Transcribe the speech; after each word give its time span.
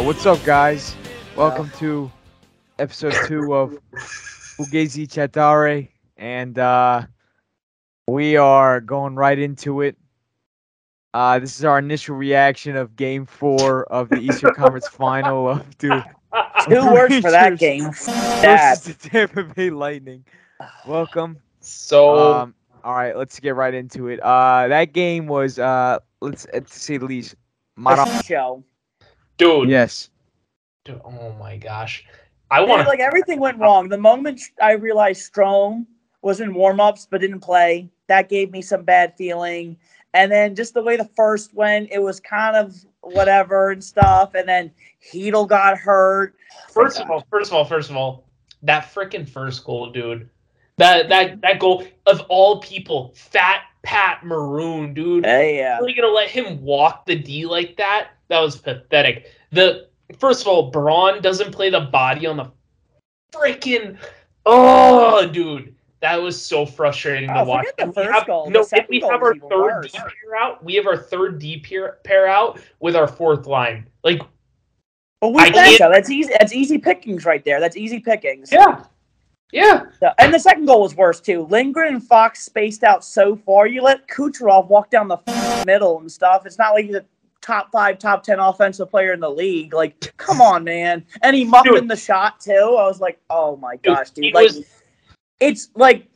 All 0.00 0.06
right, 0.06 0.14
what's 0.14 0.24
up, 0.24 0.42
guys? 0.46 0.96
Welcome 1.36 1.70
to 1.76 2.10
episode 2.78 3.14
two 3.26 3.54
of 3.54 3.78
Fugazi 3.92 5.06
Chatare, 5.06 5.90
and 6.16 6.58
uh, 6.58 7.02
we 8.08 8.34
are 8.38 8.80
going 8.80 9.14
right 9.14 9.38
into 9.38 9.82
it. 9.82 9.98
Uh, 11.12 11.38
this 11.38 11.58
is 11.58 11.66
our 11.66 11.78
initial 11.78 12.16
reaction 12.16 12.76
of 12.76 12.96
Game 12.96 13.26
Four 13.26 13.84
of 13.92 14.08
the 14.08 14.16
Eastern 14.16 14.54
Conference 14.54 14.88
Final 14.88 15.50
of 15.50 15.76
the 15.76 16.02
Two 16.66 16.90
words 16.90 17.20
for 17.20 17.30
that 17.30 17.58
game. 17.58 17.90
That. 18.06 18.78
versus 18.78 18.96
the 18.96 19.08
Tampa 19.10 19.44
Bay 19.44 19.68
Lightning. 19.68 20.24
Welcome. 20.86 21.36
So 21.60 22.36
Um, 22.36 22.54
all 22.84 22.94
right, 22.94 23.14
let's 23.14 23.38
get 23.38 23.54
right 23.54 23.74
into 23.74 24.08
it. 24.08 24.18
Uh, 24.20 24.66
that 24.66 24.94
game 24.94 25.26
was 25.26 25.58
uh, 25.58 25.98
let's 26.22 26.46
uh, 26.54 26.60
to 26.60 26.66
say 26.66 26.96
the 26.96 27.04
least. 27.04 27.34
A 27.86 28.22
show. 28.22 28.64
Dude, 29.40 29.70
yes. 29.70 30.10
dude, 30.84 31.00
oh 31.04 31.32
my 31.38 31.56
gosh. 31.56 32.04
I 32.50 32.60
want 32.60 32.86
like 32.86 33.00
everything 33.00 33.40
went 33.40 33.58
wrong. 33.58 33.88
The 33.88 33.96
moment 33.96 34.40
I 34.60 34.72
realized 34.72 35.32
Strome 35.32 35.86
was 36.22 36.40
in 36.40 36.52
warm-ups 36.52 37.08
but 37.10 37.20
didn't 37.20 37.40
play, 37.40 37.88
that 38.08 38.28
gave 38.28 38.50
me 38.50 38.60
some 38.60 38.82
bad 38.82 39.16
feeling. 39.16 39.78
And 40.12 40.30
then 40.30 40.54
just 40.54 40.74
the 40.74 40.82
way 40.82 40.96
the 40.96 41.08
first 41.16 41.54
went, 41.54 41.88
it 41.92 42.02
was 42.02 42.20
kind 42.20 42.56
of 42.56 42.74
whatever 43.00 43.70
and 43.70 43.82
stuff. 43.82 44.34
And 44.34 44.48
then 44.48 44.70
Chytil 45.10 45.48
got 45.48 45.78
hurt. 45.78 46.34
first 46.68 47.00
of 47.00 47.10
all, 47.10 47.24
first 47.30 47.50
of 47.50 47.56
all, 47.56 47.64
first 47.64 47.88
of 47.88 47.96
all, 47.96 48.24
that 48.62 48.92
freaking 48.92 49.28
first 49.28 49.64
goal, 49.64 49.90
dude. 49.90 50.28
That 50.76 51.08
that 51.08 51.40
that 51.42 51.58
goal 51.60 51.86
of 52.06 52.20
all 52.28 52.60
people, 52.60 53.12
fat 53.14 53.62
Pat 53.82 54.24
Maroon, 54.24 54.92
dude. 54.94 55.24
Hey, 55.24 55.58
yeah. 55.58 55.78
Really 55.78 55.94
gonna 55.94 56.08
let 56.08 56.28
him 56.28 56.60
walk 56.60 57.06
the 57.06 57.14
D 57.14 57.46
like 57.46 57.76
that? 57.76 58.10
That 58.28 58.40
was 58.40 58.56
pathetic. 58.56 59.26
The 59.52 59.88
first 60.18 60.42
of 60.42 60.48
all, 60.48 60.70
Braun 60.70 61.22
doesn't 61.22 61.52
play 61.52 61.70
the 61.70 61.80
body 61.80 62.26
on 62.26 62.36
the 62.36 62.50
freaking. 63.32 63.96
Oh, 64.46 65.26
dude, 65.26 65.74
that 66.00 66.16
was 66.16 66.40
so 66.40 66.64
frustrating 66.64 67.28
to 67.28 67.40
Oh, 67.40 67.44
watch. 67.44 67.66
the 67.78 67.92
first 67.92 68.10
have- 68.10 68.26
goal. 68.26 68.50
No, 68.50 68.60
if 68.72 68.88
we 68.88 69.00
have 69.00 69.22
our 69.22 69.34
third 69.34 69.50
worse. 69.50 69.92
D 69.92 69.98
pair 69.98 70.36
out, 70.40 70.64
we 70.64 70.74
have 70.76 70.86
our 70.86 70.96
third 70.96 71.38
D 71.38 71.60
pair, 71.60 71.98
pair 72.04 72.26
out 72.26 72.58
with 72.80 72.96
our 72.96 73.06
fourth 73.08 73.46
line. 73.46 73.86
Like, 74.02 74.20
But 75.20 75.28
we 75.34 75.50
think 75.50 75.76
so. 75.78 75.90
That's 75.90 76.08
easy. 76.10 76.32
That's 76.38 76.54
easy 76.54 76.78
pickings 76.78 77.24
right 77.26 77.44
there. 77.44 77.60
That's 77.60 77.76
easy 77.76 78.00
pickings. 78.00 78.50
yeah, 78.50 78.84
yeah. 79.52 79.82
So- 80.00 80.12
And 80.18 80.32
the 80.32 80.38
second 80.38 80.64
goal 80.64 80.80
was 80.82 80.94
worse 80.96 81.20
too. 81.20 81.46
Lindgren 81.50 81.94
and 81.96 82.02
Fox 82.02 82.42
spaced 82.42 82.82
out 82.82 83.04
so 83.04 83.36
far. 83.36 83.66
You 83.66 83.82
let 83.82 84.08
Kucherov 84.08 84.68
walk 84.68 84.88
down 84.90 85.08
the 85.08 85.18
f- 85.26 85.66
middle 85.66 85.98
and 86.00 86.10
stuff. 86.10 86.46
It's 86.46 86.56
not 86.58 86.72
like 86.72 86.86
he's 86.86 86.94
a 86.94 87.04
top 87.40 87.70
five, 87.72 87.98
top 87.98 88.22
ten 88.22 88.38
offensive 88.38 88.90
player 88.90 89.12
in 89.12 89.20
the 89.20 89.30
league. 89.30 89.72
Like, 89.72 90.12
come 90.16 90.40
on, 90.40 90.64
man. 90.64 91.04
And 91.22 91.34
he 91.34 91.44
muffed 91.44 91.68
in 91.68 91.86
the 91.86 91.96
shot 91.96 92.40
too. 92.40 92.52
I 92.52 92.86
was 92.86 93.00
like, 93.00 93.20
oh 93.30 93.56
my 93.56 93.76
gosh, 93.76 94.10
dude. 94.10 94.34
Like, 94.34 94.48
was- 94.48 94.64
it's 95.40 95.70
like 95.74 96.06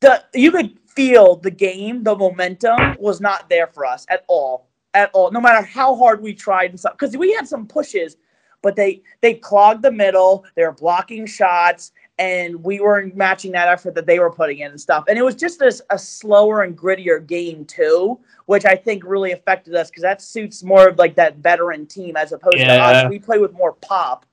the 0.00 0.22
you 0.34 0.50
could 0.50 0.78
feel 0.86 1.36
the 1.36 1.50
game, 1.50 2.02
the 2.02 2.14
momentum 2.16 2.96
was 2.98 3.20
not 3.20 3.48
there 3.48 3.66
for 3.66 3.84
us 3.84 4.06
at 4.08 4.24
all, 4.28 4.68
at 4.94 5.10
all. 5.12 5.30
No 5.30 5.40
matter 5.40 5.64
how 5.64 5.94
hard 5.94 6.22
we 6.22 6.34
tried 6.34 6.70
and 6.70 6.80
stuff, 6.80 6.92
because 6.98 7.16
we 7.16 7.32
had 7.32 7.48
some 7.48 7.66
pushes, 7.66 8.16
but 8.62 8.76
they 8.76 9.02
they 9.22 9.34
clogged 9.34 9.82
the 9.82 9.92
middle. 9.92 10.44
They 10.54 10.64
were 10.64 10.72
blocking 10.72 11.26
shots, 11.26 11.92
and 12.18 12.62
we 12.64 12.80
weren't 12.80 13.14
matching 13.14 13.52
that 13.52 13.68
effort 13.68 13.94
that 13.94 14.06
they 14.06 14.18
were 14.18 14.30
putting 14.30 14.60
in 14.60 14.70
and 14.70 14.80
stuff. 14.80 15.04
And 15.08 15.18
it 15.18 15.22
was 15.22 15.34
just 15.34 15.60
a, 15.60 15.72
a 15.90 15.98
slower 15.98 16.62
and 16.62 16.76
grittier 16.76 17.24
game 17.24 17.64
too, 17.64 18.18
which 18.46 18.64
I 18.64 18.74
think 18.74 19.04
really 19.04 19.32
affected 19.32 19.74
us 19.74 19.90
because 19.90 20.02
that 20.02 20.22
suits 20.22 20.62
more 20.62 20.88
of 20.88 20.98
like 20.98 21.14
that 21.16 21.36
veteran 21.36 21.86
team 21.86 22.16
as 22.16 22.32
opposed 22.32 22.58
to 22.58 22.72
us. 22.72 23.10
We 23.10 23.18
play 23.18 23.38
with 23.38 23.52
more 23.52 23.74
pop. 23.74 24.24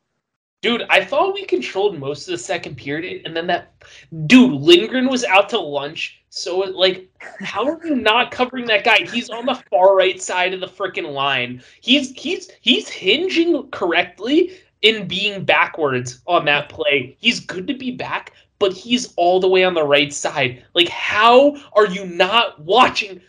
Dude, 0.61 0.83
I 0.89 1.03
thought 1.03 1.33
we 1.33 1.43
controlled 1.43 1.99
most 1.99 2.25
of 2.25 2.31
the 2.31 2.37
second 2.37 2.77
period, 2.77 3.25
and 3.25 3.35
then 3.35 3.47
that 3.47 3.73
dude 4.27 4.61
Lindgren 4.61 5.09
was 5.09 5.25
out 5.25 5.49
to 5.49 5.59
lunch. 5.59 6.23
So 6.29 6.59
like, 6.59 7.09
how 7.41 7.65
are 7.65 7.85
you 7.85 7.95
not 7.95 8.31
covering 8.31 8.65
that 8.67 8.85
guy? 8.85 8.99
He's 9.11 9.29
on 9.29 9.45
the 9.45 9.61
far 9.69 9.93
right 9.93 10.21
side 10.21 10.53
of 10.53 10.61
the 10.61 10.67
freaking 10.67 11.11
line. 11.11 11.61
He's 11.81 12.11
he's 12.11 12.49
he's 12.61 12.87
hinging 12.87 13.69
correctly 13.71 14.57
in 14.83 15.07
being 15.07 15.43
backwards 15.43 16.21
on 16.27 16.45
that 16.45 16.69
play. 16.69 17.17
He's 17.19 17.39
good 17.39 17.65
to 17.67 17.73
be 17.73 17.91
back, 17.91 18.33
but 18.59 18.73
he's 18.73 19.13
all 19.15 19.39
the 19.39 19.47
way 19.47 19.63
on 19.63 19.73
the 19.73 19.83
right 19.83 20.13
side. 20.13 20.63
Like, 20.75 20.89
how 20.89 21.57
are 21.73 21.87
you 21.87 22.05
not 22.05 22.61
watching 22.61 23.19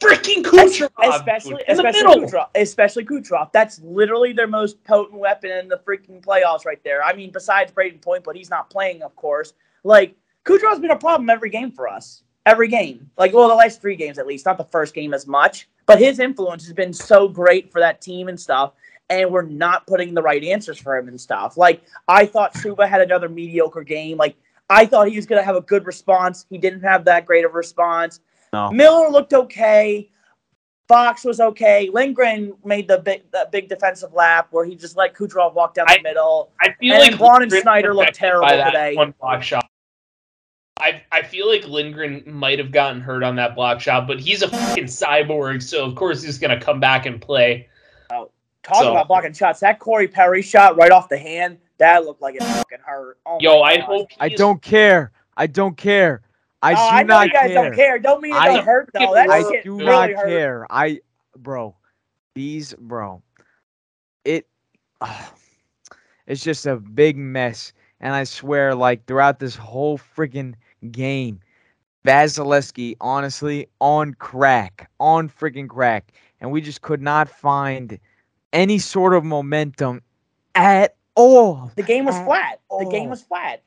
freaking 0.00 0.42
Kucherov? 0.44 0.90
especially 1.02 1.56
dude, 1.56 1.64
in 1.68 1.76
the 1.76 1.88
especially 1.88 2.20
middle? 2.20 2.28
Kucherov, 2.28 2.48
especially 2.54 3.04
Kucherov. 3.04 3.50
That's 3.52 3.80
literally 3.80 4.32
their 4.32 4.46
most 4.46 4.82
potent 4.84 5.18
weapon 5.18 5.50
in 5.50 5.68
the 5.68 5.78
freaking 5.78 6.22
playoffs 6.22 6.64
right 6.64 6.82
there. 6.84 7.02
I 7.02 7.14
mean, 7.14 7.32
besides 7.32 7.72
Brayden 7.72 8.00
Point, 8.00 8.24
but 8.24 8.36
he's 8.36 8.50
not 8.50 8.70
playing, 8.70 9.02
of 9.02 9.16
course. 9.16 9.54
Like 9.84 10.14
Kucherov's 10.44 10.80
been 10.80 10.90
a 10.90 10.98
problem 10.98 11.30
every 11.30 11.50
game 11.50 11.72
for 11.72 11.88
us. 11.88 12.22
Every 12.46 12.68
game, 12.68 13.10
like 13.18 13.34
well, 13.34 13.48
the 13.48 13.54
last 13.54 13.82
three 13.82 13.96
games 13.96 14.18
at 14.18 14.26
least, 14.26 14.46
not 14.46 14.56
the 14.56 14.64
first 14.64 14.94
game 14.94 15.12
as 15.12 15.26
much. 15.26 15.68
But 15.84 15.98
his 15.98 16.18
influence 16.18 16.64
has 16.64 16.72
been 16.72 16.94
so 16.94 17.28
great 17.28 17.70
for 17.70 17.80
that 17.80 18.00
team 18.00 18.28
and 18.28 18.40
stuff. 18.40 18.72
And 19.10 19.30
we're 19.30 19.42
not 19.42 19.86
putting 19.86 20.12
the 20.14 20.22
right 20.22 20.42
answers 20.44 20.78
for 20.78 20.96
him 20.96 21.08
and 21.08 21.20
stuff. 21.20 21.56
Like 21.56 21.82
I 22.08 22.26
thought 22.26 22.52
Trouba 22.54 22.88
had 22.88 23.00
another 23.00 23.28
mediocre 23.28 23.82
game. 23.82 24.18
Like 24.18 24.36
I 24.68 24.84
thought 24.84 25.08
he 25.08 25.16
was 25.16 25.24
going 25.24 25.40
to 25.40 25.44
have 25.46 25.56
a 25.56 25.62
good 25.62 25.86
response. 25.86 26.44
He 26.50 26.58
didn't 26.58 26.82
have 26.82 27.04
that 27.06 27.24
great 27.24 27.44
of 27.44 27.52
a 27.52 27.54
response. 27.54 28.20
No. 28.52 28.70
Miller 28.70 29.08
looked 29.08 29.32
okay. 29.32 30.10
Fox 30.88 31.24
was 31.24 31.40
okay. 31.40 31.90
Lindgren 31.92 32.54
made 32.64 32.88
the 32.88 32.98
big, 32.98 33.30
the 33.30 33.48
big 33.52 33.68
defensive 33.68 34.12
lap 34.14 34.48
where 34.50 34.64
he 34.64 34.74
just 34.74 34.96
let 34.96 35.14
Kucherov 35.14 35.54
walk 35.54 35.74
down 35.74 35.86
the 35.88 35.98
I- 35.98 36.02
middle. 36.02 36.50
I 36.60 36.74
feel 36.80 36.94
And 36.94 37.10
like 37.12 37.18
Braun 37.18 37.42
and 37.42 37.52
Schneider 37.52 37.94
looked 37.94 38.14
terrible 38.14 38.46
by 38.46 38.56
that 38.56 38.70
today. 38.70 38.94
One 38.94 39.14
block 39.20 39.42
shot. 39.42 39.66
I 40.80 41.02
I 41.10 41.22
feel 41.22 41.48
like 41.48 41.66
Lindgren 41.66 42.22
might 42.26 42.58
have 42.58 42.70
gotten 42.70 43.00
hurt 43.00 43.22
on 43.22 43.36
that 43.36 43.54
block 43.54 43.80
shot, 43.80 44.06
but 44.06 44.20
he's 44.20 44.42
a 44.42 44.48
fucking 44.48 44.84
cyborg, 44.84 45.62
so 45.62 45.84
of 45.84 45.94
course 45.96 46.22
he's 46.22 46.38
gonna 46.38 46.60
come 46.60 46.78
back 46.78 47.04
and 47.04 47.20
play. 47.20 47.68
Talk 48.68 48.82
So- 48.82 48.90
about 48.92 49.08
blocking 49.08 49.32
shots. 49.32 49.60
That 49.60 49.78
Corey 49.78 50.06
Perry 50.08 50.42
shot 50.42 50.76
right 50.76 50.90
off 50.90 51.08
the 51.08 51.18
hand, 51.18 51.58
that 51.78 52.04
looked 52.04 52.20
like 52.22 52.34
it 52.36 52.42
fucking 52.42 52.78
hurt. 52.84 53.18
Oh 53.26 53.38
Yo, 53.40 53.62
I 53.62 53.78
hope 53.78 54.08
I 54.20 54.28
don't 54.28 54.60
care. 54.60 55.10
I 55.36 55.46
don't 55.46 55.76
care. 55.76 56.22
I 56.60 56.72
Oh, 56.72 56.76
do 56.76 56.80
I 56.96 57.02
know 57.04 57.14
not 57.14 57.26
you 57.28 57.32
guys 57.32 57.46
care. 57.52 57.54
don't 57.64 57.74
care. 57.74 57.98
Don't 57.98 58.20
mean 58.20 58.34
it 58.34 58.38
I- 58.38 58.48
don't 58.56 58.64
hurt 58.64 58.90
though. 58.92 59.12
I 59.14 59.26
That 59.26 59.30
I 59.30 59.42
shit 59.50 59.64
do 59.64 59.74
really 59.78 59.86
not 59.86 60.10
hurt. 60.10 60.26
care. 60.28 60.66
I, 60.70 61.00
bro, 61.36 61.74
these, 62.34 62.74
bro, 62.74 63.22
it, 64.24 64.46
ah, 65.00 65.32
it's 66.26 66.42
just 66.42 66.66
a 66.66 66.76
big 66.76 67.16
mess. 67.16 67.72
And 68.00 68.14
I 68.14 68.24
swear, 68.24 68.74
like 68.74 69.06
throughout 69.06 69.38
this 69.38 69.56
whole 69.56 69.98
freaking 69.98 70.54
game, 70.90 71.40
Vasilevskiy, 72.04 72.96
honestly, 73.00 73.66
on 73.80 74.14
crack, 74.14 74.90
on 75.00 75.28
freaking 75.28 75.68
crack, 75.68 76.12
and 76.40 76.50
we 76.50 76.60
just 76.60 76.80
could 76.82 77.02
not 77.02 77.28
find 77.28 77.98
any 78.52 78.78
sort 78.78 79.14
of 79.14 79.24
momentum 79.24 80.02
at 80.54 80.96
all. 81.14 81.70
The 81.76 81.82
game 81.82 82.04
was 82.04 82.14
At 82.16 82.24
flat. 82.26 82.60
The 82.70 82.88
game 82.90 83.10
was 83.10 83.22
flat. 83.22 83.62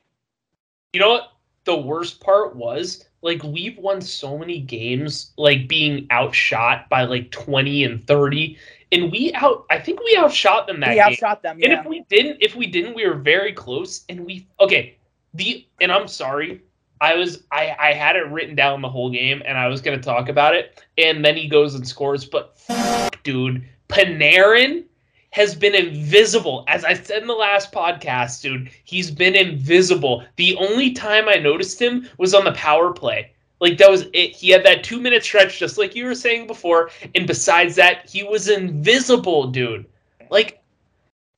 You 0.92 1.00
know 1.00 1.10
what? 1.10 1.32
The 1.64 1.76
worst 1.76 2.20
part 2.20 2.56
was 2.56 3.04
like 3.22 3.42
we've 3.44 3.78
won 3.78 4.00
so 4.00 4.36
many 4.36 4.58
games 4.58 5.32
like 5.36 5.68
being 5.68 6.06
outshot 6.10 6.88
by 6.88 7.04
like 7.04 7.30
twenty 7.30 7.84
and 7.84 8.04
thirty, 8.06 8.58
and 8.90 9.12
we 9.12 9.32
out. 9.34 9.64
I 9.70 9.78
think 9.78 10.00
we 10.00 10.16
outshot 10.16 10.66
them 10.66 10.80
that 10.80 10.90
We 10.90 10.94
game. 10.96 11.04
outshot 11.04 11.42
them. 11.42 11.60
And 11.62 11.72
if 11.72 11.86
we 11.86 12.00
didn't, 12.08 12.38
if 12.40 12.56
we 12.56 12.66
didn't, 12.66 12.94
we 12.94 13.06
were 13.06 13.14
very 13.14 13.52
close. 13.52 14.04
And 14.08 14.26
we 14.26 14.46
okay. 14.60 14.96
The 15.34 15.66
and 15.80 15.92
I'm 15.92 16.08
sorry, 16.08 16.60
I 17.00 17.14
was 17.14 17.44
I 17.52 17.76
I 17.78 17.92
had 17.92 18.16
it 18.16 18.26
written 18.26 18.56
down 18.56 18.82
the 18.82 18.88
whole 18.88 19.10
game, 19.10 19.40
and 19.46 19.56
I 19.56 19.68
was 19.68 19.80
gonna 19.80 20.00
talk 20.02 20.28
about 20.28 20.54
it. 20.54 20.82
And 20.98 21.24
then 21.24 21.36
he 21.36 21.48
goes 21.48 21.74
and 21.76 21.86
scores, 21.86 22.24
but 22.24 22.58
fuck, 22.58 23.22
dude, 23.22 23.64
Panarin 23.92 24.84
has 25.30 25.54
been 25.54 25.74
invisible. 25.74 26.64
As 26.68 26.84
I 26.84 26.94
said 26.94 27.22
in 27.22 27.28
the 27.28 27.34
last 27.34 27.72
podcast, 27.72 28.42
dude, 28.42 28.70
he's 28.84 29.10
been 29.10 29.34
invisible. 29.34 30.24
The 30.36 30.56
only 30.56 30.92
time 30.92 31.28
I 31.28 31.36
noticed 31.36 31.80
him 31.80 32.08
was 32.18 32.34
on 32.34 32.44
the 32.44 32.52
power 32.52 32.92
play. 32.92 33.32
Like 33.60 33.78
that 33.78 33.90
was 33.90 34.06
it. 34.12 34.32
He 34.34 34.50
had 34.50 34.64
that 34.64 34.82
two 34.84 35.00
minute 35.00 35.22
stretch, 35.22 35.58
just 35.58 35.78
like 35.78 35.94
you 35.94 36.04
were 36.04 36.14
saying 36.14 36.46
before. 36.48 36.90
And 37.14 37.26
besides 37.26 37.76
that, 37.76 38.10
he 38.10 38.24
was 38.24 38.48
invisible, 38.48 39.46
dude. 39.46 39.86
Like 40.30 40.60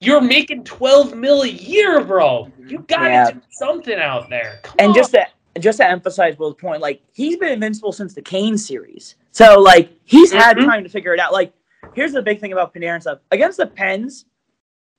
you're 0.00 0.20
making 0.20 0.64
12 0.64 1.14
mil 1.14 1.42
a 1.42 1.48
year, 1.48 2.02
bro. 2.02 2.50
You 2.66 2.78
gotta 2.88 3.08
Yeah. 3.10 3.30
do 3.32 3.40
something 3.50 3.98
out 3.98 4.28
there. 4.30 4.60
Come 4.62 4.76
and 4.78 4.88
on. 4.88 4.94
just 4.94 5.12
to 5.12 5.26
just 5.60 5.78
to 5.78 5.88
emphasize 5.88 6.36
Will's 6.36 6.56
point, 6.56 6.80
like 6.82 7.00
he's 7.12 7.36
been 7.36 7.52
invincible 7.52 7.92
since 7.92 8.12
the 8.14 8.22
Kane 8.22 8.58
series. 8.58 9.14
So 9.30 9.60
like 9.60 9.90
he's 10.04 10.32
had 10.32 10.56
Mhm. 10.56 10.64
time 10.64 10.82
to 10.82 10.88
figure 10.88 11.14
it 11.14 11.20
out. 11.20 11.32
Like 11.32 11.52
here's 11.94 12.12
the 12.12 12.22
big 12.22 12.40
thing 12.40 12.52
about 12.52 12.74
Panarin 12.74 13.00
stuff. 13.00 13.18
Against 13.30 13.58
the 13.58 13.66
Pens, 13.66 14.26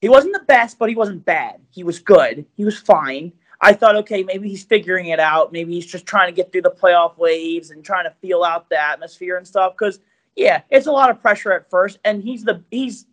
he 0.01 0.09
wasn't 0.09 0.33
the 0.33 0.45
best, 0.45 0.77
but 0.77 0.89
he 0.89 0.95
wasn't 0.95 1.25
bad. 1.25 1.61
He 1.69 1.83
was 1.83 1.99
good. 1.99 2.45
He 2.55 2.65
was 2.65 2.77
fine. 2.77 3.31
I 3.61 3.73
thought, 3.73 3.95
okay, 3.97 4.23
maybe 4.23 4.49
he's 4.49 4.63
figuring 4.63 5.07
it 5.07 5.19
out. 5.19 5.51
Maybe 5.51 5.73
he's 5.73 5.85
just 5.85 6.05
trying 6.05 6.27
to 6.27 6.35
get 6.35 6.51
through 6.51 6.63
the 6.63 6.71
playoff 6.71 7.17
waves 7.17 7.71
and 7.71 7.83
trying 7.83 8.03
to 8.03 8.13
feel 8.21 8.43
out 8.43 8.69
the 8.69 8.79
atmosphere 8.79 9.37
and 9.37 9.47
stuff. 9.47 9.73
Because 9.73 9.99
yeah, 10.35 10.61
it's 10.69 10.87
a 10.87 10.91
lot 10.91 11.09
of 11.09 11.21
pressure 11.21 11.53
at 11.53 11.69
first, 11.69 11.99
and 12.03 12.21
he's 12.21 12.43
the 12.43 12.63
he's 12.69 13.05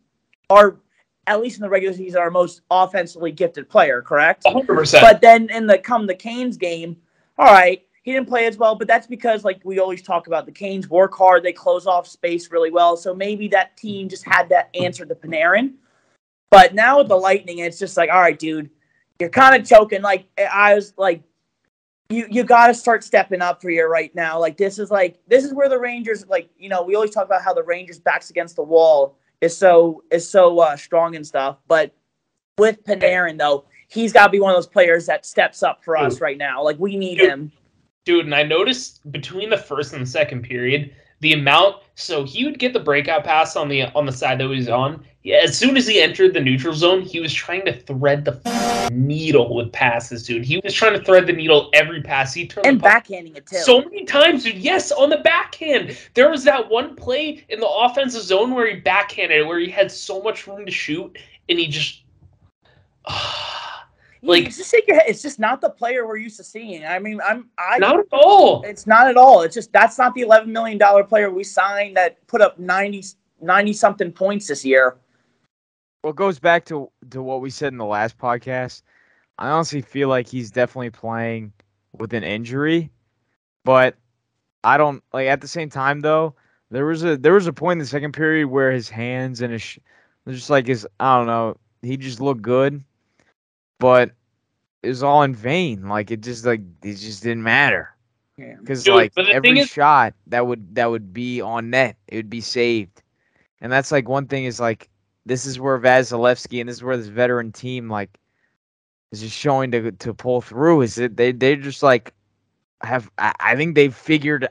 our 0.51 0.77
at 1.29 1.41
least 1.41 1.57
in 1.57 1.63
the 1.63 1.69
regular 1.69 1.95
season, 1.95 2.21
our 2.21 2.31
most 2.31 2.63
offensively 2.71 3.31
gifted 3.31 3.69
player, 3.69 4.03
correct? 4.03 4.45
100%. 4.45 5.01
But 5.01 5.21
then 5.21 5.49
in 5.51 5.67
the 5.67 5.79
come 5.79 6.07
the 6.07 6.15
Canes 6.15 6.57
game, 6.57 6.97
all 7.39 7.47
right, 7.47 7.83
he 8.03 8.13
didn't 8.13 8.29
play 8.29 8.47
as 8.47 8.57
well, 8.57 8.75
but 8.75 8.89
that's 8.89 9.07
because 9.07 9.45
like 9.45 9.61
we 9.65 9.79
always 9.79 10.03
talk 10.03 10.27
about 10.27 10.45
the 10.45 10.53
Canes 10.53 10.91
work 10.91 11.15
hard, 11.15 11.43
they 11.43 11.53
close 11.53 11.87
off 11.87 12.07
space 12.07 12.51
really 12.51 12.71
well. 12.71 12.97
So 12.97 13.15
maybe 13.15 13.49
that 13.49 13.77
team 13.77 14.09
just 14.09 14.25
had 14.25 14.49
that 14.49 14.71
answer 14.75 15.07
to 15.07 15.15
Panarin. 15.15 15.75
But 16.51 16.75
now 16.75 16.99
with 16.99 17.09
the 17.09 17.17
Lightning, 17.17 17.59
it's 17.59 17.79
just 17.79 17.97
like, 17.97 18.11
all 18.11 18.21
right, 18.21 18.39
dude, 18.39 18.71
you're 19.19 19.31
kind 19.31 19.55
of 19.61 19.67
choking. 19.67 20.03
Like 20.03 20.27
I 20.39 20.75
was 20.75 20.95
like, 20.97 21.23
you 22.11 22.27
you 22.29 22.43
got 22.43 22.67
to 22.67 22.75
start 22.75 23.05
stepping 23.05 23.41
up 23.41 23.63
for 23.63 23.71
you 23.71 23.87
right 23.87 24.15
now. 24.15 24.39
Like 24.39 24.57
this 24.57 24.79
is 24.79 24.91
like 24.91 25.19
this 25.29 25.45
is 25.45 25.55
where 25.55 25.69
the 25.69 25.79
Rangers 25.79 26.27
like 26.29 26.51
you 26.59 26.69
know 26.69 26.83
we 26.83 26.95
always 26.95 27.11
talk 27.11 27.25
about 27.25 27.43
how 27.43 27.55
the 27.55 27.63
Rangers 27.63 28.01
backs 28.01 28.31
against 28.31 28.57
the 28.57 28.63
wall 28.63 29.17
is 29.41 29.57
so 29.57 30.03
is 30.11 30.29
so 30.29 30.59
uh, 30.59 30.77
strong 30.77 31.17
and 31.17 31.27
stuff. 31.27 31.59
But 31.69 31.95
with 32.59 32.85
Panarin 32.85 33.39
though, 33.39 33.65
he's 33.89 34.13
got 34.13 34.27
to 34.27 34.31
be 34.31 34.41
one 34.41 34.51
of 34.51 34.57
those 34.57 34.67
players 34.67 35.07
that 35.07 35.25
steps 35.25 35.63
up 35.63 35.85
for 35.85 35.97
us 35.97 36.21
right 36.21 36.37
now. 36.37 36.63
Like 36.63 36.79
we 36.79 36.97
need 36.97 37.19
him. 37.19 37.53
Dude, 38.05 38.25
and 38.25 38.35
I 38.35 38.43
noticed 38.43 39.11
between 39.13 39.51
the 39.51 39.57
first 39.57 39.93
and 39.93 40.03
the 40.03 40.07
second 40.11 40.43
period, 40.43 40.93
the 41.21 41.35
amount 41.35 41.77
so 41.95 42.25
he 42.25 42.45
would 42.45 42.59
get 42.59 42.73
the 42.73 42.81
breakout 42.81 43.23
pass 43.23 43.55
on 43.55 43.69
the 43.69 43.85
on 43.95 44.07
the 44.07 44.13
side 44.13 44.39
that 44.39 44.49
he 44.49 44.57
was 44.57 44.69
on. 44.69 45.05
Yeah, 45.23 45.37
as 45.45 45.57
soon 45.57 45.77
as 45.77 45.87
he 45.87 46.01
entered 46.01 46.35
the 46.35 46.41
neutral 46.41 46.75
zone, 46.75 47.01
he 47.03 47.21
was 47.21 47.33
trying 47.33 47.65
to 47.67 47.73
thread 47.73 48.25
the 48.25 48.91
needle 48.93 49.55
with 49.55 49.71
passes, 49.71 50.27
dude. 50.27 50.45
He 50.45 50.61
was 50.65 50.75
trying 50.75 50.99
to 50.99 51.05
thread 51.05 51.29
the 51.29 51.33
needle 51.33 51.71
every 51.75 52.03
pass. 52.03 52.35
He 52.35 52.49
turned 52.49 52.67
And 52.67 52.83
backhanding 52.83 53.37
it 53.37 53.47
too. 53.47 53.59
so 53.59 53.83
many 53.83 54.05
times, 54.05 54.43
dude. 54.43 54.57
Yes, 54.57 54.91
on 54.91 55.11
the 55.11 55.19
backhand. 55.19 55.97
There 56.15 56.29
was 56.29 56.43
that 56.43 56.69
one 56.69 56.97
play 56.97 57.45
in 57.51 57.61
the 57.61 57.69
offensive 57.69 58.23
zone 58.23 58.53
where 58.53 58.67
he 58.67 58.81
backhanded, 58.81 59.43
it, 59.43 59.47
where 59.47 59.61
he 59.61 59.71
had 59.71 59.93
so 59.93 60.21
much 60.21 60.49
room 60.49 60.67
to 60.67 60.73
shoot, 60.73 61.17
and 61.49 61.59
he 61.59 61.69
just. 61.69 62.03
Ah. 63.05 63.72
Like- 64.23 64.47
it's 64.47 64.57
just 64.57 64.71
shake 64.71 64.87
your 64.87 64.97
head. 64.97 65.07
It's 65.09 65.23
just 65.23 65.39
not 65.39 65.61
the 65.61 65.71
player 65.71 66.07
we're 66.07 66.17
used 66.17 66.37
to 66.39 66.45
seeing. 66.45 66.85
I 66.85 66.99
mean, 66.99 67.21
I'm 67.27 67.49
I 67.59 67.79
not 67.79 67.99
at 67.99 68.07
all. 68.13 68.63
It's 68.63 68.87
not 68.87 69.09
at 69.09 69.17
all. 69.17 69.43
It's 69.43 69.55
just 69.55 69.73
that's 69.73 69.99
not 69.99 70.15
the 70.15 70.23
eleven 70.23 70.53
million 70.53 70.79
dollar 70.79 71.05
player 71.05 71.31
we 71.31 71.45
signed 71.45 71.97
that 71.97 72.25
put 72.27 72.41
up 72.41 72.59
90, 72.59 73.03
90 73.41 73.73
something 73.73 74.13
points 74.13 74.47
this 74.47 74.65
year. 74.65 74.97
Well, 76.03 76.11
it 76.11 76.17
goes 76.17 76.39
back 76.39 76.65
to 76.67 76.91
to 77.11 77.23
what 77.23 77.41
we 77.41 77.51
said 77.51 77.73
in 77.73 77.79
the 77.79 77.85
last 77.85 78.17
podcast. 78.19 78.83
I 79.39 79.49
honestly 79.51 79.83
feel 79.83 80.09
like 80.09 80.29
he's 80.29 80.51
definitely 80.51 80.91
playing 80.91 81.53
with 81.99 82.13
an 82.13 82.23
injury, 82.23 82.91
but 83.65 83.97
I 84.65 84.77
don't 84.77 85.03
like 85.13 85.27
at 85.29 85.41
the 85.41 85.49
same 85.49 85.69
time 85.71 86.01
though. 86.01 86.35
There 86.71 86.87
was 86.87 87.05
a 87.05 87.17
there 87.17 87.35
was 87.35 87.47
a 87.47 87.53
point 87.53 87.73
in 87.73 87.79
the 87.81 87.87
second 87.87 88.13
period 88.13 88.47
where 88.47 88.71
his 88.73 88.89
hands 88.89 89.43
and 89.43 89.53
his 89.53 89.79
just 90.29 90.51
like 90.51 90.67
his 90.67 90.87
I 91.01 91.17
don't 91.19 91.27
know 91.27 91.57
he 91.83 91.97
just 91.97 92.21
looked 92.21 92.43
good, 92.43 92.83
but 93.83 94.15
it 94.83 94.89
was 94.89 95.03
all 95.03 95.23
in 95.25 95.35
vain. 95.35 95.89
Like 95.89 96.11
it 96.11 96.23
just 96.23 96.47
like 96.47 96.63
it 96.83 96.95
just 96.95 97.23
didn't 97.23 97.43
matter 97.43 97.95
Yeah. 98.39 98.57
because 98.61 98.85
Dude, 98.85 98.95
like 98.95 99.13
every 99.19 99.59
is- 99.59 99.69
shot 99.69 100.15
that 100.29 100.47
would 100.47 100.75
that 100.77 100.91
would 100.91 101.13
be 101.13 101.43
on 101.43 101.71
net, 101.71 101.97
it 102.09 102.17
would 102.17 102.31
be 102.31 102.41
saved, 102.41 103.03
and 103.61 103.73
that's 103.73 103.93
like 103.93 104.09
one 104.09 104.27
thing 104.29 104.45
is 104.45 104.61
like 104.61 104.89
this 105.27 105.47
is 105.47 105.61
where 105.61 105.79
Vasilevskiy 105.79 106.61
and 106.61 106.69
this 106.69 106.77
is 106.77 106.83
where 106.85 106.97
this 106.97 107.07
veteran 107.09 107.53
team 107.53 107.89
like 107.91 108.19
is 109.13 109.21
just 109.21 109.37
showing 109.37 109.71
to 109.73 109.93
to 109.93 110.15
pull 110.15 110.41
through. 110.41 110.83
Is 110.83 110.97
that 110.97 111.17
they 111.17 111.33
they 111.33 111.57
just 111.57 111.83
like 111.83 112.15
have 112.83 113.11
I, 113.19 113.35
I 113.41 113.57
think 113.57 113.75
they've 113.75 113.95
figured 113.95 114.49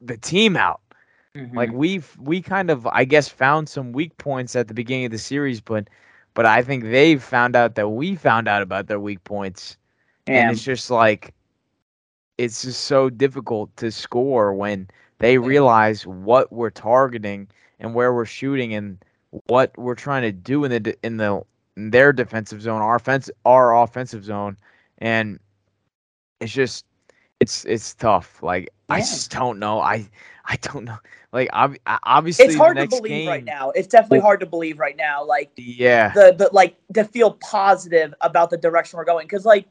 the 0.00 0.16
team 0.18 0.56
out. 0.56 0.80
Like 1.52 1.70
Mm-hmm. 1.70 1.76
we've 1.76 2.16
we 2.20 2.40
kind 2.42 2.70
of 2.70 2.86
I 2.86 3.04
guess 3.04 3.28
found 3.28 3.68
some 3.68 3.92
weak 3.92 4.16
points 4.18 4.56
at 4.56 4.68
the 4.68 4.74
beginning 4.74 5.06
of 5.06 5.12
the 5.12 5.18
series, 5.18 5.60
but 5.60 5.88
but 6.34 6.46
I 6.46 6.62
think 6.62 6.84
they've 6.84 7.22
found 7.22 7.56
out 7.56 7.76
that 7.76 7.88
we 7.88 8.16
found 8.16 8.48
out 8.48 8.62
about 8.62 8.88
their 8.88 9.00
weak 9.00 9.22
points. 9.24 9.76
Yeah. 10.26 10.42
And 10.42 10.52
it's 10.52 10.64
just 10.64 10.90
like 10.90 11.34
it's 12.38 12.62
just 12.62 12.84
so 12.84 13.08
difficult 13.10 13.74
to 13.76 13.90
score 13.90 14.52
when 14.52 14.88
they 15.18 15.38
realize 15.38 16.06
what 16.06 16.52
we're 16.52 16.70
targeting 16.70 17.48
and 17.78 17.94
where 17.94 18.12
we're 18.12 18.24
shooting 18.24 18.74
and 18.74 18.98
what 19.46 19.76
we're 19.78 19.94
trying 19.94 20.22
to 20.22 20.32
do 20.32 20.64
in 20.64 20.70
the 20.70 20.96
in 21.02 21.16
the 21.16 21.42
in 21.76 21.90
their 21.90 22.12
defensive 22.12 22.62
zone, 22.62 22.82
our 22.82 22.96
offense 22.96 23.30
our 23.44 23.76
offensive 23.82 24.24
zone, 24.24 24.56
and 24.98 25.38
it's 26.40 26.52
just 26.52 26.84
it's 27.40 27.64
it's 27.64 27.94
tough. 27.94 28.42
Like 28.42 28.70
I 28.88 29.00
just 29.00 29.30
don't 29.30 29.58
know. 29.58 29.80
I 29.80 30.08
I 30.46 30.56
don't 30.56 30.84
know. 30.84 30.98
Like 31.34 31.48
ob- 31.52 31.76
obviously 32.04 32.44
it's 32.44 32.54
hard 32.54 32.78
to 32.78 32.86
believe 32.86 33.10
game, 33.10 33.28
right 33.28 33.44
now. 33.44 33.70
It's 33.70 33.88
definitely 33.88 34.20
hard 34.20 34.38
to 34.38 34.46
believe 34.46 34.78
right 34.78 34.96
now. 34.96 35.24
Like 35.24 35.50
Yeah. 35.56 36.12
the 36.14 36.32
the 36.38 36.48
like 36.52 36.76
to 36.94 37.04
feel 37.04 37.32
positive 37.32 38.14
about 38.20 38.50
the 38.50 38.56
direction 38.56 38.98
we're 38.98 39.04
going 39.04 39.26
because 39.26 39.44
like 39.44 39.66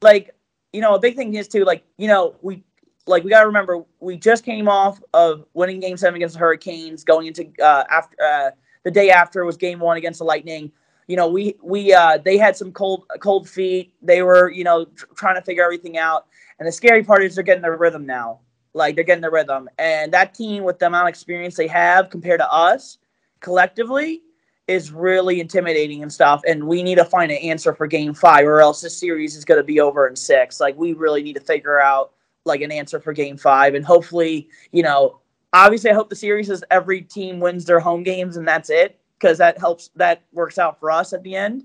like 0.00 0.30
you 0.72 0.80
know 0.80 0.94
a 0.94 1.00
big 1.00 1.16
thing 1.16 1.34
is 1.34 1.48
too 1.48 1.64
like 1.64 1.84
you 1.98 2.06
know 2.06 2.36
we 2.40 2.62
like 3.08 3.24
we 3.24 3.30
got 3.30 3.40
to 3.40 3.46
remember 3.46 3.82
we 3.98 4.16
just 4.16 4.44
came 4.44 4.68
off 4.68 5.02
of 5.12 5.44
winning 5.54 5.80
game 5.80 5.96
seven 5.96 6.14
against 6.14 6.34
the 6.34 6.38
hurricanes 6.38 7.02
going 7.02 7.26
into 7.26 7.50
uh 7.60 7.82
after 7.90 8.16
uh 8.22 8.50
the 8.84 8.90
day 8.90 9.10
after 9.10 9.44
was 9.44 9.56
game 9.56 9.80
one 9.80 9.96
against 9.96 10.20
the 10.20 10.24
lightning 10.24 10.70
you 11.08 11.16
know 11.16 11.28
we 11.28 11.56
we 11.62 11.92
uh 11.92 12.16
they 12.24 12.38
had 12.38 12.56
some 12.56 12.70
cold 12.70 13.04
cold 13.18 13.48
feet 13.48 13.92
they 14.02 14.22
were 14.22 14.50
you 14.50 14.62
know 14.62 14.84
tr- 14.84 15.06
trying 15.16 15.34
to 15.34 15.42
figure 15.42 15.64
everything 15.64 15.98
out 15.98 16.26
and 16.60 16.68
the 16.68 16.72
scary 16.72 17.02
part 17.02 17.24
is 17.24 17.34
they're 17.34 17.42
getting 17.42 17.62
their 17.62 17.76
rhythm 17.76 18.06
now 18.06 18.38
like 18.74 18.94
they're 18.94 19.04
getting 19.04 19.22
their 19.22 19.30
rhythm 19.30 19.68
and 19.78 20.12
that 20.12 20.34
team 20.34 20.64
with 20.64 20.78
the 20.78 20.86
amount 20.86 21.04
of 21.04 21.08
experience 21.10 21.56
they 21.56 21.66
have 21.66 22.08
compared 22.08 22.40
to 22.40 22.52
us 22.52 22.98
collectively 23.40 24.22
is 24.68 24.92
really 24.92 25.40
intimidating 25.40 26.02
and 26.02 26.12
stuff. 26.12 26.40
And 26.46 26.66
we 26.66 26.82
need 26.82 26.94
to 26.94 27.04
find 27.04 27.32
an 27.32 27.38
answer 27.38 27.74
for 27.74 27.86
game 27.86 28.14
five, 28.14 28.46
or 28.46 28.60
else 28.60 28.80
this 28.80 28.96
series 28.96 29.36
is 29.36 29.44
going 29.44 29.58
to 29.58 29.64
be 29.64 29.80
over 29.80 30.06
in 30.06 30.16
six. 30.16 30.60
Like, 30.60 30.76
we 30.78 30.92
really 30.92 31.22
need 31.22 31.34
to 31.34 31.40
figure 31.40 31.80
out 31.80 32.12
like 32.44 32.60
an 32.60 32.72
answer 32.72 33.00
for 33.00 33.12
game 33.12 33.36
five. 33.36 33.74
And 33.74 33.84
hopefully, 33.84 34.48
you 34.70 34.82
know, 34.82 35.20
obviously, 35.52 35.90
I 35.90 35.94
hope 35.94 36.08
the 36.08 36.16
series 36.16 36.48
is 36.48 36.64
every 36.70 37.02
team 37.02 37.40
wins 37.40 37.64
their 37.64 37.80
home 37.80 38.02
games 38.02 38.36
and 38.36 38.46
that's 38.46 38.70
it, 38.70 39.00
because 39.18 39.36
that 39.38 39.58
helps, 39.58 39.90
that 39.96 40.22
works 40.32 40.58
out 40.58 40.78
for 40.78 40.90
us 40.90 41.12
at 41.12 41.22
the 41.24 41.34
end. 41.34 41.64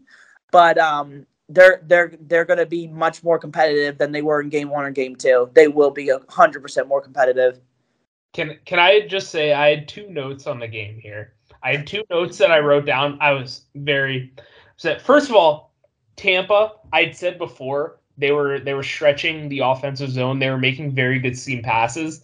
But, 0.52 0.78
um, 0.78 1.26
they're 1.50 1.82
they're 1.86 2.14
they're 2.22 2.46
going 2.46 2.60
to 2.60 2.66
be 2.66 2.88
much 2.88 3.24
more 3.24 3.40
competitive 3.40 3.98
than 3.98 4.12
they 4.12 4.22
were 4.22 4.42
in 4.42 4.50
game 4.50 4.70
one 4.70 4.86
or 4.86 4.92
game 4.92 5.16
two. 5.16 5.50
They 5.54 5.68
will 5.68 5.92
be 5.92 6.12
hundred 6.30 6.62
percent 6.62 6.88
more 6.88 7.02
competitive. 7.02 7.60
Can 8.34 8.58
can 8.66 8.80
I 8.80 9.08
just 9.08 9.30
say 9.30 9.54
I 9.54 9.70
had 9.70 9.88
two 9.88 10.10
notes 10.10 10.48
on 10.48 10.60
the 10.60 10.68
game 10.68 11.00
here. 11.00 11.34
I 11.64 11.76
had 11.76 11.88
two 11.88 12.04
notes 12.10 12.38
that 12.38 12.52
I 12.52 12.60
wrote 12.60 12.86
down. 12.86 13.18
I 13.22 13.32
was 13.32 13.62
very 13.76 14.34
upset. 14.74 15.02
First 15.02 15.30
of 15.30 15.36
all, 15.36 15.74
Tampa, 16.16 16.74
I'd 16.94 17.16
said 17.16 17.38
before, 17.38 18.00
they 18.18 18.32
were 18.32 18.60
they 18.60 18.74
were 18.74 18.84
stretching 18.84 19.50
the 19.50 19.60
offensive 19.60 20.10
zone. 20.10 20.40
They 20.40 20.50
were 20.50 20.58
making 20.58 20.92
very 20.92 21.20
good 21.20 21.38
seam 21.38 21.64
passes. 21.64 22.24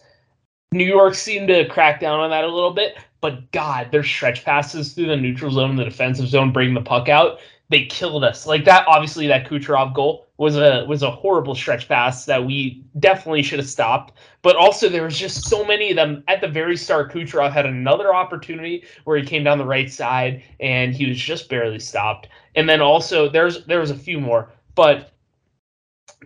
New 0.72 0.86
York 0.86 1.14
seemed 1.14 1.48
to 1.50 1.68
crack 1.68 2.00
down 2.00 2.20
on 2.20 2.32
that 2.32 2.44
a 2.44 2.48
little 2.48 2.72
bit, 2.74 2.98
but 3.22 3.52
God, 3.52 3.92
their 3.92 4.04
stretch 4.04 4.44
passes 4.44 4.94
through 4.94 5.06
the 5.06 5.16
neutral 5.16 5.52
zone 5.52 5.76
the 5.76 5.84
defensive 5.84 6.28
zone, 6.28 6.52
bringing 6.52 6.74
the 6.74 6.82
puck 6.82 7.10
out, 7.10 7.40
they 7.74 7.86
killed 7.86 8.24
us. 8.24 8.46
Like 8.46 8.66
that, 8.66 8.86
obviously, 8.88 9.28
that 9.28 9.48
Kucherov 9.48 9.94
goal 9.94 10.28
was 10.38 10.56
a 10.56 10.86
was 10.88 11.04
a 11.04 11.12
horrible 11.12 11.56
stretch 11.56 11.88
pass 11.88 12.26
that 12.26 12.46
we 12.46 12.84
definitely 13.00 13.44
should 13.44 13.60
have 13.60 13.70
stopped. 13.70 14.14
But 14.42 14.56
also, 14.56 14.90
there 14.90 15.04
was 15.04 15.18
just 15.18 15.48
so 15.48 15.66
many 15.66 15.90
of 15.90 15.96
them 15.96 16.24
at 16.28 16.42
the 16.42 16.48
very 16.48 16.78
start. 16.78 17.12
Kucherov 17.12 17.52
had 17.52 17.66
another 17.66 18.14
opportunity 18.14 18.86
where 19.06 19.18
he 19.18 19.26
came 19.26 19.44
down 19.44 19.58
the 19.58 19.66
right 19.66 19.92
side 19.92 20.44
and 20.60 20.94
he 20.94 21.08
was 21.08 21.18
just 21.18 21.50
barely 21.50 21.80
stopped. 21.80 22.30
And 22.56 22.68
then 22.68 22.82
also, 22.82 23.30
there's 23.30 23.66
there 23.66 23.80
was 23.80 23.92
a 23.92 23.96
few 23.96 24.20
more, 24.20 24.52
but 24.76 25.12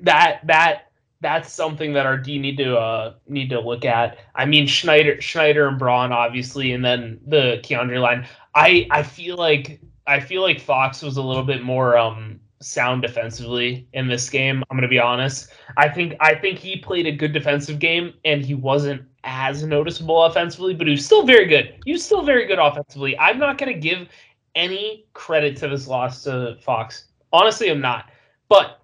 that 0.02 0.42
that 0.46 0.92
that's 1.22 1.52
something 1.52 1.94
that 1.94 2.06
our 2.06 2.18
D 2.18 2.38
need 2.38 2.58
to 2.58 2.78
uh 2.78 3.14
need 3.28 3.50
to 3.50 3.60
look 3.60 3.86
at. 3.86 4.20
I 4.36 4.46
mean 4.46 4.68
Schneider 4.68 5.20
Schneider 5.22 5.68
and 5.68 5.80
Braun 5.80 6.12
obviously 6.12 6.74
and 6.74 6.86
then 6.86 7.20
the 7.26 7.60
K'Andre 7.64 8.02
line. 8.02 8.28
I 8.54 8.88
I 8.92 9.04
feel 9.04 9.38
like 9.38 9.80
I 10.08 10.20
feel 10.20 10.42
like 10.42 10.60
Fox 10.60 11.02
was 11.02 11.18
a 11.18 11.22
little 11.22 11.44
bit 11.44 11.62
more 11.64 11.98
um 11.98 12.40
sound 12.60 13.04
defensively 13.04 13.88
in 13.94 14.08
this 14.08 14.30
game. 14.30 14.64
I'm 14.70 14.78
gonna 14.78 14.88
be 14.88 15.00
honest. 15.00 15.50
I 15.76 15.90
think 15.90 16.16
I 16.20 16.34
think 16.34 16.58
he 16.58 16.78
played 16.78 17.06
a 17.06 17.12
good 17.12 17.34
defensive 17.34 17.80
game 17.80 18.14
and 18.26 18.44
he 18.44 18.56
wasn't 18.56 19.04
as 19.24 19.64
noticeable 19.64 20.24
offensively, 20.24 20.74
but 20.74 20.88
he 20.88 20.92
was 20.92 21.06
still 21.06 21.26
very 21.26 21.46
good. 21.46 21.80
He 21.86 21.92
was 21.92 22.04
still 22.04 22.24
very 22.24 22.46
good 22.46 22.60
offensively. 22.60 23.18
I'm 23.20 23.38
not 23.38 23.58
gonna 23.58 23.74
give 23.74 24.08
any 24.56 25.06
credit 25.14 25.56
to 25.58 25.68
this 25.68 25.88
loss 25.88 26.24
to 26.24 26.58
Fox. 26.62 27.10
Honestly, 27.32 27.70
I'm 27.70 27.82
not. 27.82 28.10
But 28.50 28.82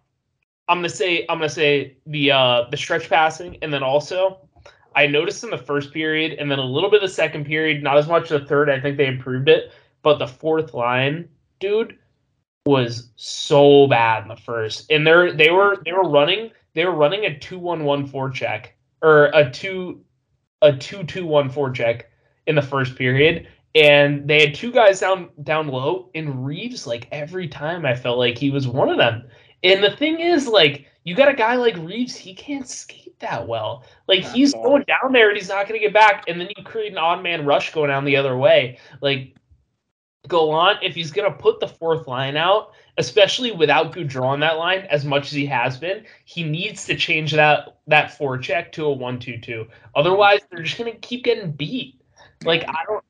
I'm 0.68 0.78
gonna 0.78 0.90
say 0.90 1.26
I'm 1.30 1.40
gonna 1.40 1.50
say 1.50 1.98
the 2.06 2.32
uh 2.32 2.66
the 2.70 2.78
stretch 2.78 3.10
passing 3.10 3.58
and 3.62 3.74
then 3.74 3.84
also 3.84 4.40
I 4.96 5.08
noticed 5.08 5.44
in 5.44 5.50
the 5.50 5.58
first 5.58 5.92
period 5.92 6.34
and 6.34 6.52
then 6.52 6.60
a 6.60 6.64
little 6.64 6.90
bit 6.90 7.02
of 7.02 7.10
the 7.10 7.14
second 7.14 7.46
period, 7.46 7.82
not 7.82 7.98
as 7.98 8.08
much 8.08 8.30
the 8.30 8.42
third. 8.46 8.70
I 8.70 8.80
think 8.80 8.98
they 8.98 9.08
improved 9.08 9.50
it, 9.50 9.72
but 10.04 10.20
the 10.20 10.28
fourth 10.28 10.74
line, 10.74 11.28
dude, 11.60 11.98
was 12.66 13.10
so 13.16 13.88
bad 13.88 14.24
in 14.24 14.30
the 14.30 14.36
first. 14.36 14.92
And 14.92 15.06
they're 15.06 15.34
they 15.34 15.50
were 15.50 15.78
they 15.84 15.94
were 15.94 16.08
running 16.08 16.52
they 16.76 16.86
were 16.86 16.96
running 16.96 17.26
a 17.26 17.40
two 17.40 17.60
one 17.60 17.84
one 17.84 18.06
four 18.06 18.30
check 18.30 18.76
or 19.02 19.26
a 19.34 19.50
two 19.50 20.02
a 20.62 20.72
two 20.72 21.04
two 21.04 21.26
one 21.26 21.50
four 21.50 21.72
check 21.72 22.10
in 22.48 22.56
the 22.56 22.62
first 22.62 22.96
period, 22.96 23.48
and 23.76 24.28
they 24.28 24.46
had 24.46 24.56
two 24.56 24.72
guys 24.72 25.00
down 25.00 25.30
down 25.44 25.68
low, 25.68 26.10
and 26.16 26.46
Reaves 26.46 26.86
like 26.86 27.08
every 27.12 27.48
time 27.48 27.86
I 27.86 27.96
felt 27.96 28.18
like 28.18 28.38
he 28.38 28.52
was 28.52 28.68
one 28.68 28.90
of 28.90 28.98
them. 28.98 29.24
And 29.64 29.82
the 29.82 29.92
thing 29.92 30.20
is, 30.20 30.46
like, 30.46 30.88
you 31.06 31.16
got 31.16 31.30
a 31.30 31.34
guy 31.34 31.56
like 31.56 31.78
Reaves, 31.78 32.18
he 32.18 32.34
can't 32.34 32.68
skate 32.68 33.18
that 33.20 33.48
well. 33.48 33.86
Like 34.08 34.24
he's 34.24 34.54
going 34.54 34.84
down 34.84 35.14
there 35.14 35.30
and 35.30 35.38
he's 35.38 35.48
not 35.50 35.68
going 35.68 35.80
to 35.80 35.86
get 35.86 35.94
back, 35.94 36.26
and 36.28 36.40
then 36.40 36.50
you 36.56 36.64
create 36.64 36.92
an 36.92 36.98
odd 36.98 37.24
man 37.24 37.46
rush 37.46 37.74
going 37.74 37.90
down 37.90 38.06
the 38.06 38.18
other 38.18 38.38
way. 38.38 38.78
Like 39.02 39.36
Gallant, 40.30 40.80
if 40.82 40.96
he's 40.96 41.12
going 41.12 41.30
to 41.30 41.38
put 41.38 41.60
the 41.60 41.68
fourth 41.68 42.08
line 42.08 42.38
out, 42.38 42.72
especially 42.98 43.52
without 43.52 43.92
Goodrow 43.92 44.24
on 44.24 44.40
that 44.40 44.58
line 44.58 44.88
as 44.90 45.04
much 45.04 45.26
as 45.26 45.32
he 45.32 45.46
has 45.48 45.78
been, 45.78 46.06
he 46.24 46.44
needs 46.44 46.86
to 46.86 46.96
change 46.96 47.34
that 47.34 47.78
that 47.88 48.18
four 48.18 48.38
check 48.38 48.72
to 48.74 48.86
a 48.86 48.92
one-two-two. 48.92 49.68
Otherwise, 49.96 50.40
they're 50.50 50.64
just 50.64 50.78
going 50.78 50.92
to 50.92 50.98
keep 51.00 51.26
getting 51.26 51.52
beat. 51.52 52.00
Like 52.46 52.64
I 52.68 52.86
don't. 52.88 53.04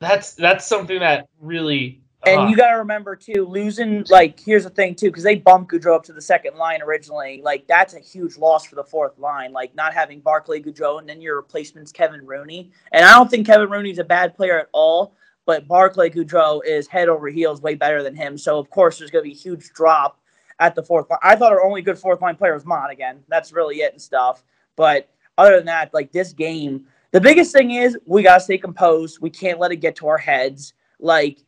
That's 0.00 0.34
that's 0.34 0.66
something 0.66 0.98
that 1.00 1.28
really. 1.40 2.00
And 2.26 2.42
uh, 2.42 2.46
you 2.48 2.56
got 2.56 2.72
to 2.72 2.76
remember 2.76 3.16
too, 3.16 3.46
losing 3.46 4.04
like 4.10 4.38
here's 4.38 4.64
the 4.64 4.70
thing 4.70 4.94
too, 4.94 5.06
because 5.06 5.24
they 5.24 5.36
bumped 5.36 5.72
Goodrow 5.72 5.96
up 5.96 6.04
to 6.04 6.12
the 6.12 6.20
second 6.20 6.56
line 6.56 6.82
originally. 6.82 7.40
Like 7.42 7.66
that's 7.66 7.94
a 7.94 8.00
huge 8.00 8.36
loss 8.36 8.66
for 8.66 8.74
the 8.74 8.84
fourth 8.84 9.18
line. 9.18 9.52
Like 9.52 9.74
not 9.74 9.94
having 9.94 10.20
Barclay 10.20 10.60
Goodrow 10.60 10.98
and 10.98 11.08
then 11.08 11.22
your 11.22 11.36
replacement's 11.36 11.92
Kevin 11.92 12.26
Rooney. 12.26 12.70
And 12.92 13.06
I 13.06 13.12
don't 13.12 13.30
think 13.30 13.46
Kevin 13.46 13.70
Rooney's 13.70 13.98
a 13.98 14.04
bad 14.04 14.34
player 14.36 14.60
at 14.60 14.68
all, 14.72 15.14
but 15.46 15.66
Barclay 15.66 16.10
Goodrow 16.10 16.60
is 16.64 16.86
head 16.86 17.08
over 17.08 17.28
heels 17.28 17.60
way 17.60 17.74
better 17.74 18.02
than 18.02 18.14
him. 18.14 18.38
So 18.38 18.58
of 18.58 18.70
course 18.70 18.98
there's 18.98 19.10
going 19.10 19.24
to 19.24 19.30
be 19.30 19.34
a 19.34 19.38
huge 19.38 19.70
drop 19.72 20.20
at 20.58 20.74
the 20.74 20.82
fourth 20.82 21.08
line. 21.10 21.18
I 21.22 21.36
thought 21.36 21.52
our 21.52 21.64
only 21.64 21.82
good 21.82 21.98
fourth 21.98 22.20
line 22.20 22.36
player 22.36 22.54
was 22.54 22.66
Motte 22.66 22.90
again. 22.90 23.20
That's 23.28 23.52
really 23.52 23.76
it 23.76 23.92
and 23.92 24.00
stuff. 24.00 24.44
But 24.76 25.08
other 25.38 25.56
than 25.56 25.66
that, 25.66 25.92
like 25.94 26.12
this 26.12 26.32
game, 26.32 26.86
the 27.12 27.20
biggest 27.20 27.52
thing 27.52 27.72
is 27.72 27.98
we 28.06 28.22
got 28.22 28.36
to 28.36 28.40
stay 28.40 28.58
composed. 28.58 29.20
We 29.20 29.30
can't 29.30 29.58
let 29.58 29.72
it 29.72 29.76
get 29.76 29.96
to 29.96 30.06
our 30.06 30.18
heads. 30.18 30.74
Like 31.00 31.42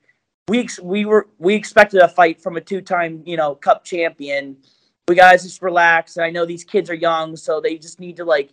we 0.48 0.60
ex- 0.60 0.80
we 0.80 1.04
were 1.04 1.28
we 1.38 1.54
expected 1.54 2.00
a 2.00 2.08
fight 2.08 2.40
from 2.40 2.56
a 2.56 2.60
two-time 2.60 3.22
you 3.24 3.36
know 3.36 3.54
cup 3.54 3.84
champion. 3.84 4.56
We 5.08 5.14
guys 5.14 5.42
just 5.42 5.62
relax. 5.62 6.16
And 6.16 6.24
I 6.24 6.30
know 6.30 6.46
these 6.46 6.64
kids 6.64 6.90
are 6.90 6.94
young, 6.94 7.36
so 7.36 7.60
they 7.60 7.76
just 7.76 8.00
need 8.00 8.16
to 8.16 8.24
like 8.24 8.50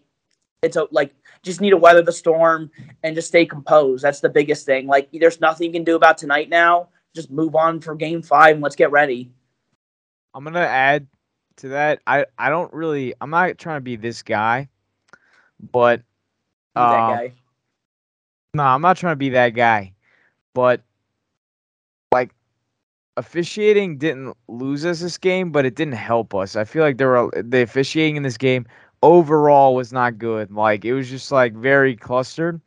it's 0.61 0.75
a 0.75 0.87
like 0.91 1.13
just 1.43 1.61
need 1.61 1.71
to 1.71 1.77
weather 1.77 2.01
the 2.01 2.11
storm 2.11 2.69
and 3.03 3.15
just 3.15 3.27
stay 3.27 3.45
composed. 3.45 4.03
That's 4.03 4.19
the 4.19 4.29
biggest 4.29 4.65
thing. 4.65 4.87
Like 4.87 5.09
there's 5.11 5.39
nothing 5.39 5.67
you 5.67 5.73
can 5.73 5.83
do 5.83 5.95
about 5.95 6.17
tonight 6.17 6.49
now. 6.49 6.89
Just 7.15 7.31
move 7.31 7.55
on 7.55 7.79
for 7.79 7.95
game 7.95 8.21
five 8.21 8.55
and 8.55 8.63
let's 8.63 8.75
get 8.75 8.91
ready. 8.91 9.31
I'm 10.33 10.43
gonna 10.43 10.59
add 10.59 11.07
to 11.57 11.69
that. 11.69 12.01
I 12.05 12.25
I 12.37 12.49
don't 12.49 12.71
really. 12.73 13.13
I'm 13.21 13.29
not 13.29 13.57
trying 13.57 13.77
to 13.77 13.81
be 13.81 13.95
this 13.95 14.21
guy, 14.21 14.69
but 15.71 16.01
that 16.75 16.81
um, 16.81 17.15
guy. 17.15 17.33
No, 18.53 18.63
I'm 18.63 18.81
not 18.81 18.97
trying 18.97 19.13
to 19.13 19.17
be 19.17 19.29
that 19.29 19.49
guy, 19.49 19.93
but 20.53 20.81
like 22.11 22.31
officiating 23.17 23.97
didn't 23.97 24.35
lose 24.47 24.85
us 24.85 25.01
this 25.01 25.17
game, 25.17 25.51
but 25.51 25.65
it 25.65 25.75
didn't 25.75 25.93
help 25.93 26.33
us. 26.33 26.55
I 26.55 26.63
feel 26.63 26.83
like 26.83 26.97
there 26.97 27.09
were 27.09 27.31
the 27.35 27.61
officiating 27.61 28.15
in 28.15 28.23
this 28.23 28.37
game 28.37 28.65
overall 29.01 29.75
was 29.75 29.91
not 29.93 30.17
good. 30.17 30.51
Like 30.51 30.85
it 30.85 30.93
was 30.93 31.09
just 31.09 31.31
like 31.31 31.53
very 31.53 31.95
clustered, 31.95 32.61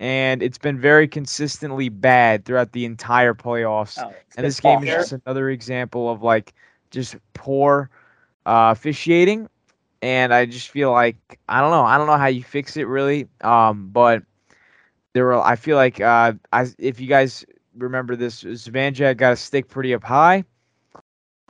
and 0.00 0.42
it's 0.42 0.58
been 0.58 0.78
very 0.78 1.08
consistently 1.08 1.88
bad 1.88 2.44
throughout 2.44 2.72
the 2.72 2.84
entire 2.84 3.34
playoffs. 3.34 4.04
Oh, 4.04 4.12
and 4.36 4.46
this 4.46 4.60
game 4.60 4.82
is 4.82 4.94
just 4.94 5.12
another 5.12 5.50
example 5.50 6.10
of 6.10 6.22
like 6.22 6.52
just 6.90 7.16
poor 7.34 7.90
uh, 8.46 8.70
officiating. 8.72 9.48
And 10.02 10.34
I 10.34 10.46
just 10.46 10.68
feel 10.70 10.92
like 10.92 11.16
I 11.48 11.60
don't 11.60 11.70
know. 11.70 11.84
I 11.84 11.96
don't 11.98 12.06
know 12.06 12.16
how 12.16 12.26
you 12.26 12.42
fix 12.42 12.76
it 12.76 12.86
really. 12.88 13.28
Um, 13.42 13.88
but 13.90 14.22
there 15.12 15.24
were. 15.26 15.40
I 15.40 15.56
feel 15.56 15.76
like 15.76 16.00
uh, 16.00 16.34
I 16.52 16.66
if 16.78 17.00
you 17.00 17.06
guys 17.08 17.44
remember 17.76 18.16
this, 18.16 18.42
Zibanejad 18.42 19.16
got 19.16 19.32
a 19.32 19.36
stick 19.36 19.68
pretty 19.68 19.94
up 19.94 20.04
high. 20.04 20.44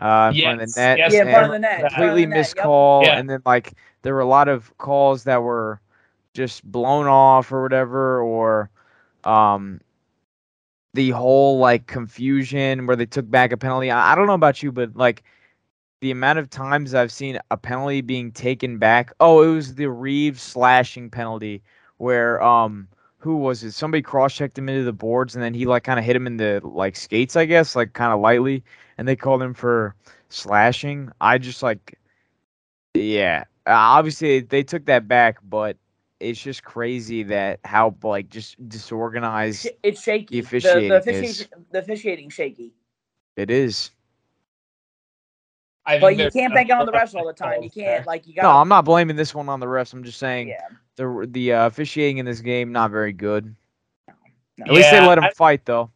Uh, 0.02 0.32
in 0.34 0.42
front 0.42 0.60
of 0.62 0.74
the 0.74 0.80
net. 0.80 0.98
yes, 0.98 1.12
yeah, 1.12 1.22
in 1.22 1.30
front 1.30 1.46
of 1.46 1.52
the 1.52 1.58
net. 1.58 1.80
in 1.80 1.90
front 1.90 2.10
of 2.10 2.10
completely 2.10 2.24
the 2.26 2.34
missed 2.34 2.56
yep. 2.56 2.64
call, 2.64 3.02
Yeah. 3.04 3.18
and 3.18 3.30
then 3.30 3.42
like 3.46 3.74
there 4.02 4.14
were 4.14 4.20
a 4.20 4.26
lot 4.26 4.48
of 4.48 4.76
calls 4.78 5.24
that 5.24 5.42
were 5.42 5.80
just 6.34 6.64
blown 6.70 7.06
off 7.06 7.52
or 7.52 7.62
whatever, 7.62 8.20
or 8.20 8.70
um 9.24 9.80
the 10.94 11.10
whole 11.10 11.58
like 11.58 11.86
confusion 11.86 12.86
where 12.86 12.96
they 12.96 13.06
took 13.06 13.30
back 13.30 13.52
a 13.52 13.56
penalty. 13.56 13.90
I, 13.90 14.12
I 14.12 14.14
don't 14.14 14.26
know 14.26 14.34
about 14.34 14.62
you, 14.62 14.72
but 14.72 14.96
like 14.96 15.22
the 16.00 16.10
amount 16.10 16.38
of 16.38 16.50
times 16.50 16.94
I've 16.94 17.12
seen 17.12 17.38
a 17.50 17.56
penalty 17.56 18.00
being 18.00 18.32
taken 18.32 18.78
back. 18.78 19.12
Oh, 19.20 19.42
it 19.42 19.54
was 19.54 19.74
the 19.76 19.88
Reaves 19.88 20.42
slashing 20.42 21.10
penalty 21.10 21.62
where 21.98 22.42
um 22.42 22.88
who 23.22 23.36
was 23.36 23.62
it? 23.62 23.72
Somebody 23.72 24.02
cross 24.02 24.34
checked 24.34 24.58
him 24.58 24.68
into 24.68 24.82
the 24.82 24.92
boards 24.92 25.36
and 25.36 25.42
then 25.42 25.54
he 25.54 25.64
like 25.64 25.84
kind 25.84 25.98
of 25.98 26.04
hit 26.04 26.16
him 26.16 26.26
in 26.26 26.36
the 26.38 26.60
like 26.64 26.96
skates, 26.96 27.36
I 27.36 27.44
guess, 27.44 27.76
like 27.76 27.92
kind 27.92 28.12
of 28.12 28.20
lightly, 28.20 28.64
and 28.98 29.06
they 29.06 29.14
called 29.14 29.40
him 29.40 29.54
for 29.54 29.94
slashing. 30.28 31.10
I 31.20 31.38
just 31.38 31.62
like 31.62 31.98
yeah. 32.94 33.44
Uh, 33.64 33.70
obviously 33.74 34.40
they 34.40 34.64
took 34.64 34.86
that 34.86 35.06
back, 35.06 35.38
but 35.48 35.76
it's 36.18 36.40
just 36.42 36.64
crazy 36.64 37.22
that 37.24 37.60
how 37.64 37.94
like 38.02 38.28
just 38.28 38.56
disorganized 38.68 39.68
It's 39.84 40.02
shaky. 40.02 40.40
The 40.40 40.46
officiating 40.46 40.88
the, 40.88 40.96
is- 40.96 41.06
officiating, 41.06 41.64
the 41.70 41.78
officiating 41.78 42.30
shaky. 42.30 42.74
it 43.36 43.50
is. 43.50 43.92
I 45.86 46.00
But 46.00 46.16
you 46.16 46.28
can't 46.30 46.54
bank 46.54 46.70
it 46.70 46.72
on 46.72 46.86
the 46.86 46.92
refs 46.92 47.14
all 47.14 47.26
the 47.26 47.32
time. 47.32 47.62
You 47.62 47.70
can't 47.70 48.04
like 48.06 48.26
you 48.26 48.34
got. 48.34 48.42
No, 48.42 48.50
I'm 48.50 48.68
not 48.68 48.84
blaming 48.84 49.16
this 49.16 49.32
one 49.32 49.48
on 49.48 49.60
the 49.60 49.66
refs. 49.66 49.92
I'm 49.92 50.02
just 50.02 50.18
saying 50.18 50.48
Yeah. 50.48 50.66
The 50.96 51.26
the 51.30 51.52
uh, 51.54 51.66
officiating 51.66 52.18
in 52.18 52.26
this 52.26 52.40
game 52.40 52.72
not 52.72 52.90
very 52.90 53.12
good. 53.12 53.54
No. 54.58 54.66
At 54.66 54.72
least 54.72 54.90
they 54.90 55.00
let 55.06 55.18
him 55.18 55.24
I- 55.24 55.30
fight 55.30 55.64
though. 55.64 55.90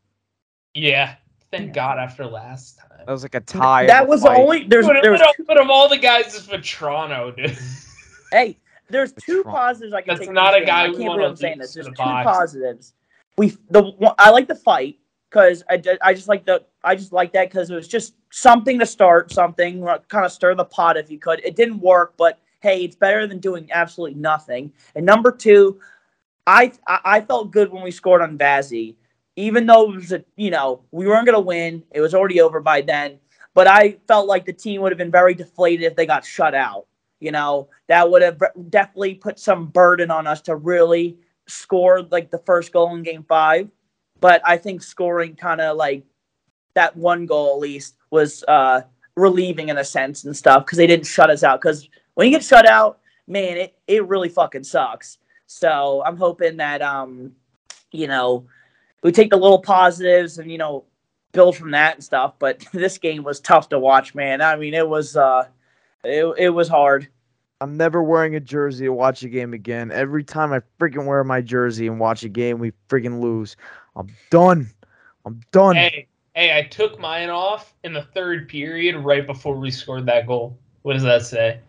Yeah, 0.74 1.14
thank 1.50 1.72
God 1.72 1.98
after 1.98 2.26
last 2.26 2.78
time. 2.78 2.86
That 3.06 3.12
was 3.12 3.22
like 3.22 3.34
a 3.34 3.40
tie. 3.40 3.86
That 3.86 4.04
a 4.04 4.06
was 4.06 4.22
the 4.22 4.28
fight. 4.28 4.38
only. 4.40 4.64
There's 4.64 4.86
But, 4.86 4.96
there's 5.02 5.20
but, 5.20 5.46
but 5.46 5.60
of 5.60 5.70
all 5.70 5.88
the 5.88 5.96
guys, 5.96 6.26
it's 6.36 6.46
Vatrano, 6.46 7.34
dude. 7.36 7.56
hey, 8.32 8.58
there's 8.90 9.12
What's 9.12 9.24
two 9.24 9.42
positives 9.44 9.92
I 9.94 10.00
can 10.02 10.08
That's 10.08 10.20
take. 10.20 10.26
from 10.28 10.34
not 10.34 10.54
a 10.54 10.58
game. 10.58 10.66
guy 10.66 10.84
I 10.84 10.88
we 10.88 10.96
can't 10.96 11.14
believe 11.14 11.30
I'm 11.30 11.36
saying 11.36 11.58
this. 11.58 11.72
There's 11.74 11.86
the 11.86 11.92
two 11.92 11.96
box. 11.96 12.24
positives. 12.26 12.92
We 13.38 13.56
the 13.70 13.82
one, 13.82 14.14
I 14.18 14.30
like 14.30 14.48
the 14.48 14.54
fight 14.54 14.98
because 15.30 15.62
I, 15.70 15.76
ju- 15.78 15.98
I 16.02 16.12
just 16.14 16.28
like 16.28 16.44
the 16.46 16.64
I 16.84 16.94
just 16.94 17.12
like 17.12 17.32
that 17.32 17.48
because 17.50 17.70
it 17.70 17.74
was 17.74 17.88
just 17.88 18.14
something 18.32 18.78
to 18.78 18.86
start 18.86 19.30
something 19.32 19.82
kind 20.08 20.24
of 20.26 20.32
stir 20.32 20.54
the 20.54 20.64
pot 20.64 20.96
if 20.96 21.10
you 21.10 21.18
could. 21.18 21.40
It 21.44 21.54
didn't 21.56 21.80
work, 21.80 22.14
but 22.16 22.38
hey, 22.66 22.82
it's 22.82 22.96
better 22.96 23.28
than 23.28 23.38
doing 23.38 23.68
absolutely 23.72 24.18
nothing. 24.18 24.72
And 24.96 25.06
number 25.06 25.30
two, 25.30 25.78
I 26.48 26.72
I, 26.86 27.20
felt 27.20 27.52
good 27.52 27.70
when 27.70 27.84
we 27.84 27.92
scored 27.92 28.22
on 28.22 28.36
Vazzy, 28.36 28.96
even 29.36 29.66
though 29.66 29.92
it 29.92 29.96
was 29.96 30.12
a 30.12 30.24
you 30.36 30.50
know 30.50 30.82
we 30.90 31.06
weren't 31.06 31.26
gonna 31.26 31.40
win. 31.40 31.84
It 31.92 32.00
was 32.00 32.14
already 32.14 32.40
over 32.40 32.60
by 32.60 32.80
then. 32.80 33.18
But 33.54 33.68
I 33.68 33.98
felt 34.08 34.26
like 34.26 34.44
the 34.44 34.52
team 34.52 34.80
would 34.80 34.92
have 34.92 34.98
been 34.98 35.12
very 35.12 35.32
deflated 35.34 35.86
if 35.86 35.94
they 35.94 36.06
got 36.06 36.24
shut 36.24 36.54
out. 36.54 36.86
You 37.20 37.30
know 37.30 37.68
that 37.86 38.10
would 38.10 38.22
have 38.22 38.42
definitely 38.68 39.14
put 39.14 39.38
some 39.38 39.66
burden 39.66 40.10
on 40.10 40.26
us 40.26 40.40
to 40.42 40.56
really 40.56 41.18
score 41.46 42.02
like 42.02 42.30
the 42.32 42.42
first 42.46 42.72
goal 42.72 42.94
in 42.96 43.04
Game 43.04 43.24
Five. 43.28 43.68
But 44.20 44.42
I 44.44 44.56
think 44.56 44.82
scoring 44.82 45.36
kind 45.36 45.60
of 45.60 45.76
like 45.76 46.04
that 46.74 46.96
one 46.96 47.26
goal 47.26 47.54
at 47.54 47.60
least 47.60 47.94
was 48.10 48.42
uh, 48.48 48.82
relieving 49.16 49.68
in 49.68 49.78
a 49.78 49.84
sense 49.84 50.24
and 50.24 50.36
stuff 50.36 50.64
because 50.64 50.78
they 50.78 50.86
didn't 50.86 51.06
shut 51.06 51.30
us 51.30 51.42
out. 51.42 51.60
Because 51.60 51.88
when 52.16 52.26
you 52.26 52.32
get 52.32 52.42
shut 52.42 52.66
out, 52.66 52.98
man, 53.28 53.56
it, 53.58 53.78
it 53.86 54.06
really 54.08 54.28
fucking 54.28 54.64
sucks. 54.64 55.18
So 55.46 56.02
I'm 56.04 56.16
hoping 56.16 56.56
that 56.56 56.82
um, 56.82 57.32
you 57.92 58.08
know, 58.08 58.46
we 59.02 59.12
take 59.12 59.30
the 59.30 59.36
little 59.36 59.60
positives 59.60 60.38
and 60.38 60.50
you 60.50 60.58
know 60.58 60.84
build 61.32 61.56
from 61.56 61.70
that 61.70 61.94
and 61.94 62.04
stuff. 62.04 62.34
But 62.38 62.64
this 62.72 62.98
game 62.98 63.22
was 63.22 63.38
tough 63.38 63.68
to 63.68 63.78
watch, 63.78 64.14
man. 64.14 64.40
I 64.40 64.56
mean, 64.56 64.74
it 64.74 64.88
was 64.88 65.16
uh, 65.16 65.46
it 66.02 66.24
it 66.38 66.50
was 66.50 66.68
hard. 66.68 67.08
I'm 67.60 67.76
never 67.76 68.02
wearing 68.02 68.34
a 68.34 68.40
jersey 68.40 68.84
to 68.86 68.92
watch 68.92 69.22
a 69.22 69.28
game 69.28 69.54
again. 69.54 69.90
Every 69.90 70.24
time 70.24 70.52
I 70.52 70.60
freaking 70.78 71.06
wear 71.06 71.24
my 71.24 71.40
jersey 71.40 71.86
and 71.86 71.98
watch 71.98 72.22
a 72.22 72.28
game, 72.28 72.58
we 72.58 72.72
freaking 72.88 73.20
lose. 73.20 73.56
I'm 73.94 74.08
done. 74.30 74.68
I'm 75.24 75.40
done. 75.52 75.76
hey, 75.76 76.06
hey, 76.34 76.58
I 76.58 76.62
took 76.64 76.98
mine 76.98 77.30
off 77.30 77.74
in 77.82 77.94
the 77.94 78.02
third 78.02 78.48
period 78.48 78.96
right 78.96 79.26
before 79.26 79.56
we 79.56 79.70
scored 79.70 80.04
that 80.06 80.26
goal. 80.26 80.58
What 80.82 80.92
does 80.94 81.02
that 81.04 81.24
say? 81.24 81.60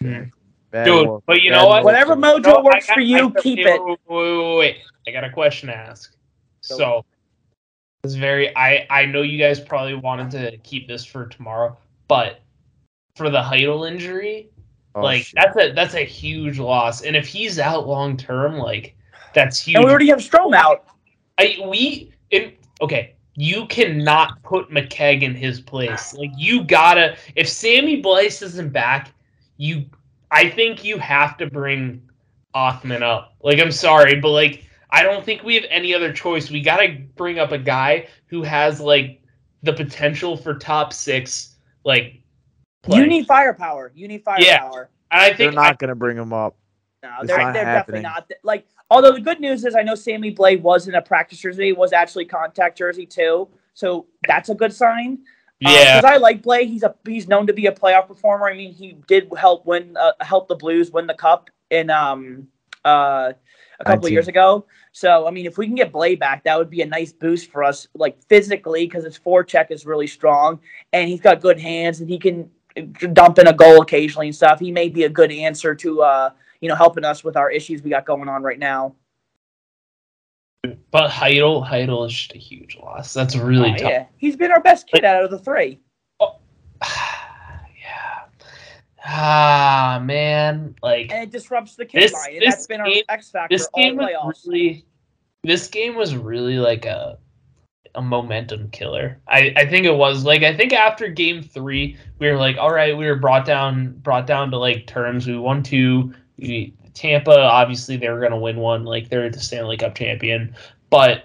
Bad 0.00 0.84
Dude, 0.84 1.06
look. 1.06 1.24
but 1.26 1.40
you 1.42 1.50
Bad 1.50 1.58
know 1.58 1.66
what? 1.68 1.84
Whatever 1.84 2.14
Whatever. 2.16 2.40
mojo 2.40 2.54
No, 2.58 2.62
works 2.62 2.86
got- 2.86 2.94
for 2.94 3.00
you, 3.00 3.30
got- 3.30 3.42
keep 3.42 3.58
wait, 3.58 3.66
it. 3.66 3.80
Wait, 3.84 3.98
wait, 4.08 4.38
wait, 4.38 4.56
wait. 4.58 4.76
I 5.06 5.10
got 5.12 5.24
a 5.24 5.30
question 5.30 5.68
to 5.68 5.76
ask. 5.76 6.14
So, 6.62 7.04
it's 8.02 8.14
very. 8.14 8.54
I 8.56 8.86
I 8.90 9.06
know 9.06 9.22
you 9.22 9.38
guys 9.38 9.60
probably 9.60 9.94
wanted 9.94 10.30
to 10.32 10.56
keep 10.58 10.88
this 10.88 11.04
for 11.04 11.26
tomorrow, 11.26 11.76
but 12.08 12.40
for 13.16 13.30
the 13.30 13.40
Chytil 13.42 13.88
injury, 13.88 14.48
Oh, 14.96 15.02
like 15.02 15.24
shit. 15.24 15.34
that's 15.36 15.56
a 15.56 15.72
that's 15.72 15.94
a 15.94 16.04
huge 16.04 16.58
loss. 16.58 17.02
And 17.02 17.14
if 17.16 17.26
he's 17.26 17.58
out 17.58 17.86
long 17.86 18.16
term, 18.16 18.56
like 18.58 18.96
that's 19.32 19.60
huge. 19.60 19.76
And 19.76 19.84
we 19.84 19.90
already 19.90 20.08
have 20.08 20.18
Strome 20.20 20.54
out. 20.54 20.86
I 21.38 21.56
we 21.68 22.12
in 22.30 22.52
okay. 22.80 23.14
You 23.36 23.66
cannot 23.66 24.40
put 24.42 24.70
McKegg 24.70 25.22
in 25.22 25.34
his 25.34 25.60
place. 25.60 26.14
Like 26.14 26.30
you 26.36 26.62
gotta. 26.64 27.16
If 27.36 27.48
Sammy 27.48 28.00
Blais 28.02 28.42
isn't 28.42 28.72
back, 28.72 29.12
you. 29.56 29.86
I 30.30 30.50
think 30.50 30.84
you 30.84 30.98
have 30.98 31.36
to 31.38 31.46
bring 31.46 32.02
Othmann 32.54 33.02
up. 33.02 33.34
Like 33.42 33.60
I'm 33.60 33.72
sorry, 33.72 34.20
but 34.20 34.30
like 34.30 34.64
I 34.90 35.02
don't 35.02 35.24
think 35.24 35.42
we 35.42 35.56
have 35.56 35.64
any 35.70 35.94
other 35.94 36.12
choice. 36.12 36.50
We 36.50 36.60
got 36.60 36.76
to 36.76 36.96
bring 37.16 37.38
up 37.38 37.52
a 37.52 37.58
guy 37.58 38.08
who 38.26 38.42
has 38.42 38.80
like 38.80 39.20
the 39.62 39.72
potential 39.72 40.36
for 40.36 40.54
top 40.54 40.92
six. 40.92 41.56
Like, 41.84 42.20
play. 42.82 42.98
You 43.00 43.06
need 43.06 43.26
firepower. 43.26 43.92
You 43.94 44.08
need 44.08 44.22
Yeah. 44.38 44.60
firepower. 44.60 44.90
And 45.10 45.20
I 45.20 45.28
They're 45.28 45.36
think 45.36 45.54
not 45.54 45.78
gonna 45.78 45.94
bring 45.94 46.16
him 46.16 46.32
up. 46.32 46.56
No, 47.02 47.10
It's 47.20 47.28
they're, 47.28 47.52
they're 47.52 47.64
definitely 47.64 48.02
not. 48.02 48.30
Like, 48.42 48.66
although 48.90 49.12
the 49.12 49.20
good 49.20 49.40
news 49.40 49.64
is, 49.64 49.74
I 49.74 49.82
know 49.82 49.94
Sammy 49.94 50.34
Blais 50.34 50.60
was 50.60 50.88
in 50.88 50.94
a 50.94 51.02
practice 51.02 51.38
jersey, 51.38 51.66
he 51.66 51.72
was 51.72 51.92
actually 51.92 52.24
contact 52.24 52.78
jersey 52.78 53.04
too, 53.04 53.48
so 53.74 54.06
that's 54.26 54.48
a 54.48 54.54
good 54.54 54.72
sign. 54.72 55.18
Yeah, 55.60 56.00
because 56.00 56.10
I 56.10 56.16
like 56.16 56.42
Blais. 56.42 56.66
He's 56.66 56.82
a 56.82 56.94
he's 57.06 57.28
known 57.28 57.46
to 57.46 57.52
be 57.52 57.66
a 57.66 57.72
playoff 57.72 58.08
performer. 58.08 58.48
I 58.48 58.54
mean, 58.56 58.72
he 58.72 58.96
did 59.06 59.30
help 59.36 59.66
win 59.66 59.96
uh, 59.96 60.12
help 60.20 60.48
the 60.48 60.56
Blues 60.56 60.90
win 60.90 61.06
the 61.06 61.14
cup 61.14 61.48
in 61.70 61.90
um 61.90 62.48
uh 62.84 63.32
a 63.80 63.84
couple 63.84 64.06
of 64.06 64.12
years 64.12 64.28
ago. 64.28 64.66
So 64.92 65.26
I 65.26 65.30
mean, 65.30 65.46
if 65.46 65.56
we 65.58 65.66
can 65.66 65.74
get 65.74 65.92
Blais 65.92 66.18
back, 66.18 66.44
that 66.44 66.58
would 66.58 66.70
be 66.70 66.82
a 66.82 66.86
nice 66.86 67.12
boost 67.12 67.50
for 67.50 67.64
us, 67.64 67.88
like 67.94 68.22
physically, 68.28 68.86
because 68.86 69.04
his 69.04 69.18
forecheck 69.18 69.70
is 69.70 69.86
really 69.86 70.06
strong 70.06 70.60
and 70.92 71.08
he's 71.08 71.20
got 71.20 71.40
good 71.40 71.58
hands 71.58 72.00
and 72.00 72.08
he 72.08 72.18
can 72.18 72.50
dump 73.12 73.38
in 73.38 73.46
a 73.46 73.52
goal 73.52 73.80
occasionally 73.80 74.28
and 74.28 74.36
stuff. 74.36 74.60
He 74.60 74.70
may 74.72 74.88
be 74.88 75.04
a 75.04 75.08
good 75.08 75.32
answer 75.32 75.74
to 75.76 76.02
uh 76.02 76.30
you 76.60 76.68
know 76.68 76.74
helping 76.74 77.04
us 77.04 77.24
with 77.24 77.36
our 77.36 77.50
issues 77.50 77.82
we 77.82 77.90
got 77.90 78.04
going 78.04 78.28
on 78.28 78.42
right 78.42 78.58
now. 78.58 78.94
But 80.90 81.10
Chytil, 81.10 81.66
Chytil 81.68 82.06
is 82.06 82.12
just 82.12 82.34
a 82.34 82.38
huge 82.38 82.76
loss. 82.76 83.12
That's 83.12 83.36
really 83.36 83.70
Oh, 83.72 83.76
tough. 83.76 83.90
yeah, 83.90 84.06
he's 84.16 84.36
been 84.36 84.50
our 84.52 84.60
best 84.60 84.86
kid 84.86 85.04
out 85.04 85.24
of 85.24 85.30
the 85.30 85.38
three. 85.38 85.80
Oh, 86.20 86.36
yeah. 86.82 88.20
Ah, 89.06 90.00
man, 90.02 90.74
like 90.82 91.12
and 91.12 91.24
it 91.24 91.30
disrupts 91.30 91.76
the 91.76 91.84
kid 91.84 92.02
This- 92.02 92.12
line, 92.14 92.38
this 92.40 92.54
that's 92.54 92.66
been 92.66 92.80
our 92.80 92.86
game- 92.86 93.04
X 93.08 93.30
factor 93.30 93.54
this 93.54 93.68
all 93.74 93.82
playoffs. 93.84 94.24
was 94.26 94.44
really 94.46 94.84
this 95.42 95.68
game 95.68 95.94
was 95.94 96.16
really 96.16 96.58
like 96.58 96.86
a 96.86 97.18
a 97.96 98.02
momentum 98.02 98.68
killer. 98.70 99.20
I, 99.28 99.52
I 99.56 99.66
think 99.66 99.86
it 99.86 99.94
was 99.94 100.24
like 100.24 100.42
I 100.42 100.56
think 100.56 100.72
after 100.72 101.08
game 101.08 101.42
three 101.42 101.96
we 102.18 102.28
were 102.28 102.36
like 102.38 102.56
all 102.56 102.72
right 102.72 102.96
we 102.96 103.06
were 103.06 103.14
brought 103.16 103.44
down 103.44 103.92
brought 103.98 104.26
down 104.26 104.50
to 104.52 104.58
like 104.58 104.86
terms 104.86 105.26
we 105.28 105.36
won 105.38 105.62
two 105.62 106.12
we, 106.38 106.74
Tampa 106.94 107.38
obviously 107.40 107.96
they 107.96 108.08
were 108.08 108.20
gonna 108.20 108.38
win 108.38 108.56
one 108.56 108.84
like 108.84 109.08
they're 109.08 109.28
the 109.28 109.40
Stanley 109.40 109.76
Cup 109.76 109.94
champion 109.94 110.54
but 110.90 111.24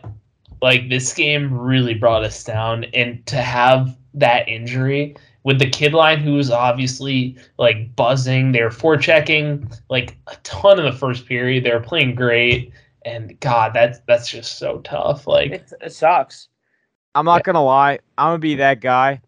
like 0.62 0.90
this 0.90 1.14
game 1.14 1.58
really 1.58 1.94
brought 1.94 2.24
us 2.24 2.44
down 2.44 2.86
and 2.86 3.26
to 3.28 3.38
have 3.38 3.96
that 4.14 4.48
injury 4.48 5.16
with 5.44 5.60
the 5.60 5.70
kid 5.70 5.94
line 5.94 6.20
who 6.20 6.34
was 6.34 6.52
obviously 6.52 7.38
like 7.58 7.96
buzzing 7.96 8.52
they 8.52 8.64
were 8.64 8.70
forechecking 8.70 9.80
like 9.90 10.18
a 10.28 10.36
ton 10.44 10.80
in 10.80 10.86
the 10.86 10.92
first 10.92 11.26
period 11.26 11.64
they 11.64 11.74
were 11.74 11.80
playing 11.80 12.16
great 12.16 12.74
and 13.06 13.40
god 13.40 13.74
that's 13.74 14.00
that's 14.08 14.30
just 14.30 14.58
so 14.58 14.80
tough 14.80 15.28
like 15.28 15.52
It, 15.52 15.74
it 15.82 15.94
sucks. 15.94 16.50
I'm 17.16 17.26
not 17.26 17.44
gonna 17.44 17.64
lie. 17.64 18.00
I'm 18.18 18.30
gonna 18.30 18.40
be 18.40 18.56
that 18.56 18.82
guy. 18.82 19.22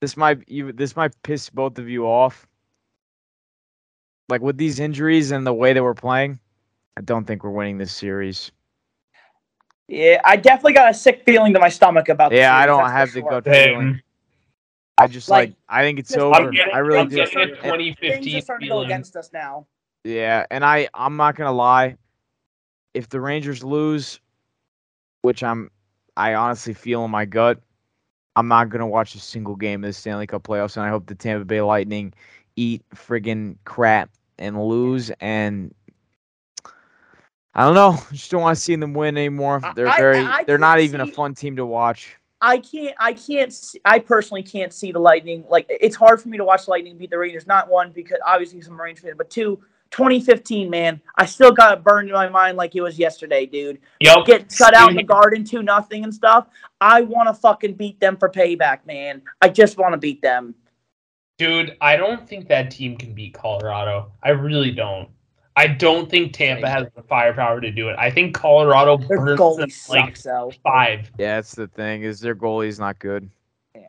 This 0.00 0.16
might 0.16 0.48
you. 0.48 0.72
This 0.72 0.96
might 0.96 1.20
piss 1.22 1.50
both 1.50 1.78
of 1.78 1.88
you 1.88 2.06
off. 2.06 2.46
Like 4.30 4.40
with 4.40 4.56
these 4.56 4.78
injuries 4.78 5.32
and 5.32 5.46
the 5.46 5.52
way 5.52 5.72
that 5.72 5.82
we're 5.82 5.92
playing, 5.94 6.38
I 6.96 7.00
don't 7.02 7.24
think 7.26 7.42
we're 7.44 7.50
winning 7.50 7.78
this 7.78 7.92
series. 7.92 8.52
Yeah, 9.88 10.20
I 10.24 10.36
definitely 10.36 10.74
got 10.74 10.90
a 10.90 10.94
sick 10.94 11.22
feeling 11.26 11.52
to 11.54 11.58
my 11.58 11.68
stomach 11.68 12.08
about. 12.08 12.30
the 12.30 12.36
Yeah, 12.36 12.56
I 12.56 12.64
don't 12.64 12.78
that's 12.78 12.90
for 12.92 12.96
have 12.96 13.12
the 13.12 13.20
sure. 13.20 13.30
gut 13.30 13.44
feeling. 13.44 14.00
I 14.98 15.06
just 15.08 15.28
Like, 15.28 15.48
like. 15.50 15.56
I 15.68 15.82
think 15.82 15.98
it's 15.98 16.10
just- 16.10 16.20
over. 16.20 16.34
I'm 16.36 16.50
getting, 16.52 16.72
I 16.74 16.78
really 16.78 17.00
I'm 17.00 17.08
do. 17.08 17.16
getting 17.16 17.38
a 17.38 17.42
And- 17.42 17.50
Things 17.56 17.62
2015 17.64 18.36
are 18.36 18.40
starting 18.40 18.68
to 18.68 18.74
go 18.74 18.80
against 18.82 19.16
us 19.16 19.30
now. 19.32 19.66
Yeah, 20.04 20.46
and 20.50 20.64
I 20.64 20.88
I'm 20.94 21.16
not 21.16 21.34
gonna 21.36 21.52
lie. 21.52 21.96
If 22.94 23.08
the 23.08 23.20
Rangers 23.20 23.64
lose, 23.64 24.20
which 25.22 25.42
I'm 25.42 25.70
I 26.16 26.34
honestly 26.34 26.74
feel 26.74 27.04
in 27.04 27.10
my 27.10 27.24
gut, 27.24 27.60
I'm 28.36 28.46
not 28.46 28.68
gonna 28.68 28.86
watch 28.86 29.14
a 29.16 29.20
single 29.20 29.56
game 29.56 29.82
of 29.82 29.88
the 29.88 29.92
Stanley 29.92 30.26
Cup 30.26 30.44
playoffs, 30.44 30.76
and 30.76 30.86
I 30.86 30.88
hope 30.88 31.06
the 31.06 31.14
Tampa 31.14 31.44
Bay 31.44 31.60
Lightning 31.62 32.12
eat 32.56 32.82
friggin' 32.94 33.56
crap 33.64 34.10
and 34.40 34.60
lose. 34.60 35.12
And 35.20 35.72
I 37.54 37.64
don't 37.64 37.74
know, 37.74 38.02
just 38.12 38.30
don't 38.30 38.42
want 38.42 38.56
to 38.56 38.60
see 38.60 38.74
them 38.74 38.94
win 38.94 39.16
anymore. 39.16 39.60
They're 39.76 39.92
very 39.96 40.18
I 40.18 40.42
they're 40.44 40.58
not 40.58 40.78
can't 40.78 40.84
even 40.84 41.00
a 41.02 41.06
fun 41.06 41.34
team 41.34 41.56
to 41.56 41.66
watch. 41.66 42.16
I 42.42 42.58
can't. 42.58 42.96
I 42.98 43.12
can't. 43.12 43.52
See, 43.52 43.80
I 43.84 43.98
personally 43.98 44.42
can't 44.42 44.72
see 44.72 44.92
the 44.92 44.98
Lightning. 44.98 45.44
Like 45.48 45.66
it's 45.68 45.96
hard 45.96 46.22
for 46.22 46.28
me 46.28 46.38
to 46.38 46.44
watch 46.44 46.64
the 46.64 46.70
Lightning 46.70 46.96
beat 46.96 47.10
the 47.10 47.18
Rangers. 47.18 47.46
Not 47.46 47.68
one 47.68 47.92
because 47.92 48.18
obviously 48.26 48.58
he's 48.58 48.68
a 48.68 48.72
Marine 48.72 48.96
fan, 48.96 49.12
but 49.16 49.30
two. 49.30 49.60
2015, 49.90 50.70
man, 50.70 51.00
I 51.16 51.26
still 51.26 51.50
got 51.50 51.76
it 51.76 51.82
burned 51.82 52.08
in 52.08 52.14
my 52.14 52.28
mind 52.28 52.56
like 52.56 52.76
it 52.76 52.80
was 52.80 52.96
yesterday, 52.96 53.44
dude. 53.44 53.80
Yep. 53.98 54.24
Get 54.24 54.52
shut 54.52 54.72
out 54.72 54.90
in 54.90 54.96
the 54.96 55.02
garden, 55.02 55.42
two 55.42 55.64
nothing 55.64 56.04
and 56.04 56.14
stuff. 56.14 56.46
I 56.80 57.00
want 57.00 57.28
to 57.28 57.34
fucking 57.34 57.74
beat 57.74 57.98
them 57.98 58.16
for 58.16 58.28
payback, 58.28 58.86
man. 58.86 59.20
I 59.42 59.48
just 59.48 59.78
want 59.78 59.92
to 59.94 59.98
beat 59.98 60.22
them. 60.22 60.54
Dude, 61.40 61.74
I 61.80 61.96
don't 61.96 62.28
think 62.28 62.48
that 62.48 62.70
team 62.70 62.98
can 62.98 63.14
beat 63.14 63.32
Colorado. 63.32 64.12
I 64.22 64.28
really 64.28 64.72
don't. 64.72 65.08
I 65.56 65.68
don't 65.68 66.10
think 66.10 66.34
Tampa 66.34 66.68
has 66.68 66.86
the 66.94 67.02
firepower 67.02 67.62
to 67.62 67.70
do 67.70 67.88
it. 67.88 67.96
I 67.98 68.10
think 68.10 68.34
Colorado 68.34 68.98
Their 68.98 69.16
burns 69.16 69.38
them 69.38 69.38
goalie 69.38 69.88
like 69.88 70.16
sucks, 70.16 70.22
though. 70.24 70.52
five. 70.62 71.10
Yeah, 71.16 71.36
that's 71.36 71.54
the 71.54 71.66
thing 71.68 72.02
is 72.02 72.20
their 72.20 72.34
goalie's 72.34 72.78
not 72.78 72.98
good. 72.98 73.30
Yeah. 73.74 73.88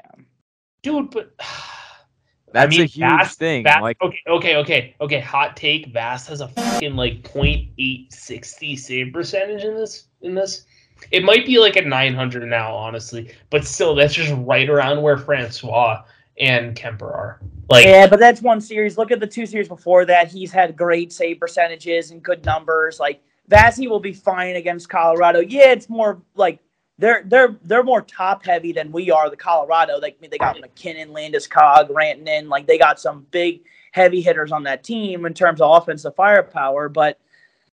Dude, 0.82 1.10
but 1.12 1.34
That's 2.54 2.68
I 2.68 2.70
mean, 2.70 2.82
a 2.84 2.86
huge 2.86 3.00
Vast- 3.00 3.38
thing. 3.38 3.64
Vast- 3.66 3.82
like 3.82 3.98
okay, 4.02 4.22
okay, 4.30 4.56
okay, 4.56 4.96
okay. 5.02 5.20
Hot 5.20 5.58
take: 5.58 5.88
Vast 5.88 6.30
has 6.30 6.40
a 6.40 6.48
fucking 6.48 6.96
like 6.96 7.22
.860 7.34 8.80
save 8.80 9.12
percentage 9.12 9.66
in 9.66 9.76
this. 9.76 10.06
In 10.22 10.36
this, 10.36 10.66
it 11.12 11.26
might 11.26 11.46
be 11.46 11.60
like 11.60 11.76
a 11.76 11.82
900 11.82 12.48
now, 12.48 12.74
honestly, 12.74 13.34
but 13.50 13.66
still, 13.66 13.94
that's 13.94 14.14
just 14.14 14.34
right 14.38 14.70
around 14.70 15.02
where 15.02 15.18
Francouz 15.18 16.00
and 16.40 16.76
Kuemper 16.76 17.04
are. 17.04 17.42
Like, 17.70 17.86
Yeah, 17.86 18.08
but 18.08 18.20
that's 18.20 18.42
one 18.42 18.62
series. 18.62 18.98
Look 18.98 19.12
at 19.12 19.20
the 19.20 19.28
two 19.28 19.46
series 19.46 19.68
before 19.68 20.06
that. 20.06 20.28
He's 20.28 20.52
had 20.52 20.76
great 20.76 21.12
save 21.14 21.40
percentages 21.40 22.12
and 22.12 22.22
good 22.22 22.44
numbers. 22.46 23.00
Like 23.00 23.22
Vazzy 23.50 23.90
will 23.90 24.00
be 24.00 24.14
fine 24.14 24.56
against 24.56 24.90
Colorado. 24.90 25.40
Yeah, 25.40 25.72
it's 25.72 25.90
more 25.90 26.22
like 26.36 26.60
they're 26.98 27.24
they're 27.26 27.56
they're 27.64 27.84
more 27.84 28.02
top 28.02 28.46
heavy 28.46 28.72
than 28.72 28.92
we 28.92 29.10
are. 29.12 29.30
The 29.30 29.38
Colorado, 29.38 30.00
like 30.00 30.20
they 30.22 30.38
got 30.38 30.60
MacKinnon, 30.60 31.10
Landeskog, 31.10 31.90
Rantanen. 31.90 32.48
Like 32.48 32.68
they 32.68 32.78
got 32.78 33.00
some 33.00 33.26
big 33.32 33.62
heavy 33.92 34.22
hitters 34.22 34.52
on 34.52 34.64
that 34.64 34.84
team 34.84 35.26
in 35.26 35.34
terms 35.34 35.62
of 35.62 35.82
offensive 35.82 36.16
firepower. 36.16 36.90
But 36.90 37.20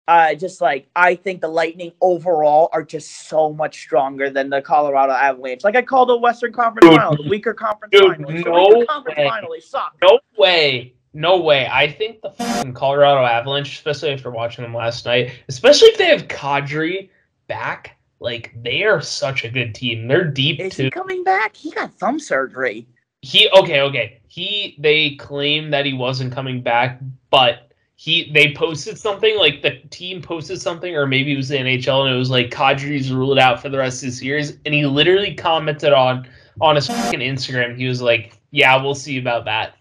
uh, 0.09 0.35
just 0.35 0.61
like 0.61 0.89
I 0.97 1.15
think 1.17 1.41
the 1.41 1.49
Lightning 1.49 1.93
overall 2.01 2.69
are 2.73 2.83
just 2.83 3.29
so 3.29 3.53
much 3.53 3.81
stronger 3.81 4.31
than 4.31 4.51
the 4.51 4.63
Colorado 4.63 5.13
Avalanche. 5.13 5.65
Like 5.65 5.77
I 5.77 5.83
call 5.83 6.07
the 6.07 6.17
Western 6.17 6.53
Conference 6.53 6.87
Dude, 6.89 6.97
Final, 7.01 7.23
the 7.23 7.29
weaker 7.29 7.55
conference 7.55 7.93
dude, 7.93 8.17
final. 8.17 8.31
It's 8.31 8.45
no 8.45 8.85
conference 8.87 9.19
way. 9.19 9.29
final. 9.29 9.51
They 9.53 9.61
suck. 9.61 9.97
no 10.03 10.19
way. 10.39 10.93
No 11.13 11.41
way. 11.41 11.67
I 11.73 11.91
think 11.91 12.21
the 12.21 12.31
fucking 12.31 12.75
Colorado 12.75 13.25
Avalanche, 13.25 13.73
especially 13.73 14.11
after 14.13 14.31
watching 14.31 14.63
them 14.65 14.75
last 14.75 15.07
night, 15.07 15.33
especially 15.49 15.89
if 15.89 15.97
they 15.99 16.07
have 16.09 16.29
Kadri 16.29 17.09
back, 17.49 17.97
like 18.21 18.53
they 18.63 18.83
are 18.85 19.01
such 19.01 19.43
a 19.45 19.49
good 19.49 19.75
team. 19.75 20.09
They're 20.09 20.25
deep 20.25 20.61
Is 20.61 20.75
too. 20.77 20.85
he 20.85 20.91
coming 20.91 21.25
back? 21.25 21.57
He 21.57 21.71
got 21.71 21.93
thumb 21.95 22.19
surgery. 22.19 22.87
he 23.23 23.49
okay 23.59 23.81
okay 23.81 24.21
he 24.29 24.77
they 24.79 25.15
claim 25.17 25.71
that 25.71 25.87
he 25.87 25.95
wasn't 25.95 26.33
coming 26.33 26.61
back 26.61 27.01
but 27.31 27.66
he 27.99 28.31
they 28.33 28.53
posted 28.53 28.99
something 28.99 29.37
like 29.39 29.63
the 29.63 29.79
team 29.91 30.21
posted 30.21 30.61
something 30.61 30.95
or 30.95 31.07
maybe 31.07 31.33
it 31.33 31.37
was 31.37 31.49
the 31.49 31.57
nhl 31.57 32.05
and 32.07 32.15
it 32.15 32.19
was 32.19 32.29
like 32.31 32.51
kadri's 32.51 33.11
ruled 33.11 33.39
out 33.39 33.61
for 33.63 33.71
the 33.71 33.79
rest 33.79 34.03
of 34.03 34.11
the 34.11 34.15
series 34.15 34.59
and 34.67 34.75
he 34.75 34.85
literally 34.85 35.35
commented 35.35 35.93
on 35.95 36.29
on 36.61 36.77
his 36.77 36.87
fucking 36.87 37.21
instagram 37.21 37.75
he 37.77 37.87
was 37.89 38.03
like 38.03 38.39
yeah 38.51 38.81
we'll 38.81 38.95
see 38.95 39.19
about 39.19 39.45
that 39.47 39.75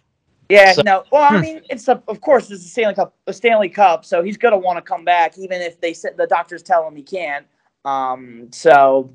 Yeah, 0.47 0.73
So- 0.73 0.83
no. 0.83 1.03
Well, 1.11 1.23
I 1.23 1.35
Hmm. 1.35 1.41
mean, 1.41 1.61
it's 1.71 1.87
a, 1.87 2.01
of 2.07 2.21
course 2.21 2.51
it's 2.51 2.63
a 2.63 2.69
Stanley 2.69 2.93
Cup, 2.93 3.15
a 3.25 3.33
Stanley 3.33 3.67
Cup, 3.67 4.05
so 4.05 4.21
he's 4.21 4.37
gonna 4.37 4.59
want 4.59 4.77
to 4.77 4.81
come 4.83 5.03
back, 5.03 5.39
even 5.39 5.59
if 5.59 5.81
they 5.81 5.91
said 5.91 6.15
the 6.17 6.27
doctors 6.27 6.61
tell 6.61 6.87
him 6.87 6.95
he 6.95 7.01
can't. 7.01 7.47
Um, 7.83 8.47
so 8.51 9.11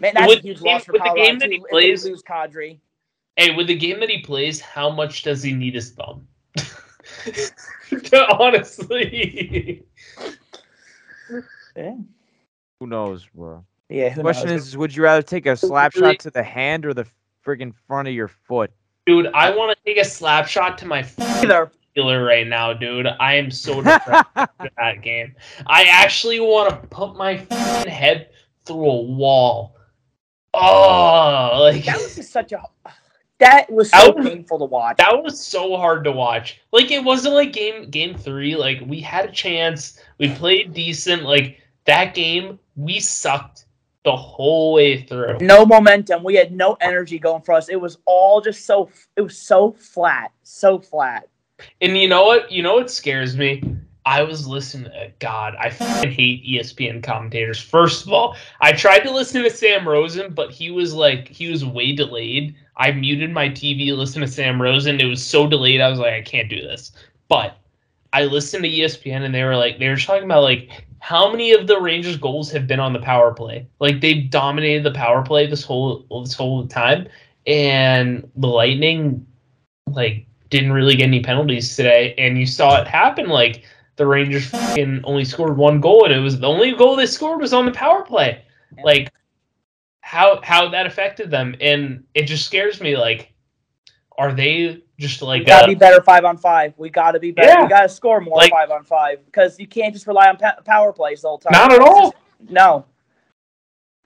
man, 0.00 0.12
that's 0.14 0.26
With 0.28 0.40
a 0.40 0.42
huge 0.42 0.58
the 0.58 0.64
game- 0.64 0.72
loss 0.74 0.84
for 0.86 0.92
with 0.92 1.04
the 1.04 1.12
game 1.14 1.38
that 1.38 1.50
he 1.52 1.58
too, 1.58 1.64
plays- 1.70 2.04
lose 2.04 2.22
Kadri. 2.24 2.78
hey 3.36 3.54
with 3.54 3.68
the 3.68 3.76
game 3.76 4.00
that 4.00 4.10
he 4.10 4.22
plays 4.22 4.60
how 4.60 4.90
much 4.90 5.22
does 5.22 5.40
he 5.42 5.52
need 5.52 5.74
his 5.76 5.90
thumb 5.92 6.26
honestly 8.38 9.84
Yeah, 11.76 11.94
who 12.80 12.86
knows, 12.86 13.26
bro. 13.34 13.64
yeah. 13.88 14.10
Who 14.10 14.16
The 14.16 14.22
question 14.22 14.48
knows? 14.50 14.68
is, 14.68 14.76
would 14.76 14.94
you 14.94 15.02
rather 15.02 15.22
take 15.22 15.46
a 15.46 15.56
slap 15.56 15.92
shot 15.92 16.18
to 16.20 16.30
the 16.30 16.42
hand 16.42 16.86
or 16.86 16.94
the 16.94 17.06
friggin' 17.44 17.72
front 17.86 18.08
of 18.08 18.14
your 18.14 18.28
foot? 18.28 18.70
dude 19.06 19.26
i 19.34 19.54
want 19.54 19.70
to 19.76 19.84
take 19.84 19.98
a 20.02 20.04
slap 20.08 20.46
shot 20.48 20.78
to 20.78 20.86
my 20.86 21.04
either. 21.18 21.70
killer 21.94 22.24
right 22.24 22.46
now, 22.46 22.72
dude. 22.72 23.06
I 23.06 23.34
am 23.34 23.50
so 23.50 23.82
depressed 23.82 24.24
after 24.36 24.70
that 24.78 25.02
game. 25.02 25.34
I 25.66 25.84
actually 25.84 26.40
want 26.40 26.70
to 26.70 26.76
put 26.88 27.14
my 27.14 27.34
head 27.86 28.30
through 28.64 28.84
a 28.86 29.02
wall. 29.02 29.76
Oh, 30.54 31.68
like 31.70 31.84
That 31.84 31.96
was 31.98 32.16
just 32.16 32.32
such 32.32 32.52
a. 32.52 32.62
That 33.44 33.70
was 33.70 33.90
so 33.90 33.98
That 33.98 34.16
was- 34.16 34.26
painful 34.28 34.58
to 34.58 34.64
watch. 34.64 34.96
that 34.96 35.22
was 35.22 35.38
so 35.38 35.76
hard 35.76 36.04
to 36.04 36.12
watch. 36.12 36.60
Like 36.72 36.90
it 36.90 37.04
wasn't 37.04 37.34
like 37.34 37.52
game 37.52 37.90
game 37.90 38.16
three. 38.16 38.56
Like 38.56 38.80
we 38.86 39.00
had 39.00 39.26
a 39.28 39.32
chance. 39.32 40.00
We 40.18 40.30
played 40.34 40.72
decent. 40.72 41.22
Like 41.24 41.60
that 41.84 42.14
game 42.14 42.58
we 42.76 42.98
sucked 43.00 43.66
the 44.04 44.16
whole 44.16 44.74
way 44.74 45.02
through. 45.02 45.38
No 45.40 45.64
momentum. 45.64 46.22
We 46.24 46.34
had 46.34 46.52
no 46.52 46.76
energy 46.80 47.18
going 47.18 47.42
for 47.42 47.52
us. 47.54 47.68
It 47.68 47.80
was 47.80 47.98
all 48.06 48.40
just 48.40 48.66
so. 48.66 48.90
It 49.16 49.20
was 49.22 49.36
so 49.38 49.72
flat. 49.72 50.32
So 50.42 50.78
flat. 50.78 51.28
And 51.80 51.96
you 51.96 52.08
know 52.08 52.24
what? 52.24 52.50
You 52.50 52.62
know 52.62 52.74
what 52.74 52.90
scares 52.90 53.36
me? 53.36 53.62
I 54.06 54.22
was 54.22 54.46
listening. 54.46 54.90
To, 54.90 55.10
God, 55.18 55.54
I 55.58 55.70
hate 55.70 56.44
ESPN 56.44 57.02
commentators. 57.02 57.58
First 57.60 58.06
of 58.06 58.12
all, 58.12 58.36
I 58.60 58.72
tried 58.72 59.00
to 59.00 59.10
listen 59.10 59.42
to 59.42 59.48
Sam 59.50 59.88
Rosen, 59.88 60.34
but 60.34 60.50
he 60.50 60.70
was 60.70 60.92
like 60.92 61.28
he 61.28 61.50
was 61.50 61.64
way 61.64 61.92
delayed. 61.94 62.54
I 62.76 62.90
muted 62.92 63.30
my 63.30 63.48
TV, 63.48 63.96
listened 63.96 64.26
to 64.26 64.32
Sam 64.32 64.60
Rosen. 64.60 65.00
It 65.00 65.04
was 65.04 65.24
so 65.24 65.46
delayed. 65.46 65.80
I 65.80 65.88
was 65.88 65.98
like, 65.98 66.14
I 66.14 66.22
can't 66.22 66.50
do 66.50 66.60
this. 66.60 66.92
But 67.28 67.56
I 68.12 68.24
listened 68.24 68.64
to 68.64 68.70
ESPN, 68.70 69.24
and 69.24 69.34
they 69.34 69.44
were 69.44 69.56
like, 69.56 69.78
they 69.78 69.88
were 69.88 69.96
talking 69.96 70.24
about 70.24 70.42
like 70.42 70.86
how 71.00 71.30
many 71.30 71.52
of 71.52 71.66
the 71.66 71.80
Rangers' 71.80 72.16
goals 72.16 72.50
have 72.50 72.66
been 72.66 72.80
on 72.80 72.92
the 72.92 72.98
power 72.98 73.32
play. 73.32 73.66
Like 73.78 74.00
they've 74.00 74.30
dominated 74.30 74.84
the 74.84 74.92
power 74.92 75.22
play 75.22 75.46
this 75.46 75.62
whole 75.62 76.06
this 76.22 76.34
whole 76.34 76.66
time, 76.66 77.08
and 77.46 78.28
the 78.36 78.46
Lightning 78.46 79.26
like 79.90 80.26
didn't 80.50 80.72
really 80.72 80.96
get 80.96 81.08
any 81.08 81.22
penalties 81.22 81.76
today. 81.76 82.14
And 82.16 82.38
you 82.38 82.46
saw 82.46 82.80
it 82.80 82.88
happen. 82.88 83.28
Like 83.28 83.64
the 83.96 84.06
Rangers 84.06 84.46
fucking 84.46 85.02
only 85.04 85.24
scored 85.24 85.56
one 85.56 85.80
goal, 85.80 86.04
and 86.04 86.14
it 86.14 86.20
was 86.20 86.40
the 86.40 86.48
only 86.48 86.72
goal 86.72 86.96
they 86.96 87.06
scored 87.06 87.40
was 87.40 87.52
on 87.52 87.66
the 87.66 87.72
power 87.72 88.02
play. 88.02 88.42
Like 88.82 89.12
how 90.14 90.40
how 90.42 90.68
that 90.68 90.86
affected 90.86 91.28
them, 91.28 91.56
and 91.60 92.04
it 92.14 92.22
just 92.22 92.46
scares 92.46 92.80
me. 92.80 92.96
Like, 92.96 93.32
are 94.16 94.32
they 94.32 94.82
just 94.96 95.20
like 95.22 95.40
We 95.40 95.46
gotta 95.46 95.64
uh, 95.64 95.68
be 95.68 95.74
better 95.74 96.00
five 96.02 96.24
on 96.24 96.38
five. 96.38 96.72
We 96.76 96.88
gotta 96.88 97.18
be 97.18 97.32
better. 97.32 97.48
Yeah. 97.48 97.62
We 97.64 97.68
gotta 97.68 97.88
score 97.88 98.20
more 98.20 98.36
Like- 98.36 98.52
five 98.52 98.70
on 98.70 98.84
five 98.84 99.24
because 99.26 99.58
you 99.58 99.66
can't 99.66 99.92
just 99.92 100.06
rely 100.06 100.28
on 100.28 100.36
pa- 100.36 100.60
power 100.64 100.92
plays 100.92 101.24
all 101.24 101.38
the 101.38 101.48
whole 101.48 101.68
time. 101.68 101.68
not 101.68 101.72
at 101.72 101.80
all? 101.80 102.14
No. 102.48 102.86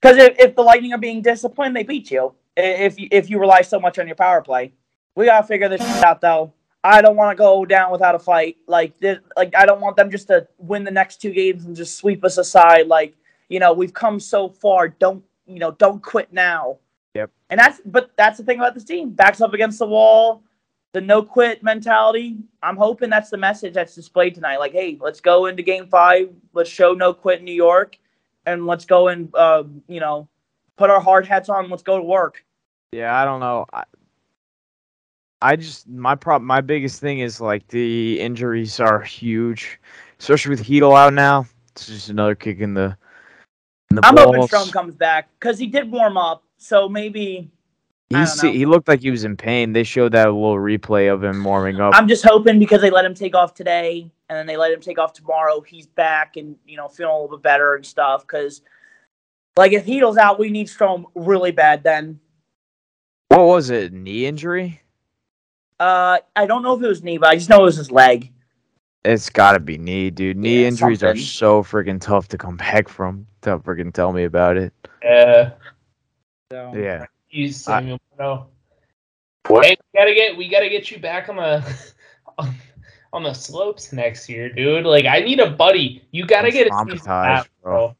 Because 0.00 0.16
if, 0.16 0.38
if 0.38 0.56
the 0.56 0.62
Lightning 0.62 0.92
are 0.94 0.98
being 0.98 1.20
disciplined, 1.20 1.76
they 1.76 1.82
beat 1.82 2.10
you. 2.10 2.32
If 2.56 2.98
you, 2.98 3.08
if 3.10 3.28
you 3.28 3.38
rely 3.38 3.60
so 3.60 3.78
much 3.78 3.98
on 3.98 4.06
your 4.06 4.16
power 4.16 4.40
play, 4.40 4.72
we 5.14 5.26
gotta 5.26 5.46
figure 5.46 5.68
this 5.68 5.82
out 6.02 6.22
though. 6.22 6.54
I 6.82 7.02
don't 7.02 7.16
want 7.16 7.36
to 7.36 7.38
go 7.38 7.66
down 7.66 7.92
without 7.92 8.14
a 8.14 8.18
fight. 8.18 8.56
Like 8.66 8.98
this, 8.98 9.18
like 9.36 9.54
I 9.54 9.66
don't 9.66 9.82
want 9.82 9.96
them 9.96 10.10
just 10.10 10.28
to 10.28 10.48
win 10.56 10.84
the 10.84 10.90
next 10.90 11.20
two 11.20 11.32
games 11.32 11.66
and 11.66 11.76
just 11.76 11.96
sweep 11.98 12.24
us 12.24 12.38
aside. 12.38 12.86
Like 12.86 13.14
you 13.50 13.60
know 13.60 13.74
we've 13.74 13.92
come 13.92 14.20
so 14.20 14.48
far. 14.48 14.88
Don't 14.88 15.22
you 15.48 15.58
know? 15.58 15.72
Don't 15.72 16.02
quit 16.02 16.32
now. 16.32 16.78
Yep. 17.14 17.30
And 17.50 17.58
that's 17.58 17.80
but 17.84 18.12
that's 18.16 18.38
the 18.38 18.44
thing 18.44 18.58
about 18.58 18.74
this 18.74 18.84
team. 18.84 19.10
Backs 19.10 19.40
up 19.40 19.54
against 19.54 19.78
the 19.78 19.86
wall. 19.86 20.42
The 20.92 21.00
no 21.00 21.22
quit 21.22 21.62
mentality. 21.62 22.36
I'm 22.62 22.76
hoping 22.76 23.10
that's 23.10 23.30
the 23.30 23.36
message 23.36 23.74
that's 23.74 23.94
displayed 23.94 24.34
tonight. 24.34 24.58
Like, 24.58 24.72
hey, 24.72 24.98
let's 25.00 25.20
go 25.20 25.46
into 25.46 25.62
Game 25.62 25.86
Five. 25.88 26.30
Let's 26.52 26.70
show 26.70 26.92
no 26.92 27.12
quit 27.12 27.40
in 27.40 27.44
New 27.44 27.52
York 27.52 27.98
and 28.48 28.66
let's 28.66 28.84
go 28.84 29.08
and 29.08 29.34
uh, 29.34 29.64
you 29.88 30.00
know 30.00 30.28
put 30.76 30.90
our 30.90 31.00
hard 31.00 31.26
hats 31.26 31.48
on. 31.48 31.68
Let's 31.70 31.82
go 31.82 31.98
to 31.98 32.02
work. 32.02 32.44
Yeah, 32.92 33.20
I 33.20 33.24
don't 33.24 33.40
know. 33.40 33.66
I, 33.72 33.84
I 35.42 35.56
just 35.56 35.88
my 35.88 36.14
prob 36.14 36.42
my 36.42 36.60
biggest 36.60 37.00
thing 37.00 37.20
is 37.20 37.40
like 37.40 37.68
the 37.68 38.18
injuries 38.20 38.80
are 38.80 39.00
huge, 39.00 39.78
especially 40.18 40.50
with 40.50 40.64
Chytil 40.64 40.96
out 40.96 41.12
now. 41.12 41.46
It's 41.72 41.86
just 41.86 42.08
another 42.08 42.34
kick 42.34 42.60
in 42.60 42.74
the 42.74 42.96
I'm 44.02 44.16
hoping. 44.16 44.42
Strome 44.42 44.72
comes 44.72 44.94
back 44.94 45.28
because 45.38 45.58
he 45.58 45.66
did 45.66 45.90
warm 45.90 46.16
up. 46.16 46.42
So 46.58 46.88
maybe 46.88 47.50
I 48.12 48.20
He's, 48.20 48.34
don't 48.40 48.52
know. 48.52 48.58
he 48.58 48.66
looked 48.66 48.88
like 48.88 49.00
he 49.00 49.10
was 49.10 49.24
in 49.24 49.36
pain. 49.36 49.72
They 49.72 49.84
showed 49.84 50.12
that 50.12 50.26
little 50.26 50.56
replay 50.56 51.12
of 51.12 51.22
him 51.24 51.42
warming 51.42 51.80
up. 51.80 51.94
I'm 51.94 52.08
just 52.08 52.24
hoping 52.24 52.58
because 52.58 52.80
they 52.80 52.90
let 52.90 53.04
him 53.04 53.14
take 53.14 53.34
off 53.34 53.54
today 53.54 54.10
and 54.28 54.36
then 54.36 54.46
they 54.46 54.56
let 54.56 54.72
him 54.72 54.80
take 54.80 54.98
off 54.98 55.12
tomorrow. 55.12 55.60
He's 55.60 55.86
back 55.86 56.36
and 56.36 56.56
you 56.66 56.76
know 56.76 56.88
feeling 56.88 57.12
a 57.14 57.20
little 57.20 57.36
bit 57.36 57.42
better 57.42 57.74
and 57.74 57.84
stuff. 57.86 58.26
Because 58.26 58.62
like 59.56 59.72
if 59.72 59.86
Chytil's 59.86 60.16
out, 60.16 60.38
we 60.38 60.50
need 60.50 60.66
Strome 60.68 61.04
really 61.14 61.52
bad. 61.52 61.82
Then 61.82 62.20
what 63.28 63.40
was 63.44 63.70
it? 63.70 63.92
Knee 63.92 64.26
injury? 64.26 64.80
uh, 65.80 66.18
I 66.34 66.46
don't 66.46 66.62
know 66.62 66.76
if 66.76 66.82
it 66.82 66.88
was 66.88 67.04
knee, 67.04 67.18
but 67.18 67.28
I 67.28 67.36
just 67.36 67.48
know 67.48 67.60
it 67.60 67.64
was 67.64 67.76
his 67.76 67.90
leg. 67.92 68.32
It's 69.04 69.30
got 69.30 69.52
to 69.52 69.60
be 69.60 69.78
knee, 69.78 70.10
dude. 70.10 70.36
Knee 70.36 70.62
Yeah, 70.62 70.68
injuries 70.68 71.02
are 71.02 71.16
so 71.16 71.62
freaking 71.62 72.00
tough 72.00 72.28
to 72.28 72.38
come 72.38 72.56
back 72.58 72.88
from. 72.88 73.26
Don't 73.42 73.62
freaking 73.64 73.92
tell 73.92 74.12
me 74.12 74.24
about 74.24 74.56
it. 74.56 74.72
Uh, 75.08 75.50
So. 76.50 76.72
Yeah. 76.74 77.06
you 77.30 77.50
Samuel 77.52 77.98
Morneau. 78.18 78.46
What? 79.46 79.64
Hey, 79.64 79.76
we 79.92 79.98
gotta 79.98 80.14
get 80.14 80.36
we 80.36 80.48
gotta 80.48 80.68
get 80.68 80.90
you 80.90 80.98
back 80.98 81.28
on 81.28 81.36
the 81.36 81.64
on, 82.38 82.54
on 83.14 83.22
the 83.22 83.32
slopes 83.32 83.92
next 83.92 84.28
year, 84.28 84.50
dude. 84.50 84.84
Like 84.84 85.06
I 85.06 85.20
need 85.20 85.40
a 85.40 85.50
buddy. 85.50 86.04
You 86.10 86.26
gotta 86.26 86.48
I'm 86.48 86.52
get 86.52 86.66
a 86.66 86.70
traumatized, 86.70 87.04
pass, 87.04 87.48
bro. 87.62 87.72
bro. 87.72 87.96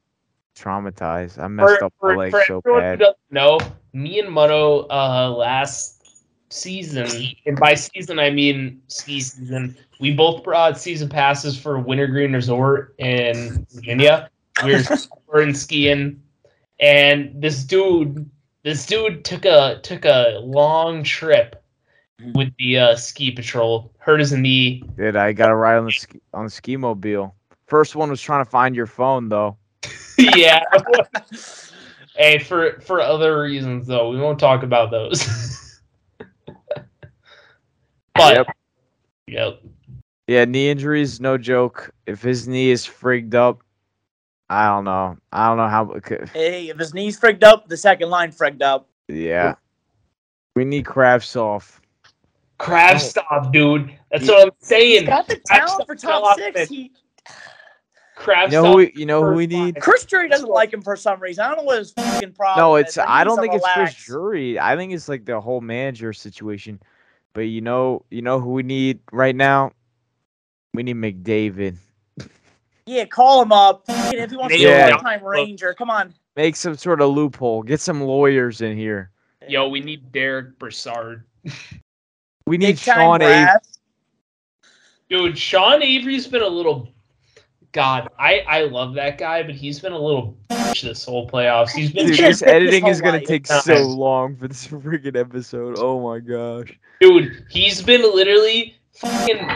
Traumatized. 0.57 1.39
I 1.43 1.47
messed 1.49 1.79
For, 1.79 1.85
up 1.85 1.93
my 2.03 2.09
for, 2.11 2.17
leg 2.17 2.31
for 2.33 2.43
so 2.47 2.59
everyone 2.59 2.83
who 2.83 2.89
bad. 2.91 2.99
doesn't 2.99 3.17
know, 3.31 3.59
me 3.95 4.19
and 4.21 4.31
Moto 4.31 4.87
uh 4.91 5.31
last 5.31 5.98
season, 6.51 7.09
and 7.47 7.59
by 7.59 7.75
season 7.75 8.19
I 8.19 8.31
mean 8.31 8.81
ski 8.89 9.21
season, 9.21 9.77
we 10.01 10.13
both 10.13 10.43
brought 10.45 10.79
season 10.79 11.09
passes 11.09 11.59
for 11.59 11.79
Wintergreen 11.79 12.33
Resort 12.33 12.95
in 12.99 13.67
Virginia. 13.73 14.31
We 14.65 14.75
were 14.75 14.83
touring 15.27 15.55
skiing, 15.55 16.23
and 16.81 17.33
this 17.41 17.65
dude, 17.65 18.29
this 18.63 18.87
dude 18.87 19.25
took 19.25 19.45
a 19.45 19.81
took 19.83 20.05
a 20.05 20.41
long 20.43 21.03
trip 21.03 21.63
with 22.35 22.53
the 22.59 22.79
uh, 22.79 22.97
ski 22.97 23.31
patrol. 23.31 23.93
Hurt 23.99 24.21
his 24.21 24.33
knee. 24.33 24.83
Did 24.97 25.17
I 25.17 25.33
got 25.33 25.49
to 25.49 25.55
ride 25.55 25.79
on 25.79 25.87
the 25.87 25.93
ski, 25.93 26.21
on 26.35 26.45
the 26.45 26.51
ski 26.51 26.77
mobile? 26.77 27.35
First 27.67 27.97
one 27.97 28.11
was 28.11 28.21
trying 28.21 28.45
to 28.45 28.51
find 28.51 28.75
your 28.75 28.87
phone 28.87 29.29
though. 29.29 29.57
yeah. 30.19 30.63
hey, 32.17 32.39
for 32.39 32.81
for 32.81 33.01
other 33.01 33.43
reasons 33.43 33.87
though, 33.87 34.11
we 34.11 34.19
won't 34.19 34.39
talk 34.39 34.63
about 34.63 34.91
those. 34.91 35.65
but 38.18 38.35
Yep. 38.35 38.46
yep. 39.28 39.61
Yeah, 40.26 40.44
knee 40.44 40.68
injuries, 40.68 41.20
no 41.20 41.38
joke. 41.38 41.90
If 42.07 42.20
his 42.22 42.46
knee 42.46 42.70
is 42.70 42.85
frigged 42.87 43.35
up, 43.35 43.62
I 44.50 44.68
don't 44.68 44.85
know. 44.85 45.16
I 45.33 45.48
don't 45.48 45.57
know 45.57 45.68
how. 45.68 45.94
Hey, 46.35 46.68
if 46.68 46.78
his 46.78 46.92
knees 46.92 47.18
frigged 47.18 47.42
up, 47.44 47.68
the 47.68 47.76
second 47.76 48.11
line 48.11 48.31
frigged 48.33 48.61
up. 48.62 48.88
Yeah, 49.09 49.54
we 50.54 50.64
need 50.66 50.85
Kravtsov. 50.85 51.78
Crab 52.59 52.96
Oh. 52.96 52.98
stop, 52.98 53.52
dude. 53.52 53.94
That's 54.11 54.26
what 54.28 54.48
I'm 54.48 54.50
saying. 54.59 55.00
He's 55.00 55.09
got 55.09 55.28
the 55.28 55.37
talent 55.46 55.87
for 55.87 55.94
top 55.94 56.37
six. 56.37 56.68
He, 56.68 56.90
Crab 58.16 58.50
You 58.50 58.61
know 58.61 58.70
who? 58.72 58.76
We, 58.78 58.92
you 58.96 59.07
know 59.07 59.22
who 59.24 59.33
we 59.33 59.46
first 59.46 59.54
line. 59.54 59.64
need? 59.66 59.81
Chris 59.81 60.04
Drury 60.04 60.28
doesn't 60.28 60.48
like 60.48 60.72
him 60.74 60.83
for 60.83 60.96
some 60.96 61.20
reason. 61.20 61.44
I 61.44 61.48
don't 61.48 61.59
know 61.59 61.62
what 61.62 61.78
his 61.78 61.92
fucking 61.92 62.33
problem 62.33 62.61
No, 62.66 62.74
it's. 62.74 62.96
but 62.96 63.07
he 63.07 63.09
I 63.14 63.22
don't 63.22 63.38
think 63.40 63.54
it's 63.54 63.64
Chris 63.64 63.76
relax. 63.76 64.04
Drury. 64.04 64.59
I 64.59 64.74
think 64.76 64.92
it's 64.92 65.09
like 65.09 65.24
the 65.24 65.40
whole 65.40 65.61
manager 65.61 66.12
situation. 66.12 66.81
But 67.35 67.43
you 67.43 67.61
know, 67.61 68.05
you 68.11 68.23
know 68.23 68.41
who 68.41 68.51
we 68.51 68.62
need 68.62 69.01
right 69.12 69.37
now? 69.37 69.73
We 70.75 70.83
need 70.83 70.97
McDavid. 70.97 71.77
Yeah, 72.87 73.05
call 73.05 73.43
him 73.43 73.53
up. 73.53 73.85
If 73.88 74.31
he 74.31 74.37
wants 74.37 74.55
to 74.55 74.59
be 74.59 74.64
Yeah. 74.64 74.88
a 74.88 74.91
one-time 74.93 75.25
Ranger, 75.25 75.75
come 75.75 75.91
on. 75.91 76.14
Make 76.37 76.57
some 76.57 76.75
sort 76.77 77.01
of 77.01 77.11
loophole. 77.11 77.62
Get 77.62 77.81
some 77.81 78.01
lawyers 78.01 78.61
in 78.61 78.77
here. 78.77 79.11
Yo, 79.47 79.69
we 79.69 79.81
need 79.81 80.11
Derek 80.12 80.59
Brassard. 80.59 81.25
We 82.47 82.57
need 82.57 82.67
Big 82.67 82.79
Sean 82.79 83.21
Avery. 83.21 83.49
Dude, 85.11 85.38
Sean 85.38 85.83
Avery's 85.83 86.27
been 86.27 86.43
a 86.43 86.49
little. 86.49 86.88
God, 87.79 88.09
I 88.19 88.41
I 88.49 88.62
love 88.62 88.95
that 88.95 89.19
guy, 89.19 89.45
but 89.45 89.55
he's 89.55 89.79
been 89.79 89.93
a 89.93 89.99
little 89.99 90.37
bitch 90.51 90.83
this 90.83 91.05
whole 91.05 91.31
playoffs. 91.31 91.71
He's 91.71 91.93
been 91.93 92.07
Dude, 92.09 92.19
this 92.19 92.27
his 92.27 92.43
editing 92.43 92.88
is 92.88 93.01
gonna 93.01 93.21
take 93.25 93.45
Time. 93.45 93.61
so 93.61 93.75
long 93.87 94.35
for 94.35 94.49
this 94.49 94.67
freaking 94.67 95.17
episode. 95.17 95.77
Oh 95.79 96.01
my 96.01 96.19
gosh. 96.19 96.77
Dude, 97.01 97.45
he's 97.49 97.81
been 97.81 98.03
literally 98.03 98.75
fucking. 98.95 99.49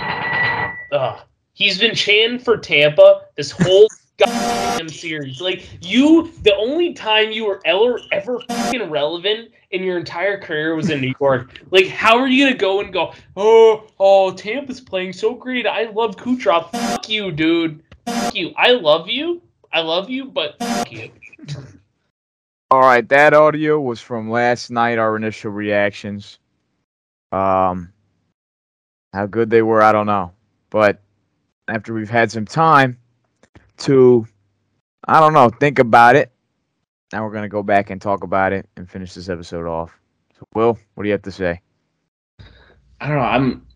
Ugh. 0.92 1.20
He's 1.54 1.80
been 1.80 1.96
chanting 1.96 2.38
for 2.38 2.56
Tampa 2.58 3.22
this 3.34 3.50
whole 3.50 3.88
goddamn 4.18 4.88
series. 4.88 5.40
Like 5.40 5.68
you, 5.80 6.30
the 6.42 6.54
only 6.54 6.94
time 6.94 7.32
you 7.32 7.44
were 7.44 7.60
ever 7.64 7.98
ever 8.12 8.38
fucking 8.48 8.88
relevant 8.88 9.50
in 9.72 9.82
your 9.82 9.98
entire 9.98 10.38
career 10.38 10.76
was 10.76 10.90
in 10.90 11.00
New 11.00 11.12
York. 11.20 11.60
Like, 11.72 11.88
how 11.88 12.18
are 12.18 12.28
you 12.28 12.44
gonna 12.44 12.56
go 12.56 12.82
and 12.82 12.92
go? 12.92 13.14
Oh, 13.36 13.88
oh, 13.98 14.30
Tampa's 14.32 14.80
playing 14.80 15.12
so 15.12 15.34
great. 15.34 15.66
I 15.66 15.90
love 15.90 16.14
Kucherov. 16.14 16.70
Fuck 16.70 17.08
you, 17.08 17.32
dude. 17.32 17.82
Fuck 18.06 18.34
you. 18.34 18.52
I 18.56 18.72
love 18.72 19.08
you. 19.08 19.42
I 19.72 19.80
love 19.80 20.10
you, 20.10 20.26
but 20.26 20.58
fuck 20.58 20.90
you. 20.92 21.10
All 22.70 22.80
right, 22.80 23.06
that 23.08 23.34
audio 23.34 23.80
was 23.80 24.00
from 24.00 24.30
last 24.30 24.70
night. 24.70 24.98
Our 24.98 25.16
initial 25.16 25.50
reactions. 25.50 26.38
Um, 27.32 27.92
how 29.12 29.26
good 29.26 29.50
they 29.50 29.62
were, 29.62 29.82
I 29.82 29.92
don't 29.92 30.06
know. 30.06 30.32
But 30.70 31.00
after 31.68 31.92
we've 31.94 32.10
had 32.10 32.30
some 32.30 32.46
time 32.46 32.98
to, 33.78 34.26
I 35.06 35.20
don't 35.20 35.34
know, 35.34 35.50
think 35.50 35.78
about 35.78 36.16
it. 36.16 36.32
Now 37.12 37.24
we're 37.24 37.32
gonna 37.32 37.48
go 37.48 37.62
back 37.62 37.90
and 37.90 38.00
talk 38.00 38.24
about 38.24 38.52
it 38.52 38.68
and 38.76 38.90
finish 38.90 39.12
this 39.14 39.28
episode 39.28 39.66
off. 39.66 39.98
So, 40.38 40.46
Will, 40.54 40.78
what 40.94 41.02
do 41.02 41.08
you 41.08 41.12
have 41.12 41.22
to 41.22 41.32
say? 41.32 41.60
I 43.00 43.08
don't 43.08 43.16
know. 43.16 43.22
I'm 43.22 43.66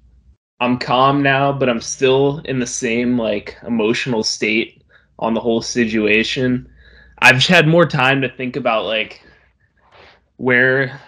I'm 0.61 0.79
calm 0.79 1.23
now, 1.23 1.53
but 1.53 1.69
I'm 1.69 1.81
still 1.81 2.39
in 2.45 2.59
the 2.59 2.67
same 2.67 3.19
like 3.19 3.57
emotional 3.67 4.23
state 4.23 4.83
on 5.19 5.35
the 5.35 5.41
whole 5.41 5.61
situation. 5.61 6.69
I've 7.19 7.37
just 7.37 7.49
had 7.49 7.69
more 7.69 7.87
time 7.87 8.23
to 8.23 8.29
think 8.29 8.57
about 8.57 8.87
like 8.87 9.23
where 10.37 11.01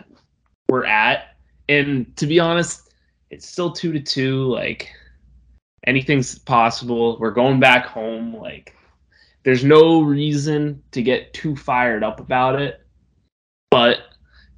we're 0.68 0.84
at, 0.84 1.36
and 1.68 2.14
to 2.16 2.26
be 2.26 2.40
honest, 2.40 2.92
it's 3.30 3.48
still 3.48 3.72
two 3.72 3.92
to 3.92 4.00
two. 4.00 4.44
Like 4.44 4.90
anything's 5.86 6.38
possible. 6.38 7.18
We're 7.18 7.30
going 7.30 7.58
back 7.58 7.86
home. 7.86 8.36
Like 8.36 8.74
there's 9.44 9.64
no 9.64 10.02
reason 10.02 10.82
to 10.92 11.02
get 11.02 11.32
too 11.32 11.56
fired 11.56 12.04
up 12.04 12.20
about 12.20 12.60
it. 12.60 12.86
But 13.70 14.00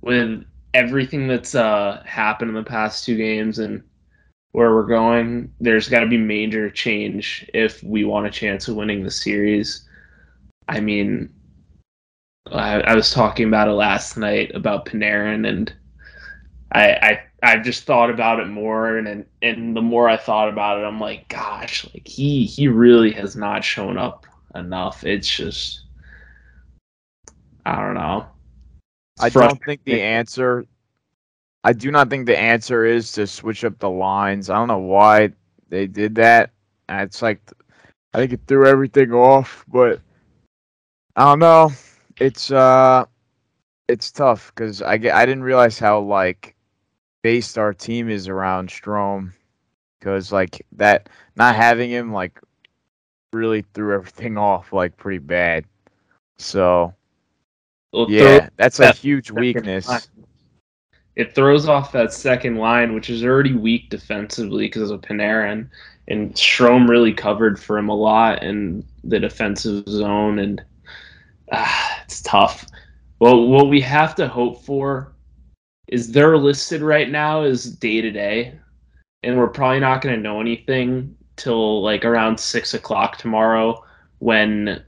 with 0.00 0.44
everything 0.74 1.28
that's 1.28 1.54
uh, 1.54 2.02
happened 2.06 2.48
in 2.48 2.54
the 2.56 2.62
past 2.64 3.04
two 3.04 3.16
games 3.16 3.60
and 3.60 3.82
where 4.52 4.74
we're 4.74 4.86
going, 4.86 5.52
there's 5.60 5.88
got 5.88 6.00
to 6.00 6.08
be 6.08 6.18
major 6.18 6.70
change 6.70 7.48
if 7.54 7.82
we 7.82 8.04
want 8.04 8.26
a 8.26 8.30
chance 8.30 8.66
of 8.68 8.76
winning 8.76 9.04
the 9.04 9.10
series. 9.10 9.88
I 10.68 10.80
mean, 10.80 11.32
I, 12.50 12.80
I 12.80 12.94
was 12.94 13.12
talking 13.12 13.46
about 13.46 13.68
it 13.68 13.72
last 13.72 14.16
night 14.16 14.52
about 14.54 14.86
Panarin, 14.86 15.48
and 15.48 15.72
I, 16.72 16.92
I 16.92 17.22
I've 17.42 17.64
just 17.64 17.84
thought 17.84 18.10
about 18.10 18.40
it 18.40 18.48
more, 18.48 18.98
and 18.98 19.24
and 19.42 19.76
the 19.76 19.82
more 19.82 20.08
I 20.08 20.16
thought 20.16 20.48
about 20.48 20.78
it, 20.78 20.84
I'm 20.84 21.00
like, 21.00 21.28
gosh, 21.28 21.86
like 21.94 22.06
he 22.06 22.44
he 22.44 22.68
really 22.68 23.12
has 23.12 23.36
not 23.36 23.64
shown 23.64 23.96
up 23.98 24.26
enough. 24.54 25.04
It's 25.04 25.28
just, 25.28 25.82
I 27.64 27.76
don't 27.76 27.94
know. 27.94 28.26
I 29.20 29.28
don't 29.28 29.62
think 29.64 29.84
the 29.84 30.02
answer. 30.02 30.66
I 31.64 31.72
do 31.72 31.90
not 31.90 32.08
think 32.08 32.26
the 32.26 32.38
answer 32.38 32.84
is 32.84 33.12
to 33.12 33.26
switch 33.26 33.64
up 33.64 33.78
the 33.78 33.90
lines. 33.90 34.48
I 34.48 34.56
don't 34.56 34.68
know 34.68 34.78
why 34.78 35.30
they 35.68 35.86
did 35.86 36.14
that. 36.16 36.50
It's 36.88 37.22
like 37.22 37.40
I 38.14 38.18
think 38.18 38.32
it 38.32 38.40
threw 38.46 38.66
everything 38.66 39.12
off, 39.12 39.64
but 39.68 40.00
I 41.16 41.24
don't 41.24 41.38
know. 41.38 41.70
It's 42.18 42.50
uh, 42.50 43.04
it's 43.88 44.10
tough 44.10 44.52
because 44.54 44.82
I 44.82 44.96
get 44.96 45.14
I 45.14 45.26
didn't 45.26 45.42
realize 45.44 45.78
how 45.78 46.00
like 46.00 46.54
based 47.22 47.58
our 47.58 47.74
team 47.74 48.08
is 48.08 48.28
around 48.28 48.68
Strome 48.70 49.32
because 49.98 50.32
like 50.32 50.64
that 50.72 51.08
not 51.36 51.54
having 51.54 51.90
him 51.90 52.12
like 52.12 52.40
really 53.32 53.64
threw 53.74 53.94
everything 53.94 54.38
off 54.38 54.72
like 54.72 54.96
pretty 54.96 55.18
bad. 55.18 55.64
So 56.38 56.94
yeah, 57.92 58.48
that's 58.56 58.80
a 58.80 58.92
huge 58.92 59.30
weakness. 59.30 60.08
It 61.20 61.34
throws 61.34 61.68
off 61.68 61.92
that 61.92 62.14
second 62.14 62.56
line, 62.56 62.94
which 62.94 63.10
is 63.10 63.22
already 63.22 63.52
weak 63.52 63.90
defensively 63.90 64.68
because 64.68 64.90
of 64.90 65.02
Panarin, 65.02 65.68
and 66.08 66.32
Strome 66.32 66.88
really 66.88 67.12
covered 67.12 67.60
for 67.60 67.76
him 67.76 67.90
a 67.90 67.94
lot 67.94 68.42
in 68.42 68.82
the 69.04 69.20
defensive 69.20 69.86
zone, 69.86 70.38
and 70.38 70.64
ah, 71.52 72.00
it's 72.04 72.22
tough. 72.22 72.64
Well, 73.18 73.48
what 73.48 73.68
we 73.68 73.82
have 73.82 74.14
to 74.14 74.28
hope 74.28 74.64
for 74.64 75.12
is 75.88 76.10
they're 76.10 76.38
listed 76.38 76.80
right 76.80 77.10
now 77.10 77.42
as 77.42 77.64
day 77.64 78.00
to 78.00 78.10
day, 78.10 78.58
and 79.22 79.36
we're 79.36 79.48
probably 79.48 79.80
not 79.80 80.00
going 80.00 80.14
to 80.14 80.22
know 80.22 80.40
anything 80.40 81.14
till 81.36 81.82
like 81.82 82.06
around 82.06 82.40
six 82.40 82.72
o'clock 82.72 83.18
tomorrow 83.18 83.84
when 84.20 84.82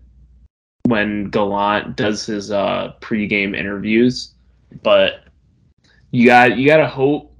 when 0.86 1.28
Gallant 1.28 1.94
does 1.94 2.24
his 2.24 2.50
uh 2.50 2.94
pregame 3.02 3.54
interviews. 3.54 4.32
But 4.82 5.21
you 6.12 6.26
got 6.26 6.56
you 6.56 6.66
got 6.66 6.76
to 6.76 6.86
hope 6.86 7.34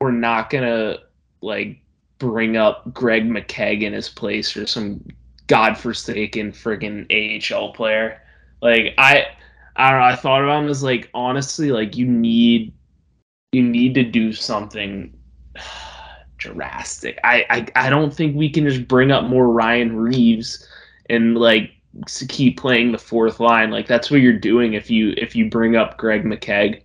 we're 0.00 0.12
not 0.12 0.48
gonna 0.48 0.96
like 1.42 1.78
bring 2.18 2.56
up 2.56 2.94
Greg 2.94 3.28
McKegg 3.28 3.82
in 3.82 3.92
his 3.92 4.08
place 4.08 4.56
or 4.56 4.66
some 4.66 5.04
godforsaken 5.46 6.52
friggin' 6.52 7.06
AHL 7.10 7.72
player. 7.72 8.22
Like 8.62 8.94
I 8.96 9.26
I 9.76 9.90
don't 9.90 10.00
know. 10.00 10.06
I 10.06 10.16
thought 10.16 10.42
about 10.42 10.64
him 10.64 10.70
as 10.70 10.82
like 10.82 11.10
honestly, 11.12 11.72
like 11.72 11.96
you 11.96 12.06
need 12.06 12.72
you 13.52 13.62
need 13.62 13.94
to 13.94 14.04
do 14.04 14.32
something 14.32 15.12
drastic. 16.38 17.18
I, 17.24 17.44
I 17.50 17.86
I 17.86 17.90
don't 17.90 18.14
think 18.14 18.36
we 18.36 18.48
can 18.48 18.68
just 18.68 18.86
bring 18.86 19.10
up 19.10 19.24
more 19.24 19.48
Ryan 19.48 19.96
Reaves 19.96 20.66
and 21.10 21.36
like 21.36 21.72
keep 22.28 22.58
playing 22.58 22.92
the 22.92 22.98
fourth 22.98 23.40
line. 23.40 23.70
Like 23.70 23.88
that's 23.88 24.10
what 24.10 24.20
you're 24.20 24.38
doing 24.38 24.74
if 24.74 24.90
you 24.90 25.12
if 25.16 25.34
you 25.34 25.50
bring 25.50 25.74
up 25.74 25.98
Greg 25.98 26.24
McKegg 26.24 26.82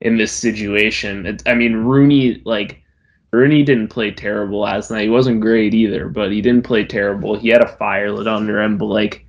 in 0.00 0.16
this 0.16 0.32
situation. 0.32 1.26
It, 1.26 1.42
I 1.46 1.54
mean 1.54 1.74
Rooney 1.74 2.42
like 2.44 2.82
Rooney 3.32 3.62
didn't 3.62 3.88
play 3.88 4.10
terrible 4.10 4.60
last 4.60 4.90
night. 4.90 5.04
He 5.04 5.10
wasn't 5.10 5.40
great 5.40 5.74
either, 5.74 6.08
but 6.08 6.32
he 6.32 6.40
didn't 6.40 6.64
play 6.64 6.84
terrible. 6.84 7.36
He 7.36 7.48
had 7.48 7.62
a 7.62 7.76
fire 7.76 8.10
lit 8.10 8.28
under 8.28 8.60
him, 8.60 8.78
but 8.78 8.86
like 8.86 9.26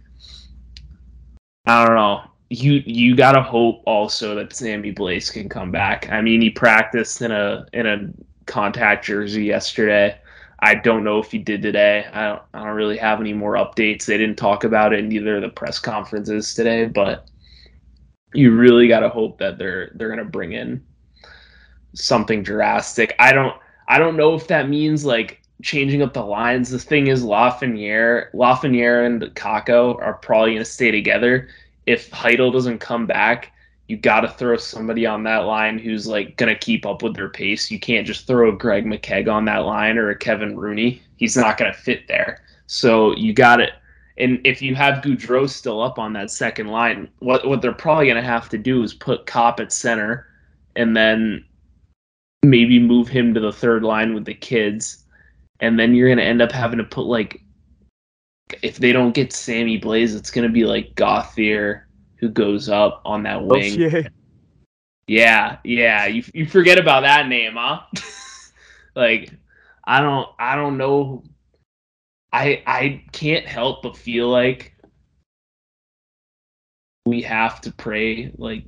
I 1.65 1.85
don't 1.85 1.95
know. 1.95 2.21
You 2.49 2.81
you 2.85 3.15
gotta 3.15 3.41
hope 3.41 3.83
also 3.85 4.35
that 4.35 4.53
Sammy 4.53 4.93
Blais 4.93 5.31
can 5.31 5.49
come 5.49 5.71
back. 5.71 6.09
I 6.09 6.21
mean, 6.21 6.41
he 6.41 6.49
practiced 6.49 7.21
in 7.21 7.31
a 7.31 7.65
in 7.73 7.85
a 7.85 8.09
contact 8.45 9.05
jersey 9.05 9.43
yesterday. 9.43 10.17
I 10.59 10.75
don't 10.75 11.03
know 11.03 11.19
if 11.19 11.29
he 11.29 11.37
did 11.37 11.61
today. 11.61 12.07
I 12.11 12.27
don't 12.27 12.41
I 12.53 12.63
don't 12.63 12.75
really 12.75 12.97
have 12.97 13.19
any 13.19 13.33
more 13.33 13.53
updates. 13.53 14.05
They 14.05 14.17
didn't 14.17 14.37
talk 14.37 14.63
about 14.63 14.93
it 14.93 14.99
in 14.99 15.11
either 15.11 15.35
of 15.35 15.41
the 15.41 15.49
press 15.49 15.77
conferences 15.77 16.53
today, 16.53 16.85
but 16.85 17.29
you 18.33 18.55
really 18.55 18.87
gotta 18.87 19.09
hope 19.09 19.37
that 19.39 19.57
they're 19.57 19.91
they're 19.95 20.09
gonna 20.09 20.25
bring 20.25 20.53
in 20.53 20.83
something 21.93 22.43
drastic. 22.43 23.15
I 23.19 23.33
don't 23.33 23.55
I 23.87 23.97
don't 23.97 24.17
know 24.17 24.35
if 24.35 24.47
that 24.47 24.69
means 24.69 25.05
like 25.05 25.41
changing 25.61 26.01
up 26.01 26.13
the 26.13 26.23
lines. 26.23 26.69
The 26.69 26.79
thing 26.79 27.07
is 27.07 27.23
Lafreniere, 27.23 28.31
Lafreniere 28.33 29.05
and 29.05 29.21
Kakko 29.35 29.99
are 30.01 30.15
probably 30.15 30.51
going 30.51 30.63
to 30.63 30.65
stay 30.65 30.91
together. 30.91 31.49
If 31.85 32.11
Chytil 32.11 32.51
doesn't 32.51 32.79
come 32.79 33.05
back, 33.05 33.53
you 33.87 33.97
got 33.97 34.21
to 34.21 34.27
throw 34.27 34.57
somebody 34.57 35.05
on 35.05 35.23
that 35.23 35.45
line 35.45 35.79
who's 35.79 36.07
like 36.07 36.35
going 36.35 36.53
to 36.53 36.59
keep 36.59 36.85
up 36.85 37.01
with 37.01 37.15
their 37.15 37.29
pace. 37.29 37.71
You 37.71 37.79
can't 37.79 38.05
just 38.05 38.27
throw 38.27 38.49
a 38.49 38.57
Greg 38.57 38.85
McKegg 38.85 39.31
on 39.31 39.45
that 39.45 39.65
line 39.65 39.97
or 39.97 40.09
a 40.09 40.17
Kevin 40.17 40.57
Rooney. 40.57 41.01
He's 41.15 41.37
not 41.37 41.57
going 41.57 41.71
to 41.71 41.79
fit 41.79 42.07
there. 42.07 42.43
So 42.67 43.15
you 43.15 43.33
got 43.33 43.61
it. 43.61 43.71
And 44.17 44.39
if 44.43 44.61
you 44.61 44.73
have 44.75 45.03
Goodrow 45.03 45.47
still 45.49 45.81
up 45.81 45.99
on 45.99 46.13
that 46.13 46.31
second 46.31 46.67
line, 46.67 47.09
what 47.19 47.47
what 47.47 47.61
they're 47.61 47.73
probably 47.73 48.05
going 48.05 48.21
to 48.21 48.27
have 48.27 48.49
to 48.49 48.57
do 48.57 48.83
is 48.83 48.93
put 48.93 49.25
Copp 49.25 49.59
at 49.59 49.71
center, 49.71 50.27
and 50.75 50.95
then 50.95 51.45
maybe 52.43 52.79
move 52.79 53.07
him 53.07 53.33
to 53.33 53.39
the 53.39 53.51
third 53.51 53.83
line 53.83 54.13
with 54.13 54.25
the 54.25 54.33
kids, 54.33 55.05
and 55.59 55.79
then 55.79 55.93
you're 55.93 56.09
gonna 56.09 56.21
end 56.21 56.41
up 56.41 56.51
having 56.51 56.77
to 56.77 56.83
put 56.83 57.05
like 57.05 57.41
if 58.61 58.77
they 58.77 58.91
don't 58.91 59.13
get 59.13 59.33
Sammy 59.33 59.79
Blais, 59.79 60.15
it's 60.15 60.31
gonna 60.31 60.49
be 60.49 60.63
like 60.63 60.95
Gauthier 60.95 61.87
who 62.15 62.29
goes 62.29 62.69
up 62.69 63.01
on 63.05 63.23
that 63.23 63.37
oh, 63.37 63.45
wing. 63.45 63.79
yeah. 63.79 64.07
Yeah, 65.07 65.57
yeah. 65.63 66.05
You 66.05 66.23
you 66.33 66.45
forget 66.45 66.77
about 66.77 67.01
that 67.01 67.27
name, 67.27 67.53
huh? 67.55 67.81
like 68.95 69.31
I 69.85 70.01
don't 70.01 70.29
I 70.37 70.55
don't 70.55 70.77
know. 70.77 71.23
I 72.31 72.61
I 72.65 73.03
can't 73.11 73.45
help 73.45 73.83
but 73.83 73.97
feel 73.97 74.29
like 74.29 74.73
we 77.05 77.21
have 77.21 77.61
to 77.61 77.71
pray 77.71 78.31
like 78.37 78.65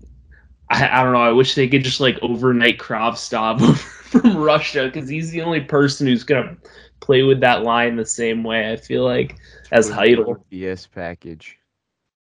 I, 0.69 0.99
I 0.99 1.03
don't 1.03 1.13
know. 1.13 1.21
I 1.21 1.31
wish 1.31 1.55
they 1.55 1.67
could 1.67 1.83
just 1.83 1.99
like 1.99 2.17
overnight 2.21 2.77
Kravtsov 2.77 3.77
from 3.77 4.37
Russia 4.37 4.89
because 4.91 5.09
he's 5.09 5.31
the 5.31 5.41
only 5.41 5.61
person 5.61 6.07
who's 6.07 6.23
gonna 6.23 6.57
play 6.99 7.23
with 7.23 7.39
that 7.41 7.63
line 7.63 7.95
the 7.95 8.05
same 8.05 8.43
way. 8.43 8.71
I 8.71 8.75
feel 8.75 9.03
like 9.03 9.37
as 9.71 9.89
Chytil, 9.89 10.41
BS 10.51 10.87
package. 10.91 11.57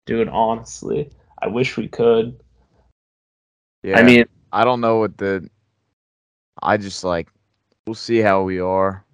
dude. 0.06 0.30
Honestly, 0.30 1.12
I 1.42 1.48
wish 1.48 1.78
we 1.78 1.88
could. 1.88 2.40
Yeah. 3.84 4.00
I 4.00 4.04
mean, 4.04 4.26
I 4.52 4.64
don't 4.64 4.82
know 4.82 4.98
what 4.98 5.18
the. 5.18 5.50
I 6.64 6.78
just 6.78 7.04
like, 7.04 7.30
we'll 7.88 7.96
see 7.96 8.20
how 8.20 8.44
we 8.44 8.60
are, 8.60 9.06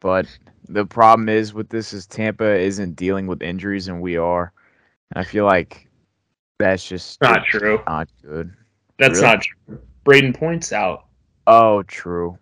but 0.00 0.26
the 0.68 0.86
problem 0.86 1.28
is 1.28 1.52
with 1.54 1.68
this 1.68 1.92
is 1.92 2.06
Tampa 2.06 2.58
isn't 2.58 2.96
dealing 2.96 3.26
with 3.26 3.42
injuries 3.42 3.88
and 3.88 4.00
we 4.00 4.16
are, 4.16 4.52
and 5.10 5.20
I 5.20 5.24
feel 5.26 5.44
like 5.44 5.88
that's 6.58 6.86
just 6.86 7.20
not 7.20 7.44
true. 7.46 7.80
not 7.86 8.08
good. 8.22 8.52
That's 8.98 9.20
Really? 9.20 9.34
not 9.34 9.42
true. 9.42 9.78
Brayden 10.04 10.34
points 10.36 10.72
out, 10.72 11.06
Oh, 11.46 11.82
true. 11.84 12.38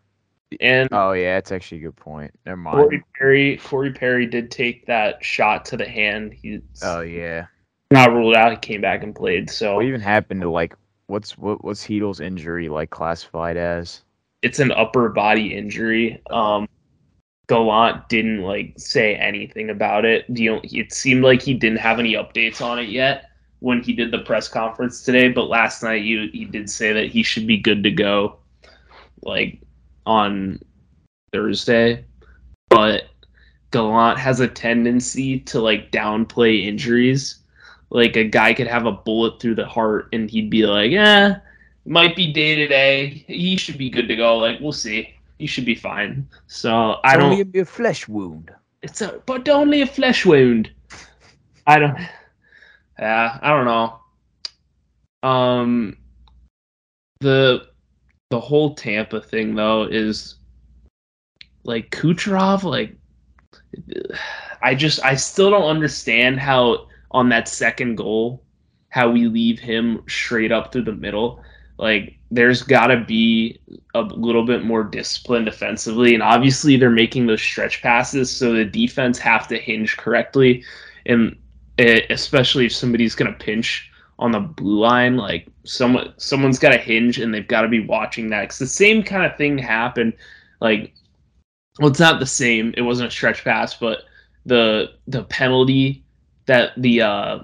and 0.60 0.88
Oh 0.92 1.12
yeah, 1.12 1.34
that's 1.36 1.52
actually 1.52 1.78
a 1.78 1.84
good 1.84 1.96
point. 1.96 2.32
Never 2.44 2.56
mind. 2.56 2.76
Corey 2.76 3.04
Perry. 3.16 3.56
Corey 3.58 3.92
Perry 3.92 4.26
did 4.26 4.50
take 4.50 4.86
that 4.86 5.24
shot 5.24 5.64
to 5.66 5.76
the 5.76 5.88
hand. 5.88 6.32
He's 6.34 6.60
Oh 6.82 7.00
yeah. 7.00 7.46
not 7.90 8.12
ruled 8.12 8.34
out. 8.36 8.50
He 8.52 8.58
came 8.58 8.80
back 8.80 9.02
and 9.02 9.14
played. 9.14 9.50
So 9.50 9.76
What 9.76 9.84
even 9.84 10.00
happened 10.00 10.42
to 10.42 10.50
like 10.50 10.74
what's 11.06 11.36
what 11.38 11.64
what's 11.64 11.84
Chytil's 11.86 12.20
injury 12.20 12.68
like 12.68 12.90
classified 12.90 13.56
as? 13.56 14.02
it's 14.42 14.58
an 14.58 14.72
upper 14.72 15.08
body 15.10 15.54
injury. 15.54 16.20
Um, 16.30 16.66
Gallant 17.50 18.08
didn't 18.08 18.42
like 18.42 18.74
say 18.76 19.16
anything 19.16 19.70
about 19.70 20.04
it. 20.04 20.24
You 20.28 20.52
only, 20.52 20.68
it 20.68 20.92
seemed 20.92 21.24
like 21.24 21.42
he 21.42 21.52
didn't 21.52 21.80
have 21.80 21.98
any 21.98 22.14
updates 22.14 22.64
on 22.64 22.78
it 22.78 22.88
yet 22.88 23.28
when 23.58 23.82
he 23.82 23.92
did 23.92 24.12
the 24.12 24.20
press 24.20 24.46
conference 24.46 25.02
today. 25.02 25.30
But 25.30 25.48
last 25.48 25.82
night, 25.82 26.04
you 26.04 26.30
he 26.32 26.44
did 26.44 26.70
say 26.70 26.92
that 26.92 27.08
he 27.08 27.24
should 27.24 27.48
be 27.48 27.56
good 27.56 27.82
to 27.82 27.90
go, 27.90 28.36
like 29.22 29.60
on 30.06 30.60
Thursday. 31.32 32.04
But 32.68 33.06
Gallant 33.72 34.20
has 34.20 34.38
a 34.38 34.46
tendency 34.46 35.40
to 35.40 35.60
like 35.60 35.90
downplay 35.90 36.64
injuries. 36.64 37.40
Like 37.90 38.14
a 38.14 38.22
guy 38.22 38.54
could 38.54 38.68
have 38.68 38.86
a 38.86 38.92
bullet 38.92 39.42
through 39.42 39.56
the 39.56 39.66
heart 39.66 40.08
and 40.12 40.30
he'd 40.30 40.50
be 40.50 40.66
like, 40.66 40.92
"Yeah, 40.92 41.40
might 41.84 42.14
be 42.14 42.32
day 42.32 42.54
to 42.54 42.68
day. 42.68 43.24
He 43.26 43.56
should 43.56 43.76
be 43.76 43.90
good 43.90 44.06
to 44.06 44.14
go. 44.14 44.38
Like 44.38 44.60
we'll 44.60 44.70
see. 44.70 45.16
He 45.40 45.46
should 45.46 45.64
be 45.64 45.74
fine." 45.74 46.28
So 46.46 46.98
I 47.02 47.16
don't. 47.16 47.32
Only 47.32 47.44
be 47.44 47.60
a 47.60 47.64
flesh 47.64 48.06
wound. 48.06 48.50
It's 48.82 49.00
a 49.00 49.22
but 49.26 49.48
only 49.48 49.82
a 49.82 49.86
flesh 49.86 50.24
wound. 50.26 50.70
I 51.66 51.78
don't. 51.78 51.98
Yeah, 52.98 53.38
I 53.40 53.48
don't 53.48 53.64
know. 53.64 55.28
Um, 55.28 55.96
the 57.20 57.68
the 58.30 58.40
whole 58.40 58.74
Tampa 58.74 59.20
thing 59.20 59.54
though 59.54 59.84
is 59.84 60.36
like 61.64 61.90
Kucherov. 61.90 62.62
Like, 62.62 62.96
I 64.62 64.74
just 64.74 65.02
I 65.04 65.14
still 65.16 65.50
don't 65.50 65.70
understand 65.76 66.38
how 66.38 66.88
on 67.10 67.28
that 67.30 67.48
second 67.48 67.96
goal 67.96 68.42
how 68.90 69.08
we 69.08 69.26
leave 69.26 69.58
him 69.58 70.02
straight 70.08 70.52
up 70.52 70.72
through 70.72 70.84
the 70.84 70.92
middle. 70.92 71.42
Like, 71.80 72.18
there's 72.30 72.62
got 72.62 72.88
to 72.88 73.00
be 73.00 73.58
a 73.94 74.02
little 74.02 74.44
bit 74.44 74.64
more 74.64 74.84
discipline 74.84 75.46
defensively, 75.46 76.12
and 76.12 76.22
obviously 76.22 76.76
they're 76.76 76.90
making 76.90 77.26
those 77.26 77.40
stretch 77.40 77.80
passes, 77.80 78.30
so 78.30 78.52
the 78.52 78.66
defense 78.66 79.18
have 79.18 79.48
to 79.48 79.56
hinge 79.56 79.96
correctly, 79.96 80.62
and 81.06 81.34
it, 81.78 82.04
especially 82.10 82.66
if 82.66 82.72
somebody's 82.74 83.14
gonna 83.14 83.32
pinch 83.32 83.90
on 84.18 84.30
the 84.32 84.40
blue 84.40 84.78
line, 84.78 85.16
like 85.16 85.48
someone 85.64 86.12
someone's 86.18 86.58
got 86.58 86.70
to 86.72 86.76
hinge, 86.76 87.18
and 87.18 87.32
they've 87.32 87.48
got 87.48 87.62
to 87.62 87.68
be 87.68 87.80
watching 87.86 88.28
that. 88.28 88.50
Cause 88.50 88.58
the 88.58 88.66
same 88.66 89.02
kind 89.02 89.24
of 89.24 89.38
thing 89.38 89.56
happened, 89.56 90.12
like, 90.60 90.92
well, 91.78 91.88
it's 91.88 91.98
not 91.98 92.20
the 92.20 92.26
same. 92.26 92.74
It 92.76 92.82
wasn't 92.82 93.08
a 93.08 93.10
stretch 93.10 93.42
pass, 93.42 93.74
but 93.74 94.00
the 94.44 94.90
the 95.08 95.24
penalty 95.24 96.04
that 96.44 96.72
the 96.76 97.00
uh 97.00 97.38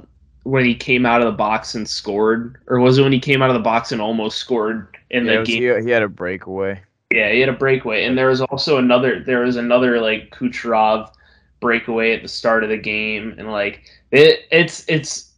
when 0.46 0.64
he 0.64 0.74
came 0.74 1.04
out 1.04 1.20
of 1.20 1.26
the 1.26 1.36
box 1.36 1.74
and 1.74 1.88
scored, 1.88 2.58
or 2.68 2.78
was 2.78 2.98
it 2.98 3.02
when 3.02 3.12
he 3.12 3.18
came 3.18 3.42
out 3.42 3.50
of 3.50 3.54
the 3.54 3.60
box 3.60 3.90
and 3.90 4.00
almost 4.00 4.38
scored 4.38 4.96
in 5.10 5.26
Yeah, 5.26 5.38
the 5.38 5.44
game? 5.44 5.62
he, 5.62 5.84
he 5.84 5.90
had 5.90 6.02
a 6.02 6.08
breakaway. 6.08 6.80
Yeah, 7.12 7.32
he 7.32 7.40
had 7.40 7.48
a 7.48 7.52
breakaway, 7.52 8.04
and 8.04 8.16
there 8.16 8.28
was 8.28 8.40
also 8.40 8.78
another. 8.78 9.20
There 9.20 9.40
was 9.40 9.56
another 9.56 10.00
like 10.00 10.30
Kucherov 10.30 11.10
breakaway 11.60 12.12
at 12.14 12.22
the 12.22 12.28
start 12.28 12.62
of 12.62 12.70
the 12.70 12.76
game, 12.76 13.34
and 13.38 13.50
like 13.50 13.82
it, 14.12 14.40
it's 14.50 14.84
it's. 14.88 15.32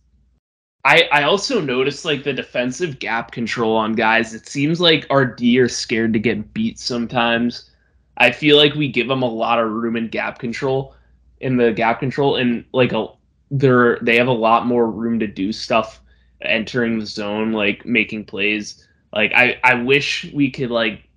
I 0.85 1.09
I 1.11 1.23
also 1.25 1.61
noticed 1.61 2.05
like 2.05 2.23
the 2.23 2.33
defensive 2.33 2.99
gap 2.99 3.33
control 3.33 3.77
on 3.77 3.95
guys. 3.95 4.35
It 4.35 4.47
seems 4.47 4.81
like 4.81 5.07
our 5.11 5.25
D 5.25 5.59
are 5.59 5.69
scared 5.69 6.13
to 6.13 6.19
get 6.19 6.53
beat 6.55 6.79
sometimes. 6.79 7.71
I 8.19 8.31
feel 8.31 8.57
like 8.57 8.75
we 8.75 8.89
give 8.89 9.09
them 9.09 9.23
a 9.23 9.31
lot 9.31 9.59
of 9.59 9.71
room 9.71 9.97
in 9.97 10.09
gap 10.09 10.39
control, 10.39 10.95
in 11.41 11.57
the 11.57 11.73
gap 11.73 12.01
control, 12.01 12.37
and 12.37 12.65
like 12.73 12.93
a 12.93 13.09
they're 13.51 13.99
they 14.01 14.17
have 14.17 14.29
a 14.29 14.33
lot 14.33 14.67
more 14.67 14.91
room 14.91 15.19
to 15.21 15.27
do 15.27 15.53
stuff 15.53 16.01
entering 16.43 16.99
the 16.99 17.07
zone, 17.07 17.53
like 17.53 17.85
making 17.87 18.25
plays. 18.25 18.87
Like 19.13 19.33
I 19.35 19.59
I 19.65 19.75
wish 19.75 20.31
we 20.35 20.51
could 20.51 20.71
like 20.71 21.09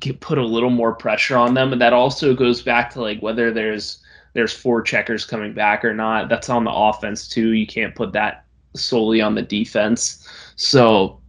get 0.00 0.20
put 0.20 0.38
a 0.38 0.44
little 0.44 0.70
more 0.70 0.94
pressure 0.94 1.36
on 1.36 1.54
them 1.54 1.72
and 1.72 1.80
that 1.80 1.94
also 1.94 2.34
goes 2.34 2.60
back 2.60 2.90
to 2.92 3.00
like 3.00 3.20
whether 3.20 3.50
there's 3.50 4.02
there's 4.34 4.52
four 4.52 4.82
checkers 4.82 5.24
coming 5.24 5.54
back 5.54 5.84
or 5.84 5.94
not. 5.94 6.28
That's 6.28 6.50
on 6.50 6.64
the 6.64 6.72
offense 6.72 7.26
too. 7.26 7.52
You 7.52 7.66
can't 7.66 7.94
put 7.94 8.12
that 8.12 8.44
solely 8.74 9.20
on 9.20 9.34
the 9.34 9.42
defense. 9.42 10.28
So 10.56 11.20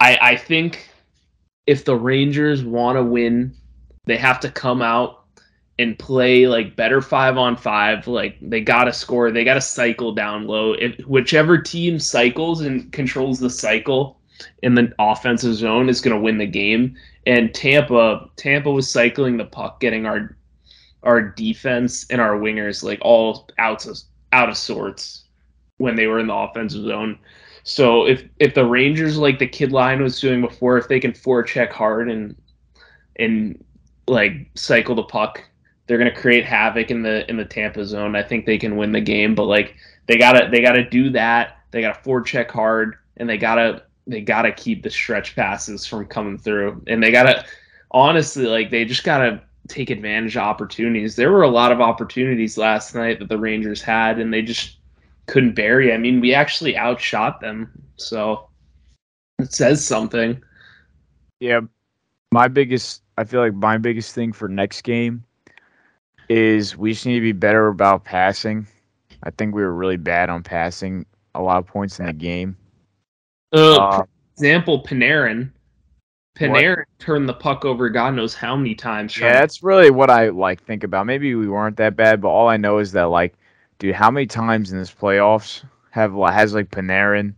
i 0.00 0.18
i 0.20 0.36
think 0.36 0.88
if 1.66 1.84
the 1.84 1.96
rangers 1.96 2.62
want 2.62 2.96
to 2.96 3.02
win 3.02 3.54
they 4.06 4.16
have 4.16 4.40
to 4.40 4.50
come 4.50 4.82
out 4.82 5.17
and 5.78 5.98
play 5.98 6.46
like 6.46 6.74
better 6.74 7.00
five 7.00 7.36
on 7.36 7.56
five 7.56 8.06
like 8.06 8.36
they 8.40 8.60
gotta 8.60 8.92
score 8.92 9.30
they 9.30 9.44
gotta 9.44 9.60
cycle 9.60 10.12
down 10.12 10.46
low 10.46 10.72
if 10.72 10.98
whichever 11.06 11.56
team 11.56 11.98
cycles 11.98 12.62
and 12.62 12.90
controls 12.92 13.38
the 13.38 13.50
cycle 13.50 14.18
in 14.62 14.74
the 14.74 14.92
offensive 14.98 15.54
zone 15.54 15.88
is 15.88 16.00
going 16.00 16.14
to 16.14 16.20
win 16.20 16.38
the 16.38 16.46
game 16.46 16.96
and 17.28 17.54
Tampa 17.54 18.28
Tampa 18.36 18.70
was 18.70 18.90
cycling 18.90 19.36
the 19.36 19.44
puck, 19.44 19.80
getting 19.80 20.06
our 20.06 20.34
our 21.02 21.20
defense 21.20 22.06
and 22.10 22.20
our 22.20 22.38
wingers 22.38 22.82
like 22.82 22.98
all 23.02 23.48
out 23.58 23.86
of 23.86 23.98
out 24.32 24.48
of 24.48 24.56
sorts 24.56 25.24
when 25.76 25.94
they 25.94 26.06
were 26.06 26.18
in 26.18 26.26
the 26.26 26.34
offensive 26.34 26.84
zone. 26.84 27.18
So 27.64 28.06
if 28.06 28.24
if 28.38 28.54
the 28.54 28.64
Rangers 28.64 29.18
like 29.18 29.38
the 29.38 29.46
kid 29.46 29.72
line 29.72 30.02
was 30.02 30.18
doing 30.18 30.40
before, 30.40 30.78
if 30.78 30.88
they 30.88 30.98
can 30.98 31.12
forecheck 31.12 31.70
hard 31.70 32.10
and 32.10 32.34
and 33.16 33.62
like 34.06 34.48
cycle 34.54 34.94
the 34.94 35.02
puck, 35.02 35.44
they're 35.88 35.98
gonna 35.98 36.14
create 36.14 36.44
havoc 36.44 36.90
in 36.90 37.02
the 37.02 37.28
in 37.28 37.36
the 37.36 37.44
Tampa 37.44 37.84
zone. 37.84 38.14
I 38.14 38.22
think 38.22 38.44
they 38.46 38.58
can 38.58 38.76
win 38.76 38.92
the 38.92 39.00
game, 39.00 39.34
but 39.34 39.44
like 39.44 39.74
they 40.06 40.18
gotta 40.18 40.48
they 40.50 40.60
gotta 40.60 40.88
do 40.88 41.10
that. 41.10 41.56
They 41.70 41.80
gotta 41.80 42.00
forecheck 42.00 42.50
hard, 42.50 42.96
and 43.16 43.28
they 43.28 43.38
gotta 43.38 43.82
they 44.06 44.20
gotta 44.20 44.52
keep 44.52 44.82
the 44.82 44.90
stretch 44.90 45.34
passes 45.34 45.86
from 45.86 46.06
coming 46.06 46.38
through, 46.38 46.82
and 46.86 47.02
they 47.02 47.10
gotta 47.10 47.44
honestly 47.90 48.46
like 48.46 48.70
they 48.70 48.84
just 48.84 49.02
gotta 49.02 49.42
take 49.66 49.88
advantage 49.88 50.36
of 50.36 50.42
opportunities. 50.42 51.16
There 51.16 51.32
were 51.32 51.42
a 51.42 51.48
lot 51.48 51.72
of 51.72 51.80
opportunities 51.80 52.58
last 52.58 52.94
night 52.94 53.18
that 53.18 53.30
the 53.30 53.38
Rangers 53.38 53.80
had, 53.80 54.18
and 54.18 54.32
they 54.32 54.42
just 54.42 54.76
couldn't 55.26 55.54
bury. 55.54 55.92
I 55.92 55.96
mean, 55.96 56.20
we 56.20 56.34
actually 56.34 56.76
outshot 56.76 57.40
them, 57.40 57.70
so 57.96 58.48
it 59.38 59.54
says 59.54 59.84
something. 59.84 60.42
Yeah, 61.40 61.60
my 62.30 62.48
biggest, 62.48 63.02
I 63.16 63.24
feel 63.24 63.40
like 63.40 63.54
my 63.54 63.78
biggest 63.78 64.14
thing 64.14 64.32
for 64.32 64.48
next 64.48 64.82
game 64.82 65.24
is 66.28 66.76
we 66.76 66.92
just 66.92 67.06
need 67.06 67.14
to 67.16 67.20
be 67.20 67.32
better 67.32 67.68
about 67.68 68.04
passing. 68.04 68.66
I 69.22 69.30
think 69.30 69.54
we 69.54 69.62
were 69.62 69.74
really 69.74 69.96
bad 69.96 70.30
on 70.30 70.42
passing 70.42 71.06
a 71.34 71.42
lot 71.42 71.58
of 71.58 71.66
points 71.66 71.98
in 71.98 72.06
the 72.06 72.12
game. 72.12 72.56
Uh, 73.52 73.76
Uh, 73.76 73.96
for 73.98 74.08
example, 74.36 74.82
Panarin. 74.82 75.50
Panarin 76.36 76.84
turned 76.98 77.28
the 77.28 77.34
puck 77.34 77.64
over 77.64 77.88
God 77.88 78.14
knows 78.14 78.34
how 78.34 78.54
many 78.56 78.74
times. 78.74 79.18
yeah, 79.18 79.32
that's 79.32 79.62
really 79.62 79.90
what 79.90 80.08
I 80.10 80.28
like 80.28 80.62
think 80.62 80.84
about. 80.84 81.06
Maybe 81.06 81.34
we 81.34 81.48
weren't 81.48 81.76
that 81.78 81.96
bad, 81.96 82.20
but 82.20 82.28
all 82.28 82.48
I 82.48 82.56
know 82.56 82.78
is 82.78 82.92
that 82.92 83.04
like, 83.04 83.34
dude, 83.78 83.94
how 83.94 84.10
many 84.10 84.26
times 84.26 84.70
in 84.70 84.78
this 84.78 84.92
playoffs 84.92 85.64
have 85.90 86.14
has 86.14 86.54
like 86.54 86.70
Panarin? 86.70 87.34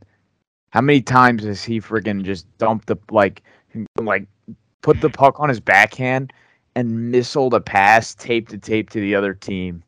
How 0.70 0.82
many 0.82 1.00
times 1.00 1.44
has 1.44 1.64
he 1.64 1.80
freaking 1.80 2.22
just 2.22 2.46
dumped 2.58 2.86
the 2.86 2.96
like, 3.10 3.42
like, 3.96 4.26
put 4.82 5.00
the 5.00 5.10
puck 5.10 5.40
on 5.40 5.48
his 5.48 5.60
backhand 5.60 6.32
and 6.76 7.12
missiled 7.12 7.52
a 7.52 7.60
pass 7.60 8.14
tape 8.14 8.48
to 8.48 8.58
tape 8.58 8.90
to 8.90 9.00
the 9.00 9.14
other 9.14 9.34
team? 9.34 9.82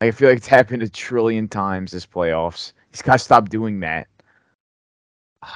Like, 0.00 0.08
I 0.08 0.10
feel 0.12 0.28
like 0.28 0.38
it's 0.38 0.46
happened 0.46 0.82
a 0.82 0.88
trillion 0.88 1.48
times 1.48 1.92
this 1.92 2.06
playoffs. 2.06 2.72
He's 2.90 3.02
got 3.02 3.14
to 3.14 3.18
stop 3.18 3.48
doing 3.48 3.80
that. 3.80 4.06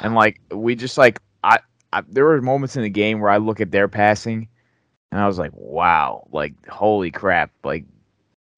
And 0.00 0.14
like, 0.14 0.40
we 0.50 0.74
just 0.74 0.98
like, 0.98 1.20
I, 1.44 1.58
I 1.92 2.02
there 2.08 2.24
were 2.24 2.40
moments 2.40 2.76
in 2.76 2.82
the 2.82 2.90
game 2.90 3.20
where 3.20 3.30
I 3.30 3.36
look 3.36 3.60
at 3.60 3.70
their 3.70 3.88
passing 3.88 4.48
and 5.12 5.20
I 5.20 5.26
was 5.26 5.38
like, 5.38 5.52
wow, 5.54 6.26
like 6.32 6.54
holy 6.66 7.10
crap, 7.10 7.50
like 7.62 7.84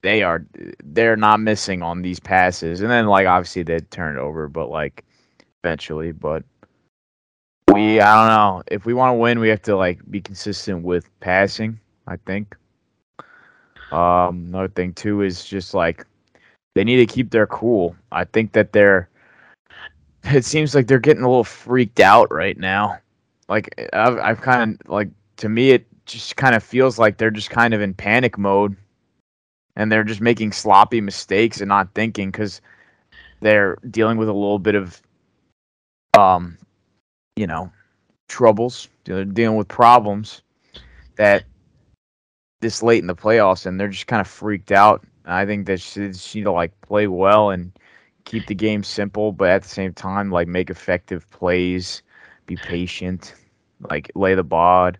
they 0.03 0.23
are 0.23 0.47
they're 0.85 1.17
not 1.17 1.41
missing 1.41 1.83
on 1.83 2.03
these 2.03 2.21
passes. 2.21 2.81
And 2.81 2.91
then 2.91 3.07
like 3.07 3.27
obviously 3.27 3.65
they 3.65 3.81
turned 3.81 4.19
over, 4.19 4.49
but 4.49 4.71
like 4.71 5.05
eventually, 5.62 6.12
but 6.12 6.45
we 7.73 8.01
I 8.01 8.15
don't 8.15 8.29
know. 8.29 8.62
If 8.69 8.87
we 8.87 8.95
want 8.95 9.11
to 9.11 9.19
win, 9.19 9.41
we 9.41 9.49
have 9.49 9.62
to 9.62 9.77
like 9.77 9.99
be 10.11 10.21
consistent 10.21 10.85
with 10.85 11.09
passing, 11.19 11.81
I 12.07 12.17
think. 12.17 12.57
Um 13.93 14.47
another 14.49 14.69
thing 14.69 14.93
too 14.93 15.23
is 15.23 15.45
just 15.45 15.75
like 15.75 16.07
they 16.75 16.85
need 16.85 16.97
to 16.97 17.07
keep 17.07 17.31
their 17.31 17.47
cool. 17.47 17.97
I 18.13 18.25
think 18.25 18.53
that 18.53 18.73
they're 18.73 19.09
it 20.25 20.45
seems 20.45 20.75
like 20.75 20.87
they're 20.87 20.99
getting 20.99 21.23
a 21.23 21.29
little 21.29 21.45
freaked 21.45 22.01
out 22.01 22.33
right 22.33 22.59
now. 22.59 22.99
Like 23.49 23.89
I've 23.93 24.19
I've 24.19 24.41
kind 24.41 24.81
of 24.81 24.91
like 24.91 25.09
to 25.37 25.49
me 25.49 25.71
it 25.71 25.87
just 26.07 26.37
kind 26.37 26.55
of 26.55 26.63
feels 26.63 26.99
like 26.99 27.17
they're 27.17 27.31
just 27.31 27.51
kind 27.51 27.75
of 27.75 27.81
in 27.81 27.95
panic 27.95 28.37
mode 28.37 28.77
and 29.77 29.91
they're 29.91 30.05
just 30.05 30.21
making 30.21 30.53
sloppy 30.53 31.01
mistakes 31.01 31.61
and 31.61 31.69
not 31.69 31.93
thinking 31.95 32.31
because 32.31 32.61
they're 33.41 33.79
dealing 33.91 34.19
with 34.19 34.29
a 34.29 34.33
little 34.33 34.59
bit 34.59 34.75
of 34.75 35.01
um 36.19 36.57
you 37.37 37.47
know 37.47 37.71
troubles 38.29 38.89
they're 39.05 39.25
dealing 39.25 39.57
with 39.57 39.69
problems 39.69 40.43
that 41.17 41.45
this 42.65 42.83
late 42.83 43.01
in 43.01 43.07
the 43.07 43.15
playoffs 43.15 43.67
and 43.67 43.79
they're 43.79 43.89
just 43.89 44.07
kind 44.07 44.21
of 44.21 44.27
freaked 44.27 44.73
out 44.73 45.05
i 45.27 45.45
think 45.45 45.67
that 45.67 45.81
she 45.81 46.09
just 46.09 46.35
need 46.35 46.45
to 46.45 46.53
like 46.53 46.79
play 46.81 47.07
well 47.07 47.51
and 47.51 47.73
keep 48.25 48.47
the 48.47 48.55
game 48.55 48.83
simple 48.83 49.33
but 49.33 49.51
at 49.51 49.62
the 49.62 49.69
same 49.69 49.93
time 49.93 50.31
like 50.31 50.49
make 50.49 50.71
effective 50.71 51.29
plays 51.31 52.03
be 52.47 52.57
patient 52.57 53.35
like 53.89 54.11
lay 54.15 54.35
the 54.35 54.43
bod 54.43 54.99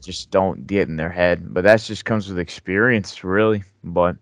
just 0.00 0.30
don't 0.30 0.66
get 0.66 0.88
in 0.88 0.96
their 0.96 1.10
head. 1.10 1.52
But 1.52 1.64
that 1.64 1.80
just 1.80 2.04
comes 2.04 2.28
with 2.28 2.38
experience, 2.38 3.22
really. 3.24 3.64
But 3.84 4.16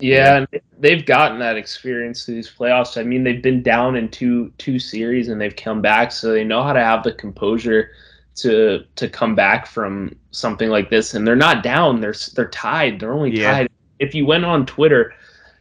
Yeah, 0.00 0.38
and 0.38 0.48
they've 0.78 1.04
gotten 1.04 1.38
that 1.40 1.56
experience 1.56 2.24
through 2.24 2.36
these 2.36 2.50
playoffs. 2.50 2.98
I 2.98 3.04
mean, 3.04 3.24
they've 3.24 3.42
been 3.42 3.62
down 3.62 3.96
in 3.96 4.08
two 4.08 4.52
two 4.58 4.78
series 4.78 5.28
and 5.28 5.40
they've 5.40 5.56
come 5.56 5.82
back, 5.82 6.12
so 6.12 6.32
they 6.32 6.44
know 6.44 6.62
how 6.62 6.72
to 6.72 6.82
have 6.82 7.02
the 7.02 7.12
composure 7.12 7.90
to 8.42 8.84
to 8.96 9.08
come 9.08 9.34
back 9.34 9.66
from 9.66 10.14
something 10.30 10.68
like 10.70 10.90
this, 10.90 11.14
and 11.14 11.26
they're 11.26 11.36
not 11.36 11.62
down. 11.62 12.00
They're 12.00 12.14
they're 12.34 12.48
tied. 12.48 13.00
They're 13.00 13.12
only 13.12 13.36
Yeah. 13.38 13.52
tied. 13.52 13.68
If 13.98 14.14
you 14.14 14.26
went 14.26 14.44
on 14.44 14.66
Twitter, 14.66 15.12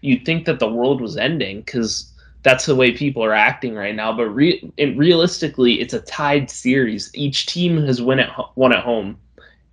you'd 0.02 0.26
think 0.26 0.46
that 0.46 0.60
the 0.60 0.70
world 0.72 1.02
was 1.02 1.18
ending 1.18 1.62
because 1.62 2.14
that's 2.44 2.66
the 2.66 2.76
way 2.76 2.92
people 2.92 3.24
are 3.24 3.34
acting 3.34 3.74
right 3.76 3.96
now. 3.96 4.16
But 4.16 4.30
re- 4.30 4.72
realistically, 4.96 5.82
it's 5.82 5.94
a 5.94 6.02
tied 6.02 6.50
series. 6.50 7.12
Each 7.14 7.46
team 7.46 7.84
has 7.86 8.02
won 8.02 8.20
at 8.20 8.30
ho- 8.30 8.52
won 8.56 8.74
at 8.74 8.84
home, 8.84 9.18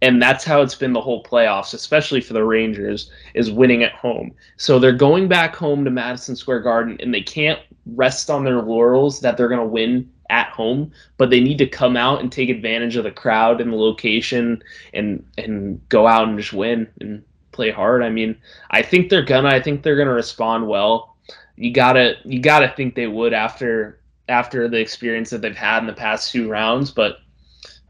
and 0.02 0.20
that's 0.20 0.44
how 0.44 0.62
it's 0.62 0.74
been 0.74 0.92
the 0.92 1.00
whole 1.00 1.22
playoffs, 1.22 1.74
especially 1.74 2.20
for 2.20 2.32
the 2.32 2.42
Rangers, 2.44 3.10
is 3.34 3.50
winning 3.50 3.82
at 3.82 3.92
home. 3.92 4.32
So 4.56 4.78
they're 4.78 4.92
going 4.92 5.28
back 5.28 5.54
home 5.54 5.84
to 5.84 5.90
Madison 5.90 6.36
Square 6.36 6.60
Garden, 6.60 6.96
and 7.00 7.12
they 7.12 7.20
can't 7.20 7.60
rest 7.94 8.30
on 8.30 8.44
their 8.44 8.62
laurels 8.62 9.20
that 9.20 9.36
they're 9.36 9.48
going 9.48 9.60
to 9.60 9.66
win 9.66 10.08
at 10.30 10.48
home, 10.48 10.90
but 11.18 11.30
they 11.30 11.40
need 11.40 11.58
to 11.58 11.66
come 11.66 11.96
out 11.96 12.20
and 12.20 12.30
take 12.32 12.48
advantage 12.48 12.96
of 12.96 13.04
the 13.04 13.10
crowd 13.10 13.60
and 13.60 13.72
the 13.72 13.76
location 13.76 14.62
and 14.92 15.24
and 15.38 15.80
go 15.88 16.06
out 16.06 16.28
and 16.28 16.38
just 16.38 16.52
win 16.52 16.86
and 17.00 17.22
play 17.52 17.70
hard. 17.70 18.02
I 18.02 18.10
mean, 18.10 18.36
I 18.70 18.82
think 18.82 19.10
they're 19.10 19.24
gonna. 19.24 19.48
I 19.48 19.60
think 19.60 19.82
they're 19.82 19.96
gonna 19.96 20.12
respond 20.12 20.66
well. 20.66 21.16
You 21.56 21.72
gotta 21.72 22.14
you 22.24 22.40
gotta 22.40 22.72
think 22.76 22.94
they 22.94 23.06
would 23.06 23.32
after 23.32 24.00
after 24.28 24.68
the 24.68 24.78
experience 24.80 25.30
that 25.30 25.42
they've 25.42 25.54
had 25.56 25.78
in 25.80 25.86
the 25.86 25.92
past 25.92 26.32
two 26.32 26.48
rounds, 26.48 26.90
but. 26.90 27.18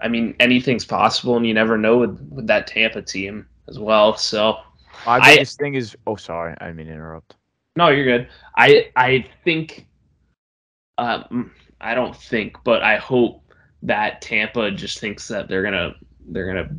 I 0.01 0.09
mean, 0.09 0.35
anything's 0.39 0.85
possible, 0.85 1.37
and 1.37 1.47
you 1.47 1.55
never 1.55 1.78
know 1.78 1.97
with, 1.99 2.20
with 2.30 2.47
that 2.49 2.66
Tampa 2.66 3.01
team 3.01 3.47
as 3.68 3.78
well. 3.78 4.16
So, 4.18 4.59
My 5.07 5.14
I- 5.18 5.35
biggest 5.37 5.59
thing 5.59 5.74
is. 5.76 5.97
Oh, 6.07 6.16
sorry, 6.16 6.55
I 6.61 6.66
didn't 6.66 6.76
mean 6.76 6.89
interrupt. 6.89 7.37
no, 7.76 7.89
you're 7.89 8.05
good. 8.05 8.28
I 8.57 8.91
I 8.97 9.24
think, 9.45 9.87
um, 10.99 11.53
I 11.81 11.95
don't 11.95 12.14
think, 12.16 12.57
but 12.64 12.83
I 12.83 12.97
hope 12.97 13.43
that 13.83 14.22
Tampa 14.22 14.70
just 14.70 14.99
thinks 14.99 15.29
that 15.29 15.49
they're 15.49 15.62
gonna 15.62 15.95
they're 16.29 16.47
gonna 16.47 16.70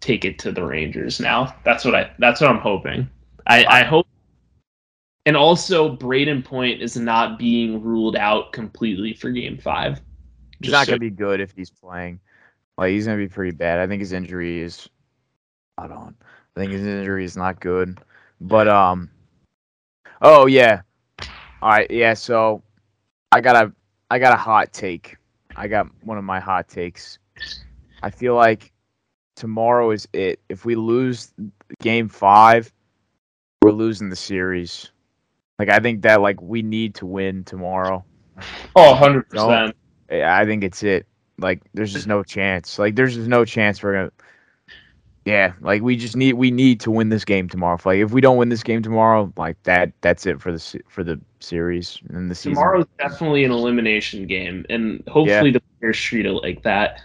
take 0.00 0.24
it 0.24 0.38
to 0.40 0.52
the 0.52 0.64
Rangers 0.64 1.20
now. 1.20 1.54
That's 1.64 1.84
what 1.84 1.94
I 1.94 2.10
that's 2.18 2.40
what 2.40 2.50
I'm 2.50 2.58
hoping. 2.58 3.08
I 3.46 3.64
I 3.64 3.82
hope. 3.84 4.06
And 5.26 5.36
also, 5.36 5.96
Brayden 5.96 6.44
Point 6.44 6.80
is 6.82 6.96
not 6.96 7.38
being 7.38 7.82
ruled 7.82 8.16
out 8.16 8.52
completely 8.52 9.12
for 9.14 9.30
Game 9.30 9.58
Five. 9.58 10.00
He's 10.60 10.72
not 10.72 10.86
so- 10.86 10.92
gonna 10.92 11.00
be 11.00 11.10
good 11.10 11.40
if 11.40 11.52
he's 11.56 11.70
playing. 11.70 12.20
Like 12.78 12.90
he's 12.92 13.06
gonna 13.06 13.18
be 13.18 13.28
pretty 13.28 13.54
bad. 13.54 13.78
I 13.78 13.86
think 13.86 14.00
his 14.00 14.12
injury 14.12 14.60
is. 14.60 14.88
Hold 15.78 15.92
on. 15.92 16.14
I 16.56 16.60
think 16.60 16.72
his 16.72 16.84
injury 16.84 17.24
is 17.24 17.36
not 17.36 17.60
good. 17.60 18.00
But 18.40 18.68
um. 18.68 19.10
Oh 20.22 20.46
yeah. 20.46 20.82
All 21.62 21.70
right. 21.70 21.90
Yeah. 21.90 22.14
So, 22.14 22.62
I 23.32 23.40
got 23.40 23.56
a 23.56 23.72
I 24.10 24.18
got 24.18 24.32
a 24.32 24.36
hot 24.36 24.72
take. 24.72 25.16
I 25.56 25.68
got 25.68 25.86
one 26.02 26.18
of 26.18 26.24
my 26.24 26.40
hot 26.40 26.68
takes. 26.68 27.18
I 28.02 28.10
feel 28.10 28.34
like 28.34 28.72
tomorrow 29.36 29.90
is 29.90 30.08
it. 30.12 30.40
If 30.48 30.64
we 30.64 30.74
lose 30.74 31.32
game 31.80 32.08
five, 32.08 32.72
we're 33.62 33.72
losing 33.72 34.08
the 34.08 34.16
series. 34.16 34.90
Like 35.58 35.68
I 35.68 35.78
think 35.78 36.02
that 36.02 36.20
like 36.20 36.40
we 36.40 36.62
need 36.62 36.94
to 36.96 37.06
win 37.06 37.44
tomorrow. 37.44 38.04
Oh, 38.74 38.90
100 38.90 39.28
percent. 39.28 39.76
Yeah, 40.10 40.36
I 40.36 40.44
think 40.44 40.64
it's 40.64 40.82
it. 40.82 41.06
Like, 41.38 41.62
there's 41.72 41.92
just 41.92 42.06
no 42.06 42.22
chance. 42.22 42.78
Like, 42.78 42.96
there's 42.96 43.14
just 43.14 43.28
no 43.28 43.44
chance 43.44 43.82
we're 43.82 43.94
gonna. 43.94 44.12
Yeah, 45.26 45.52
like 45.60 45.82
we 45.82 45.96
just 45.96 46.16
need 46.16 46.34
we 46.34 46.50
need 46.50 46.80
to 46.80 46.90
win 46.90 47.10
this 47.10 47.24
game 47.26 47.48
tomorrow. 47.48 47.78
Like, 47.84 47.98
if 47.98 48.10
we 48.10 48.22
don't 48.22 48.38
win 48.38 48.48
this 48.48 48.62
game 48.62 48.82
tomorrow, 48.82 49.30
like 49.36 49.62
that, 49.64 49.92
that's 50.00 50.24
it 50.24 50.40
for 50.40 50.50
the 50.50 50.80
for 50.88 51.04
the 51.04 51.20
series 51.40 52.00
and 52.08 52.30
the 52.30 52.34
season. 52.34 52.54
Tomorrow's 52.54 52.86
definitely 52.98 53.44
an 53.44 53.50
elimination 53.50 54.26
game, 54.26 54.64
and 54.70 55.02
hopefully 55.08 55.50
the 55.50 55.62
players 55.78 56.00
treat 56.00 56.24
it 56.24 56.32
like 56.32 56.62
that. 56.62 57.00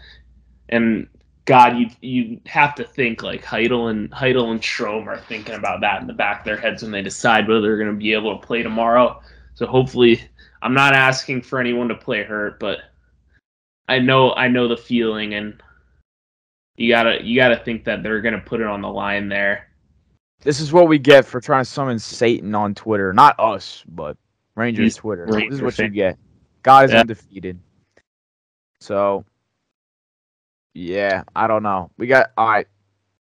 And 0.70 1.08
God, 1.44 1.78
you 1.78 1.90
you 2.02 2.40
have 2.46 2.74
to 2.76 2.86
think 2.86 3.22
like 3.22 3.44
Chytil 3.44 3.92
and 3.92 4.10
Chytil 4.12 4.50
and 4.50 4.62
Strome 4.62 5.08
are 5.08 5.20
thinking 5.20 5.56
about 5.56 5.82
that 5.82 6.00
in 6.00 6.08
the 6.08 6.14
back 6.14 6.40
of 6.40 6.46
their 6.46 6.58
heads 6.58 6.84
when 6.84 6.92
they 6.92 7.02
decide 7.02 7.48
whether 7.48 7.62
they're 7.62 7.78
going 7.78 7.92
to 7.92 7.98
be 7.98 8.14
able 8.14 8.40
to 8.40 8.46
play 8.46 8.64
tomorrow. 8.64 9.22
So 9.56 9.68
hopefully, 9.68 10.22
I'm 10.62 10.74
not 10.74 10.94
asking 10.94 11.42
for 11.42 11.60
anyone 11.60 11.90
to 11.90 11.96
play 11.96 12.24
hurt, 12.24 12.60
but 12.60 12.80
I 13.90 14.00
know 14.00 14.34
I 14.34 14.48
know 14.48 14.70
the 14.70 14.78
feeling, 14.78 15.34
and 15.34 15.62
you 16.78 16.90
gotta 16.90 17.24
you 17.24 17.36
gotta 17.36 17.58
think 17.58 17.84
that 17.86 18.04
they're 18.04 18.22
going 18.22 18.34
to 18.34 18.42
put 18.42 18.62
it 18.62 18.68
on 18.68 18.82
the 18.82 18.90
line 18.90 19.30
there. 19.30 19.70
This 20.42 20.60
is 20.60 20.74
what 20.74 20.88
we 20.88 21.00
get 21.00 21.26
for 21.26 21.40
trying 21.40 21.64
to 21.64 21.70
summon 21.70 21.98
Satan 21.98 22.54
on 22.54 22.76
Twitter. 22.76 23.14
Not 23.14 23.40
us, 23.40 23.84
but 23.88 24.18
Rangers 24.56 24.84
He's 24.84 24.96
Twitter. 24.98 25.26
Ranger 25.26 25.50
this 25.50 25.58
is 25.58 25.62
what 25.64 25.78
you 25.80 25.90
get. 25.90 26.18
God 26.64 26.86
is 26.86 26.92
Yeah. 26.92 27.00
undefeated. 27.02 27.60
So, 28.80 29.26
yeah, 30.74 31.24
I 31.36 31.48
don't 31.48 31.64
know. 31.64 31.90
We 31.98 32.08
got 32.08 32.32
all 32.38 32.48
right. 32.48 32.68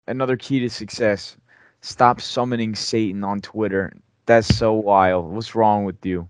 Another 0.07 0.37
key 0.37 0.59
to 0.59 0.69
success: 0.69 1.37
stop 1.81 2.21
summoning 2.21 2.75
Satan 2.75 3.23
on 3.23 3.41
Twitter. 3.41 3.93
That's 4.27 4.53
so 4.55 4.73
wild. 4.73 5.31
What's 5.31 5.55
wrong 5.55 5.85
with 5.85 6.05
you? 6.05 6.27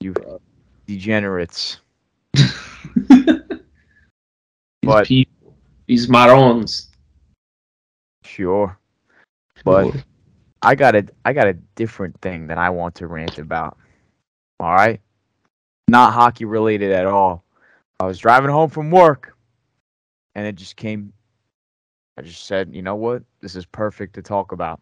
You 0.00 0.14
uh. 0.28 0.38
degenerates. 0.86 1.80
But- 4.82 5.06
people, 5.06 5.37
these 5.88 6.06
marons. 6.08 6.88
Sure. 8.22 8.78
But 9.64 9.92
I 10.62 10.74
got 10.74 10.94
a 10.94 11.06
I 11.24 11.32
got 11.32 11.48
a 11.48 11.54
different 11.74 12.20
thing 12.20 12.46
that 12.46 12.58
I 12.58 12.70
want 12.70 12.94
to 12.96 13.08
rant 13.08 13.38
about. 13.38 13.76
All 14.60 14.72
right? 14.72 15.00
Not 15.88 16.12
hockey 16.12 16.44
related 16.44 16.92
at 16.92 17.06
all. 17.06 17.42
I 17.98 18.06
was 18.06 18.18
driving 18.18 18.50
home 18.50 18.70
from 18.70 18.90
work 18.90 19.34
and 20.36 20.46
it 20.46 20.54
just 20.54 20.76
came 20.76 21.12
I 22.16 22.22
just 22.22 22.46
said, 22.46 22.74
"You 22.74 22.82
know 22.82 22.96
what? 22.96 23.22
This 23.40 23.56
is 23.56 23.64
perfect 23.64 24.14
to 24.14 24.22
talk 24.22 24.52
about." 24.52 24.80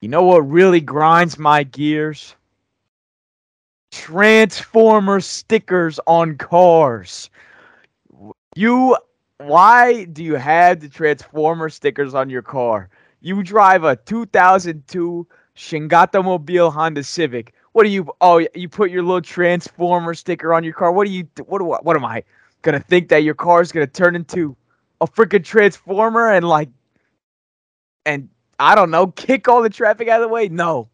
You 0.00 0.08
know 0.08 0.22
what 0.22 0.40
really 0.40 0.80
grinds 0.80 1.38
my 1.38 1.62
gears? 1.62 2.34
Transformer 3.92 5.20
stickers 5.20 6.00
on 6.06 6.36
cars. 6.36 7.30
You 8.56 8.96
why 9.38 10.04
do 10.04 10.22
you 10.22 10.34
have 10.34 10.80
the 10.80 10.88
Transformer 10.88 11.68
stickers 11.68 12.14
on 12.14 12.30
your 12.30 12.42
car? 12.42 12.88
You 13.20 13.42
drive 13.42 13.84
a 13.84 13.96
2002 13.96 15.26
Shingata 15.56 16.22
Mobile 16.24 16.70
Honda 16.70 17.02
Civic. 17.02 17.54
What 17.72 17.84
do 17.84 17.90
you? 17.90 18.10
Oh, 18.20 18.46
you 18.54 18.68
put 18.68 18.90
your 18.90 19.02
little 19.02 19.20
Transformer 19.20 20.14
sticker 20.14 20.52
on 20.54 20.62
your 20.62 20.74
car. 20.74 20.92
What 20.92 21.06
do 21.06 21.12
you? 21.12 21.26
What 21.46 21.58
do? 21.58 21.72
I- 21.72 21.80
What 21.82 21.96
am 21.96 22.04
I 22.04 22.22
gonna 22.62 22.80
think 22.80 23.08
that 23.08 23.22
your 23.24 23.34
car 23.34 23.60
is 23.60 23.72
gonna 23.72 23.86
turn 23.86 24.14
into 24.14 24.56
a 25.00 25.06
freaking 25.06 25.44
Transformer 25.44 26.30
and 26.30 26.46
like, 26.46 26.68
and 28.06 28.28
I 28.58 28.74
don't 28.74 28.90
know, 28.90 29.08
kick 29.08 29.48
all 29.48 29.62
the 29.62 29.70
traffic 29.70 30.08
out 30.08 30.22
of 30.22 30.28
the 30.28 30.32
way? 30.32 30.48
No. 30.48 30.88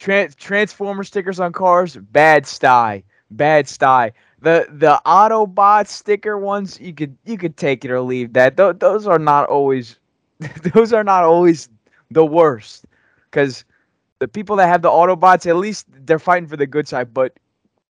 Trans 0.00 0.34
Transformer 0.34 1.04
stickers 1.04 1.40
on 1.40 1.52
cars, 1.52 1.96
bad 1.96 2.46
style, 2.46 3.02
bad 3.30 3.68
style. 3.68 4.10
The 4.40 4.66
the 4.70 5.00
Autobot 5.06 5.88
sticker 5.88 6.38
ones, 6.38 6.80
you 6.80 6.94
could 6.94 7.16
you 7.24 7.38
could 7.38 7.56
take 7.56 7.84
it 7.84 7.90
or 7.90 8.00
leave 8.00 8.34
that. 8.34 8.56
Th- 8.56 8.76
those 8.78 9.06
are 9.06 9.18
not 9.18 9.48
always 9.48 9.98
those 10.74 10.92
are 10.92 11.04
not 11.04 11.24
always 11.24 11.68
the 12.10 12.24
worst 12.24 12.86
because 13.30 13.64
the 14.20 14.28
people 14.28 14.56
that 14.56 14.68
have 14.68 14.82
the 14.82 14.90
Autobots, 14.90 15.46
at 15.46 15.56
least 15.56 15.86
they're 16.06 16.18
fighting 16.18 16.48
for 16.48 16.56
the 16.56 16.66
good 16.66 16.88
side. 16.88 17.12
But 17.14 17.38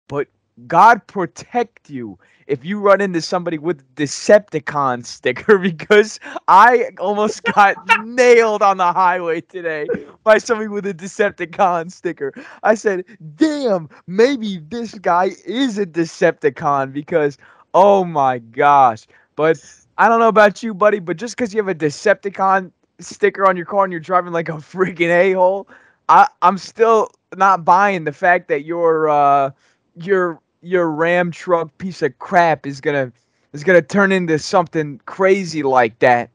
but 0.08 0.28
God 0.68 1.06
protect 1.08 1.90
you 1.90 2.18
if 2.50 2.66
you 2.66 2.80
run 2.80 3.00
into 3.00 3.22
somebody 3.22 3.60
with 3.60 3.84
Decepticon 3.96 5.06
sticker 5.06 5.58
because 5.72 6.20
I 6.48 6.90
almost 7.00 7.44
got 7.44 7.78
nailed 7.86 8.64
on 8.64 8.78
the 8.78 8.92
highway 8.92 9.42
today 9.42 9.88
by 10.24 10.40
somebody 10.40 10.68
with 10.68 10.86
a 10.88 10.94
Decepticon 10.94 11.92
sticker. 11.92 12.34
I 12.64 12.74
said, 12.74 13.06
"Damn, 13.36 13.88
maybe 14.08 14.58
this 14.68 14.96
guy 14.96 15.32
is 15.46 15.78
a 15.78 15.86
Decepticon 15.86 16.92
because 16.92 17.38
oh 17.74 18.04
my 18.04 18.40
gosh." 18.40 19.06
But 19.36 19.64
I 20.00 20.10
don't 20.10 20.20
know 20.20 20.28
about 20.28 20.64
you, 20.64 20.74
buddy, 20.74 21.00
but 21.00 21.18
just 21.18 21.38
because 21.38 21.54
you 21.54 21.60
have 21.62 21.70
a 21.70 21.76
Decepticon 21.76 22.72
sticker 23.00 23.48
on 23.48 23.56
your 23.56 23.68
car 23.68 23.84
and 23.84 23.94
you're 23.94 24.02
driving 24.02 24.34
like 24.34 24.50
a 24.50 24.54
freaking 24.54 25.10
a 25.10 25.34
hole, 25.34 25.68
I'm 26.10 26.58
still 26.58 27.12
not 27.38 27.64
buying 27.64 28.06
the 28.06 28.12
fact 28.12 28.48
that 28.48 28.66
your 28.66 29.08
uh 29.08 29.52
your 29.96 30.40
your 30.62 30.90
Ram 30.90 31.32
truck 31.32 31.78
piece 31.78 32.02
of 32.02 32.18
crap 32.20 32.66
is 32.66 32.82
gonna 32.82 33.12
is 33.54 33.64
gonna 33.64 33.82
turn 33.82 34.12
into 34.12 34.38
something 34.40 35.00
crazy 35.06 35.64
like 35.64 36.00
that. 36.00 36.30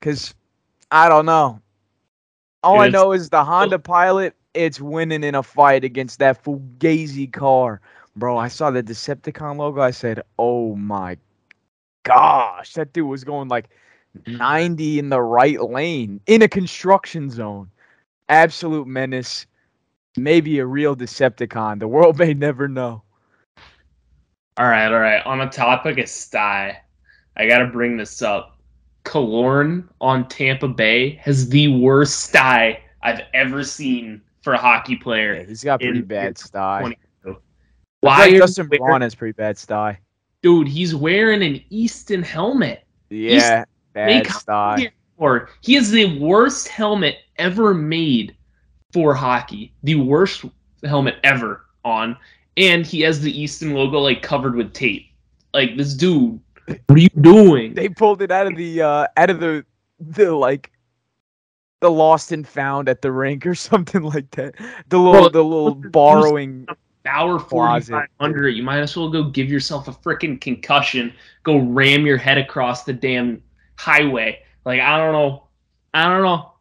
Cause 0.00 0.34
I 0.90 1.08
don't 1.08 1.26
know. 1.26 1.60
All 2.62 2.80
I 2.80 2.88
know 2.88 3.12
is 3.12 3.30
the 3.30 3.44
Honda 3.44 3.78
Pilot. 3.78 4.34
It's 4.54 4.80
winning 4.80 5.22
in 5.22 5.34
a 5.34 5.42
fight 5.42 5.84
against 5.84 6.18
that 6.18 6.42
Fugazi 6.42 7.32
car, 7.32 7.80
bro. 8.16 8.36
I 8.36 8.48
saw 8.48 8.70
the 8.70 8.82
Decepticon 8.82 9.56
logo. 9.56 9.80
I 9.80 9.90
said, 9.92 10.22
"Oh 10.38 10.74
my 10.74 11.16
gosh, 12.02 12.72
that 12.74 12.92
dude 12.92 13.08
was 13.08 13.24
going 13.24 13.48
like 13.48 13.68
90 14.26 14.98
in 14.98 15.10
the 15.10 15.20
right 15.20 15.60
lane 15.62 16.20
in 16.26 16.42
a 16.42 16.48
construction 16.48 17.30
zone. 17.30 17.70
Absolute 18.28 18.86
menace. 18.86 19.46
Maybe 20.16 20.58
a 20.58 20.66
real 20.66 20.96
Decepticon. 20.96 21.78
The 21.78 21.88
world 21.88 22.18
may 22.18 22.34
never 22.34 22.68
know. 22.68 23.02
All 24.58 24.66
right, 24.66 24.86
all 24.92 24.98
right. 24.98 25.24
On 25.24 25.38
the 25.38 25.46
topic 25.46 25.98
of 25.98 26.08
Sty, 26.08 26.76
I 27.36 27.46
gotta 27.46 27.66
bring 27.66 27.96
this 27.96 28.22
up. 28.22 28.58
Killorn 29.04 29.88
on 30.00 30.28
Tampa 30.28 30.68
Bay 30.68 31.10
has 31.22 31.48
the 31.48 31.68
worst 31.68 32.20
sty 32.24 32.82
I've 33.02 33.20
ever 33.32 33.62
seen 33.62 34.20
for 34.42 34.52
a 34.54 34.58
hockey 34.58 34.96
player. 34.96 35.34
Yeah, 35.34 35.44
he's 35.44 35.64
got 35.64 35.80
pretty 35.80 36.00
in- 36.00 36.04
bad 36.04 36.36
style. 36.36 36.80
22. 36.80 37.40
Why 38.00 38.28
are 38.28 38.38
Justin 38.38 38.68
you 38.70 38.78
Braun 38.78 39.00
has 39.00 39.14
pretty 39.14 39.32
bad 39.32 39.56
style. 39.56 39.96
dude? 40.42 40.68
He's 40.68 40.94
wearing 40.94 41.42
an 41.42 41.62
Easton 41.70 42.22
helmet. 42.22 42.84
Yeah, 43.10 43.64
bad 43.92 44.06
make 44.08 44.28
style. 44.30 44.84
Or 45.16 45.50
he 45.62 45.74
has 45.74 45.90
the 45.90 46.18
worst 46.18 46.68
helmet 46.68 47.16
ever 47.36 47.74
made 47.74 48.36
for 48.92 49.14
hockey. 49.14 49.72
The 49.82 49.96
worst 49.96 50.44
helmet 50.84 51.16
ever 51.24 51.64
on, 51.84 52.16
and 52.58 52.84
he 52.84 53.00
has 53.02 53.20
the 53.20 53.40
Easton 53.40 53.72
logo 53.72 53.98
like 53.98 54.20
covered 54.20 54.54
with 54.56 54.72
tape. 54.74 55.06
Like 55.54 55.76
this 55.76 55.94
dude, 55.94 56.38
what 56.66 56.80
are 56.90 56.98
you 56.98 57.08
doing? 57.20 57.72
They 57.74 57.88
pulled 57.88 58.20
it 58.20 58.30
out 58.30 58.46
of 58.46 58.56
the 58.56 58.82
uh 58.82 59.06
out 59.16 59.30
of 59.30 59.40
the 59.40 59.64
the 60.00 60.32
like 60.32 60.70
the 61.80 61.90
lost 61.90 62.32
and 62.32 62.46
found 62.46 62.88
at 62.88 63.00
the 63.00 63.12
rink 63.12 63.46
or 63.46 63.54
something 63.70 64.02
like 64.02 64.30
that. 64.32 64.56
The 64.88 64.98
little 64.98 65.22
Bro, 65.22 65.28
the 65.30 65.44
little 65.44 65.74
borrowing 65.74 66.66
Bauer 67.04 67.38
Closet. 67.38 67.88
4500. 67.88 68.48
You 68.50 68.62
might 68.62 68.80
as 68.80 68.96
well 68.96 69.08
go 69.08 69.24
give 69.24 69.48
yourself 69.48 69.88
a 69.88 69.92
freaking 69.92 70.40
concussion. 70.40 71.14
Go 71.44 71.58
ram 71.58 72.04
your 72.04 72.18
head 72.18 72.36
across 72.36 72.84
the 72.84 72.92
damn 72.92 73.42
highway. 73.76 74.40
Like 74.64 74.80
I 74.80 74.98
don't 74.98 75.12
know. 75.12 75.44
I 75.94 76.08
don't 76.08 76.22
know. 76.22 76.52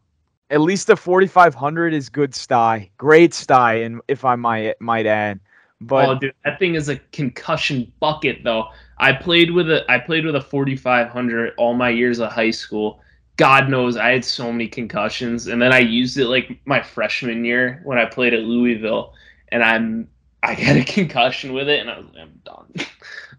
at 0.52 0.62
least 0.62 0.88
the 0.88 0.95
4500 0.95 1.93
is 1.93 2.08
good 2.08 2.34
sty. 2.34 2.89
Great 2.98 3.34
sty 3.34 3.74
and 3.74 4.00
if 4.08 4.24
I 4.24 4.36
might 4.36 4.80
might 4.80 5.06
add. 5.06 5.39
But 5.82 6.09
oh, 6.09 6.15
dude, 6.15 6.34
that 6.43 6.59
thing 6.59 6.75
is 6.75 6.89
a 6.89 6.97
concussion 7.11 7.91
bucket, 7.99 8.43
though. 8.43 8.69
I 8.97 9.13
played 9.13 9.51
with 9.51 9.69
a 9.69 9.89
I 9.91 9.99
played 9.99 10.25
with 10.25 10.36
a 10.36 10.41
4500 10.41 11.53
all 11.57 11.73
my 11.73 11.89
years 11.89 12.19
of 12.19 12.32
high 12.32 12.51
school. 12.51 13.01
God 13.36 13.69
knows 13.69 13.95
I 13.95 14.09
had 14.09 14.25
so 14.25 14.51
many 14.51 14.67
concussions, 14.67 15.47
and 15.47 15.61
then 15.61 15.71
I 15.71 15.80
used 15.80 16.17
it 16.17 16.28
like 16.28 16.59
my 16.65 16.82
freshman 16.82 17.45
year 17.45 17.82
when 17.84 17.99
I 17.99 18.05
played 18.05 18.34
at 18.34 18.41
Louisville, 18.41 19.13
and 19.49 19.63
I'm 19.63 20.07
I 20.41 20.55
got 20.55 20.78
a 20.78 20.84
concussion 20.93 21.53
with 21.53 21.69
it, 21.69 21.80
and 21.80 21.91
I 21.91 21.99
was 21.99 22.07
like, 22.07 22.23
I'm 22.23 22.41
done. 22.43 22.73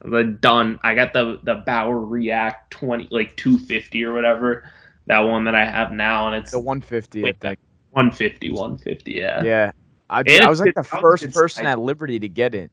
I'm 0.02 0.10
like, 0.12 0.40
done. 0.40 0.78
I 0.84 0.94
got 0.94 1.12
the 1.12 1.40
the 1.42 1.56
Bauer 1.56 1.98
React 1.98 2.70
20 2.70 3.08
like 3.10 3.36
250 3.36 4.04
or 4.04 4.12
whatever, 4.12 4.70
that 5.06 5.20
one 5.20 5.44
that 5.44 5.56
I 5.56 5.64
have 5.64 5.90
now, 5.90 6.28
and 6.28 6.36
it's 6.36 6.52
the 6.52 6.60
150 6.60 7.20
I 7.20 7.24
Wait, 7.24 7.40
think. 7.40 7.58
150, 7.90 8.52
150. 8.52 9.10
Yeah. 9.10 9.42
Yeah. 9.42 9.72
I, 10.10 10.22
I 10.42 10.48
was 10.48 10.60
like 10.60 10.74
the 10.74 10.82
first 10.82 11.30
person 11.32 11.66
at 11.66 11.78
Liberty 11.78 12.18
to 12.18 12.28
get 12.28 12.54
it. 12.54 12.70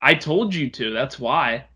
I 0.00 0.14
told 0.14 0.54
you 0.54 0.70
to. 0.70 0.92
That's 0.92 1.18
why. 1.18 1.66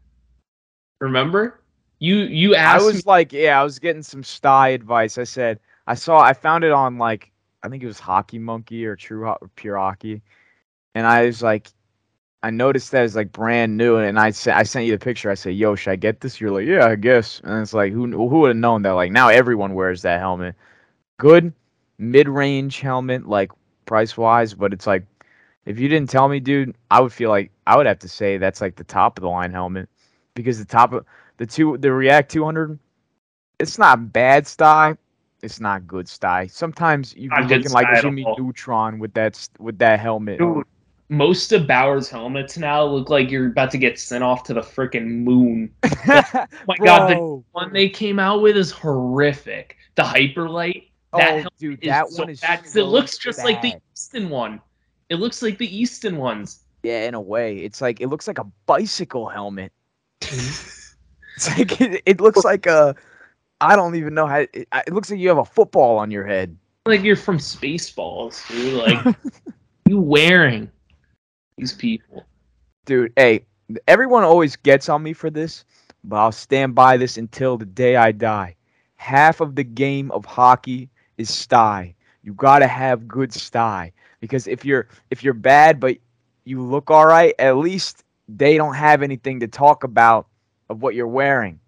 Remember? 1.01 1.61
You 1.99 2.17
you 2.17 2.55
asked. 2.55 2.83
I 2.83 2.85
was 2.85 2.97
me. 2.97 3.03
like, 3.07 3.33
yeah, 3.33 3.61
I 3.61 3.65
was 3.65 3.79
getting 3.79 4.03
some 4.03 4.23
sty 4.23 4.69
advice. 4.69 5.19
I 5.19 5.25
said, 5.25 5.61
I 5.87 5.95
saw, 5.95 6.19
I 6.21 6.33
found 6.33 6.65
it 6.65 6.73
on 6.73 6.99
like, 6.99 7.31
I 7.63 7.69
think 7.69 7.83
it 7.83 7.87
was 7.87 7.99
Hockey 7.99 8.39
Monkey 8.39 8.85
or 8.87 8.97
True 8.97 9.25
Ho- 9.25 9.51
Pure 9.57 9.79
Hockey, 9.79 10.23
and 10.95 11.07
I 11.07 11.27
was 11.27 11.43
like, 11.43 11.69
I 12.43 12.51
noticed 12.51 12.93
that 12.93 13.05
it's 13.05 13.17
like 13.17 13.33
brand 13.33 13.77
new, 13.77 13.97
and 13.97 14.19
I 14.19 14.31
sent, 14.31 14.57
I 14.57 14.63
sent 14.63 14.87
you 14.87 14.93
the 14.93 15.05
picture. 15.05 15.31
I 15.31 15.35
said, 15.35 15.55
yo, 15.55 15.75
should 15.75 15.91
I 15.91 15.97
get 15.97 16.21
this? 16.21 16.41
You're 16.41 16.51
like, 16.51 16.67
yeah, 16.67 16.87
I 16.87 16.97
guess. 16.97 17.41
And 17.45 17.63
it's 17.63 17.73
like, 17.73 17.93
who, 17.93 18.07
who 18.11 18.41
would 18.41 18.49
have 18.49 18.57
known 18.57 18.83
that? 18.83 18.93
Like 18.93 19.11
now 19.11 19.29
everyone 19.29 19.75
wears 19.75 20.03
that 20.03 20.21
helmet. 20.21 20.55
Good 21.19 21.53
mid-range 21.99 22.81
helmet, 22.81 23.27
like 23.27 23.51
price 23.87 24.17
wise, 24.17 24.55
but 24.55 24.73
it's 24.73 24.87
like, 24.87 25.05
if 25.65 25.79
you 25.79 25.89
didn't 25.89 26.11
tell 26.11 26.29
me, 26.29 26.41
dude, 26.41 26.77
I 26.91 27.01
would 27.01 27.13
feel 27.13 27.31
like 27.31 27.51
I 27.67 27.77
would 27.77 27.87
have 27.87 27.99
to 28.01 28.09
say 28.09 28.39
that's 28.39 28.61
like 28.61 28.77
the 28.77 28.85
top 28.85 29.19
of 29.19 29.23
the 29.23 29.29
line 29.29 29.53
helmet 29.53 29.89
because 30.35 30.59
the 30.59 30.65
top 30.65 30.93
of 30.93 31.05
the 31.39 31.47
two 31.47 31.77
the 31.79 31.93
React 31.93 32.31
200 32.31 32.79
it's 33.59 33.79
not 33.79 34.13
bad 34.13 34.47
sty 34.47 34.97
it's 35.43 35.61
not 35.61 35.87
good 35.87 36.09
sty 36.09 36.47
sometimes 36.47 37.15
you 37.17 37.31
good 37.31 37.51
looking 37.51 37.73
like 37.73 37.87
Jimmy. 38.01 38.25
Neutron 38.39 38.99
with 38.99 39.13
that 39.15 39.49
with 39.59 39.79
that 39.79 39.99
helmet 39.99 40.39
Dude, 40.39 40.65
most 41.09 41.53
of 41.53 41.67
Bauer's 41.67 42.09
helmets 42.09 42.59
now 42.59 42.85
look 42.85 43.11
like 43.11 43.31
you're 43.31 43.49
about 43.49 43.71
to 43.73 43.79
get 43.79 43.99
sent 43.99 44.25
off 44.25 44.43
to 44.45 44.55
the 44.55 44.61
freaking 44.61 45.07
moon. 45.07 45.73
oh 45.85 46.47
my 46.67 46.77
God, 46.85 47.11
the- 47.11 47.43
One 47.53 47.73
they 47.73 47.89
came 47.89 48.19
out 48.19 48.43
with 48.43 48.57
is 48.57 48.73
horrific. 48.73 49.77
The 49.95 50.03
Hyperlite. 50.03 50.89
That 51.13 51.21
oh 51.31 51.35
helmet 51.37 51.53
dude 51.59 51.83
is 51.83 51.89
that 51.89 52.09
so 52.11 52.23
one 52.23 52.31
is 52.31 52.41
bad 52.41 52.67
so 52.67 52.81
it 52.81 52.85
looks 52.89 53.17
just 53.19 53.45
like 53.45 53.63
the 53.63 53.73
bad. 53.73 53.83
Easton 53.95 54.29
one. 54.29 54.61
It 55.09 55.17
looks 55.17 55.41
like 55.43 55.57
the 55.59 55.77
Easton 55.77 56.17
ones. 56.17 56.61
yeah 56.83 57.07
in 57.09 57.15
a 57.15 57.21
way 57.21 57.59
it's 57.59 57.81
like 57.81 58.01
it 58.01 58.09
looks 58.09 58.27
like 58.27 58.39
a 58.39 58.45
bicycle 58.67 59.29
helmet 59.29 59.73
it's 60.23 60.97
like 61.59 61.81
it, 61.81 62.03
it 62.07 62.21
looks 62.21 62.45
like 62.45 62.67
a 62.67 62.95
I 63.61 63.75
don't 63.77 63.95
even 63.97 64.15
know 64.15 64.27
how 64.27 64.39
it, 64.41 64.51
it 64.55 64.93
looks 64.93 65.11
like 65.11 65.19
you 65.21 65.29
have 65.29 65.39
a 65.39 65.45
football 65.45 65.99
on 65.99 66.11
your 66.11 66.25
head 66.27 66.57
Like 66.87 67.03
you're 67.03 67.17
from 67.17 67.39
Spaceballs, 67.39 68.47
dude. 68.49 68.75
Like 68.75 69.17
you 69.89 70.01
wearing 70.01 70.71
these 71.57 71.73
people. 71.73 72.25
dude 72.85 73.13
hey 73.17 73.45
everyone 73.89 74.23
always 74.25 74.57
gets 74.57 74.89
on 74.89 75.03
me 75.03 75.13
for 75.13 75.31
this 75.31 75.65
but 76.05 76.17
i'll 76.17 76.31
stand 76.33 76.75
by 76.75 76.97
this 76.97 77.17
until 77.17 77.57
the 77.57 77.65
day 77.65 77.97
i 77.97 78.13
die 78.13 78.55
half 78.97 79.41
of 79.41 79.55
the 79.57 79.65
game 79.65 80.11
of 80.13 80.25
hockey 80.25 80.89
is 81.19 81.33
sty. 81.33 81.95
You 82.23 82.35
gotta 82.35 82.67
have 82.67 83.09
good 83.09 83.33
sty. 83.33 83.93
Because 84.21 84.47
if 84.47 84.65
you're 84.65 84.89
if 85.11 85.23
you're 85.23 85.35
bad 85.35 85.79
but 85.79 85.97
you 86.45 86.63
look 86.63 86.91
all 86.91 87.07
right 87.07 87.35
at 87.39 87.57
least 87.57 88.05
they 88.29 88.57
don't 88.57 88.75
have 88.75 89.03
anything 89.03 89.41
to 89.41 89.49
talk 89.49 89.85
about 89.85 90.27
of 90.69 90.83
what 90.83 90.95
you're 90.95 91.07
wearing. 91.07 91.61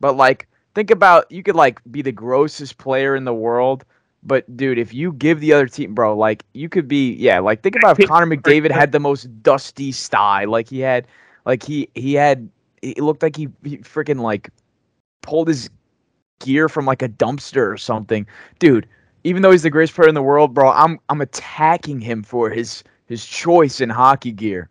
But 0.00 0.16
like 0.16 0.48
think 0.74 0.90
about 0.90 1.30
you 1.30 1.42
could 1.42 1.56
like 1.56 1.80
be 1.90 2.02
the 2.02 2.12
grossest 2.12 2.78
player 2.78 3.16
in 3.16 3.24
the 3.24 3.34
world 3.34 3.84
but 4.22 4.56
dude, 4.56 4.78
if 4.78 4.92
you 4.92 5.12
give 5.12 5.40
the 5.40 5.52
other 5.52 5.66
team, 5.66 5.94
bro, 5.94 6.16
like 6.16 6.44
you 6.52 6.68
could 6.68 6.88
be, 6.88 7.12
yeah, 7.14 7.38
like 7.38 7.62
think 7.62 7.76
about 7.76 7.98
if 7.98 8.08
Connor 8.08 8.26
McDavid 8.26 8.70
had 8.70 8.92
the 8.92 9.00
most 9.00 9.42
dusty 9.42 9.92
sty, 9.92 10.44
like 10.44 10.68
he 10.68 10.80
had, 10.80 11.06
like 11.44 11.62
he 11.62 11.88
he 11.94 12.14
had, 12.14 12.48
it 12.82 12.98
looked 12.98 13.22
like 13.22 13.36
he, 13.36 13.48
he 13.64 13.78
freaking 13.78 14.20
like 14.20 14.50
pulled 15.22 15.48
his 15.48 15.70
gear 16.40 16.68
from 16.68 16.84
like 16.86 17.02
a 17.02 17.08
dumpster 17.08 17.72
or 17.72 17.76
something, 17.76 18.26
dude. 18.58 18.86
Even 19.24 19.42
though 19.42 19.50
he's 19.50 19.62
the 19.64 19.70
greatest 19.70 19.94
player 19.94 20.08
in 20.08 20.14
the 20.14 20.22
world, 20.22 20.54
bro, 20.54 20.70
I'm 20.70 20.98
I'm 21.08 21.20
attacking 21.20 22.00
him 22.00 22.22
for 22.22 22.50
his 22.50 22.84
his 23.06 23.24
choice 23.26 23.80
in 23.80 23.88
hockey 23.90 24.32
gear. 24.32 24.68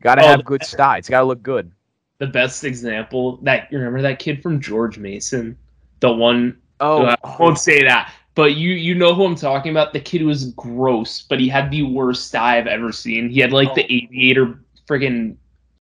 Got 0.00 0.16
to 0.16 0.22
Oh, 0.24 0.28
have 0.28 0.44
good 0.44 0.64
style. 0.64 0.98
It's 0.98 1.08
got 1.08 1.20
to 1.20 1.26
look 1.26 1.42
good. 1.42 1.70
The 2.18 2.26
best 2.26 2.64
example 2.64 3.36
that 3.42 3.70
you 3.70 3.78
remember 3.78 4.00
that 4.02 4.18
kid 4.18 4.42
from 4.42 4.60
George 4.60 4.98
Mason, 4.98 5.56
the 6.00 6.10
one 6.12 6.56
Oh, 6.80 7.02
Uh, 7.06 7.16
I 7.24 7.36
won't 7.40 7.58
say 7.58 7.82
that, 7.82 8.12
but 8.36 8.54
you 8.54 8.70
you 8.70 8.94
know 8.94 9.12
who 9.14 9.24
I'm 9.24 9.34
talking 9.34 9.70
about. 9.72 9.92
The 9.92 10.00
kid 10.00 10.22
was 10.22 10.52
gross, 10.52 11.22
but 11.22 11.38
he 11.40 11.48
had 11.48 11.70
the 11.70 11.82
worst 11.82 12.26
style 12.28 12.56
I've 12.58 12.66
ever 12.68 12.92
seen. 12.92 13.28
He 13.28 13.40
had 13.40 13.52
like 13.52 13.74
the 13.74 13.82
Oh. 13.82 13.86
aviator 13.90 14.60
friggin' 14.88 15.36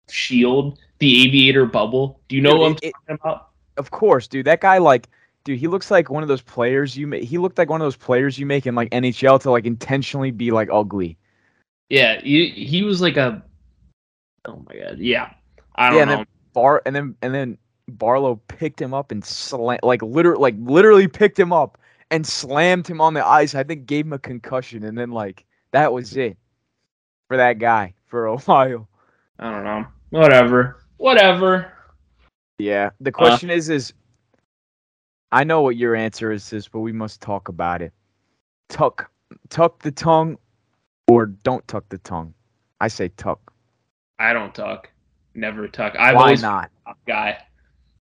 shield, 0.08 0.78
the 0.98 1.22
aviator 1.26 1.66
bubble. 1.66 2.20
Do 2.28 2.36
you 2.36 2.42
know 2.42 2.52
Dude, 2.52 2.60
what 2.60 2.66
I'm 2.70 2.76
it- 2.82 2.92
talking 2.92 3.18
about? 3.22 3.49
Of 3.80 3.90
course, 3.90 4.28
dude. 4.28 4.46
That 4.46 4.60
guy, 4.60 4.78
like, 4.78 5.08
dude, 5.44 5.58
he 5.58 5.66
looks 5.66 5.90
like 5.90 6.10
one 6.10 6.22
of 6.22 6.28
those 6.28 6.42
players 6.42 6.96
you 6.96 7.06
make. 7.06 7.24
He 7.24 7.38
looked 7.38 7.56
like 7.58 7.70
one 7.70 7.80
of 7.80 7.86
those 7.86 7.96
players 7.96 8.38
you 8.38 8.44
make 8.46 8.66
in 8.66 8.74
like 8.74 8.90
NHL 8.90 9.40
to 9.40 9.50
like 9.50 9.64
intentionally 9.64 10.30
be 10.30 10.50
like 10.50 10.68
ugly. 10.70 11.16
Yeah, 11.88 12.20
he, 12.20 12.50
he 12.50 12.82
was 12.82 13.00
like 13.00 13.16
a. 13.16 13.42
Oh 14.44 14.62
my 14.68 14.74
god, 14.78 14.98
yeah. 14.98 15.32
I 15.76 15.88
don't 15.88 15.96
Yeah, 15.96 16.02
and 16.02 16.10
know. 16.10 16.16
then 16.18 16.26
Bar 16.52 16.82
and 16.84 16.94
then 16.94 17.16
and 17.22 17.34
then 17.34 17.58
Barlow 17.88 18.36
picked 18.48 18.80
him 18.80 18.92
up 18.92 19.10
and 19.10 19.24
slam 19.24 19.78
like 19.82 20.02
literally 20.02 20.40
like 20.40 20.54
literally 20.58 21.08
picked 21.08 21.38
him 21.38 21.52
up 21.52 21.78
and 22.10 22.26
slammed 22.26 22.86
him 22.86 23.00
on 23.00 23.14
the 23.14 23.26
ice. 23.26 23.54
I 23.54 23.64
think 23.64 23.86
gave 23.86 24.04
him 24.06 24.12
a 24.12 24.18
concussion, 24.18 24.84
and 24.84 24.96
then 24.98 25.10
like 25.10 25.44
that 25.72 25.92
was 25.92 26.16
it 26.16 26.36
for 27.28 27.36
that 27.38 27.58
guy 27.58 27.94
for 28.06 28.26
a 28.26 28.36
while. 28.40 28.88
I 29.38 29.50
don't 29.50 29.64
know. 29.64 29.86
Whatever. 30.10 30.76
Whatever. 30.98 31.72
Yeah. 32.60 32.90
The 33.00 33.10
uh-huh. 33.10 33.26
question 33.26 33.50
is, 33.50 33.68
is 33.68 33.92
I 35.32 35.44
know 35.44 35.62
what 35.62 35.76
your 35.76 35.94
answer 35.94 36.32
is, 36.32 36.48
this, 36.50 36.68
but 36.68 36.80
we 36.80 36.92
must 36.92 37.20
talk 37.20 37.48
about 37.48 37.82
it. 37.82 37.92
Tuck, 38.68 39.10
tuck 39.48 39.82
the 39.82 39.92
tongue, 39.92 40.38
or 41.08 41.26
don't 41.26 41.66
tuck 41.68 41.88
the 41.88 41.98
tongue. 41.98 42.34
I 42.80 42.88
say 42.88 43.08
tuck. 43.16 43.52
I 44.18 44.32
don't 44.32 44.54
tuck. 44.54 44.90
Never 45.34 45.68
tuck. 45.68 45.94
I've 45.98 46.16
Why 46.16 46.22
always 46.22 46.42
not? 46.42 46.70
a 46.86 46.94
guy. 47.06 47.38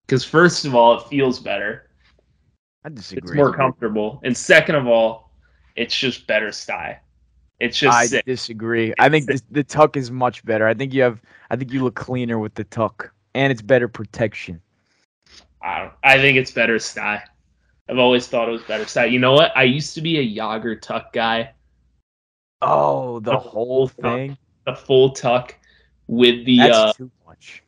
Because 0.06 0.24
first 0.24 0.64
of 0.64 0.74
all, 0.74 0.98
it 0.98 1.06
feels 1.08 1.38
better. 1.38 1.90
I 2.84 2.88
disagree. 2.88 3.30
It's 3.30 3.36
more 3.36 3.54
comfortable. 3.54 4.20
And 4.24 4.36
second 4.36 4.74
of 4.74 4.86
all, 4.86 5.30
it's 5.76 5.96
just 5.96 6.26
better 6.26 6.50
style. 6.50 6.96
It's 7.60 7.78
just 7.78 7.96
I 7.96 8.06
sick. 8.06 8.24
disagree. 8.24 8.94
I 8.98 9.08
think 9.08 9.26
the, 9.26 9.40
the 9.50 9.62
tuck 9.62 9.96
is 9.96 10.10
much 10.10 10.44
better. 10.44 10.66
I 10.66 10.74
think 10.74 10.94
you 10.94 11.02
have. 11.02 11.20
I 11.50 11.56
think 11.56 11.72
you 11.72 11.84
look 11.84 11.94
cleaner 11.94 12.38
with 12.38 12.54
the 12.54 12.64
tuck, 12.64 13.12
and 13.34 13.50
it's 13.52 13.62
better 13.62 13.88
protection. 13.88 14.60
I, 15.62 15.78
don't, 15.80 15.92
I 16.02 16.18
think 16.18 16.36
it's 16.38 16.50
better 16.50 16.78
style. 16.78 17.22
I've 17.88 17.98
always 17.98 18.28
thought 18.28 18.48
it 18.48 18.52
was 18.52 18.62
better 18.62 18.86
style. 18.86 19.06
You 19.06 19.18
know 19.18 19.32
what? 19.32 19.56
I 19.56 19.64
used 19.64 19.94
to 19.94 20.00
be 20.00 20.18
a 20.18 20.40
Jagr 20.40 20.80
tuck 20.80 21.12
guy. 21.12 21.52
Oh, 22.62 23.20
the 23.20 23.32
The 23.32 23.38
whole 23.38 23.64
whole 23.64 23.88
tuck. 23.88 23.96
thing. 24.02 24.36
The 24.66 24.74
full 24.74 25.10
tuck 25.10 25.56
with 26.06 26.44
the 26.44 26.58
That's 26.58 26.76
uh 26.76 26.92
too 26.92 27.10
much. 27.26 27.62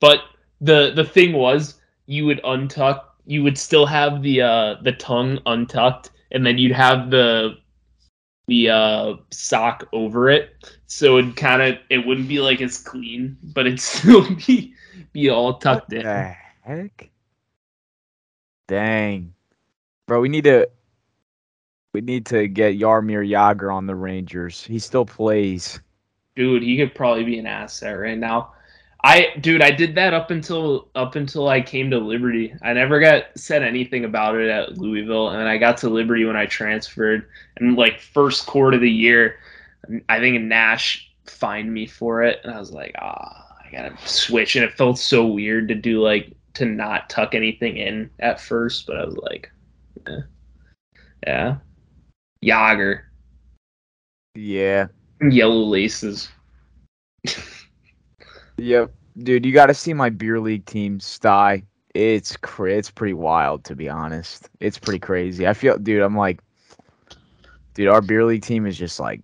but 0.00 0.20
the 0.60 0.92
the 0.94 1.04
thing 1.04 1.32
was 1.32 1.80
you 2.06 2.24
would 2.26 2.40
untuck. 2.44 3.02
You 3.26 3.42
would 3.42 3.58
still 3.58 3.86
have 3.86 4.22
the 4.22 4.42
uh, 4.42 4.74
the 4.82 4.92
tongue 4.92 5.38
untucked, 5.46 6.10
and 6.30 6.44
then 6.46 6.58
you'd 6.58 6.72
have 6.72 7.10
the 7.10 7.58
the 8.48 8.68
uh, 8.70 9.14
sock 9.30 9.88
over 9.92 10.28
it, 10.30 10.56
so 10.86 11.16
it 11.18 11.36
kind 11.36 11.62
of 11.62 11.78
it 11.90 12.06
wouldn't 12.06 12.28
be 12.28 12.40
like 12.40 12.60
as 12.60 12.78
clean, 12.78 13.36
but 13.54 13.66
it'd 13.66 13.80
still 13.92 14.26
be 14.46 14.74
be 15.12 15.30
all 15.30 15.54
tucked 15.54 15.92
what 15.92 15.98
in. 15.98 16.02
the 16.04 16.34
heck? 16.62 17.10
Dang, 18.68 19.34
bro, 20.06 20.20
we 20.20 20.28
need 20.28 20.44
to 20.44 20.68
we 21.92 22.00
need 22.00 22.26
to 22.26 22.48
get 22.48 22.78
Jaromir 22.78 23.28
Jagr 23.28 23.72
on 23.72 23.86
the 23.86 23.94
Rangers. 23.94 24.64
He 24.64 24.78
still 24.78 25.04
plays. 25.04 25.80
Dude, 26.36 26.62
he 26.62 26.76
could 26.78 26.94
probably 26.94 27.24
be 27.24 27.38
an 27.38 27.46
asset 27.46 27.98
right 27.98 28.16
now. 28.16 28.52
I 29.04 29.34
dude, 29.40 29.62
I 29.62 29.72
did 29.72 29.96
that 29.96 30.14
up 30.14 30.30
until 30.30 30.88
up 30.94 31.16
until 31.16 31.48
I 31.48 31.60
came 31.60 31.90
to 31.90 31.98
Liberty. 31.98 32.54
I 32.62 32.72
never 32.72 33.00
got 33.00 33.24
said 33.36 33.62
anything 33.62 34.04
about 34.04 34.36
it 34.36 34.48
at 34.48 34.78
Louisville, 34.78 35.30
and 35.30 35.48
I 35.48 35.58
got 35.58 35.76
to 35.78 35.90
Liberty 35.90 36.24
when 36.24 36.36
I 36.36 36.46
transferred. 36.46 37.26
And 37.56 37.76
like 37.76 38.00
first 38.00 38.46
quarter 38.46 38.76
of 38.76 38.80
the 38.80 38.90
year, 38.90 39.36
I 40.08 40.20
think 40.20 40.40
Nash 40.42 41.10
fined 41.26 41.72
me 41.72 41.86
for 41.86 42.22
it, 42.22 42.40
and 42.44 42.54
I 42.54 42.60
was 42.60 42.70
like, 42.70 42.94
ah, 43.00 43.51
gotta 43.72 43.96
switch. 44.06 44.56
And 44.56 44.64
it 44.64 44.72
felt 44.74 44.98
so 44.98 45.26
weird 45.26 45.68
to 45.68 45.74
do 45.74 46.00
like 46.00 46.32
to 46.54 46.64
not 46.66 47.08
tuck 47.10 47.34
anything 47.34 47.76
in 47.78 48.10
at 48.20 48.40
first, 48.40 48.86
but 48.86 48.96
I 48.96 49.04
was 49.04 49.16
like, 49.16 49.50
eh. 50.06 50.20
yeah, 51.26 51.56
Jagr, 52.44 53.02
Yeah. 54.34 54.86
yellow 55.20 55.62
laces. 55.64 56.28
Yep. 58.58 58.92
Dude, 59.22 59.46
you 59.46 59.52
got 59.52 59.66
to 59.66 59.74
see 59.74 59.92
my 59.94 60.08
beer 60.10 60.38
league 60.38 60.66
team 60.66 61.00
sty. 61.00 61.64
It's 61.94 62.36
cra- 62.36 62.74
it's 62.76 62.90
pretty 62.90 63.14
wild 63.14 63.64
to 63.64 63.74
be 63.74 63.88
honest. 63.88 64.48
It's 64.60 64.78
pretty 64.78 64.98
crazy. 64.98 65.46
I 65.48 65.54
feel 65.54 65.78
dude, 65.78 66.02
I'm 66.02 66.16
like 66.16 66.40
dude, 67.74 67.88
our 67.88 68.00
beer 68.00 68.24
league 68.24 68.42
team 68.42 68.66
is 68.66 68.78
just 68.78 69.00
like 69.00 69.20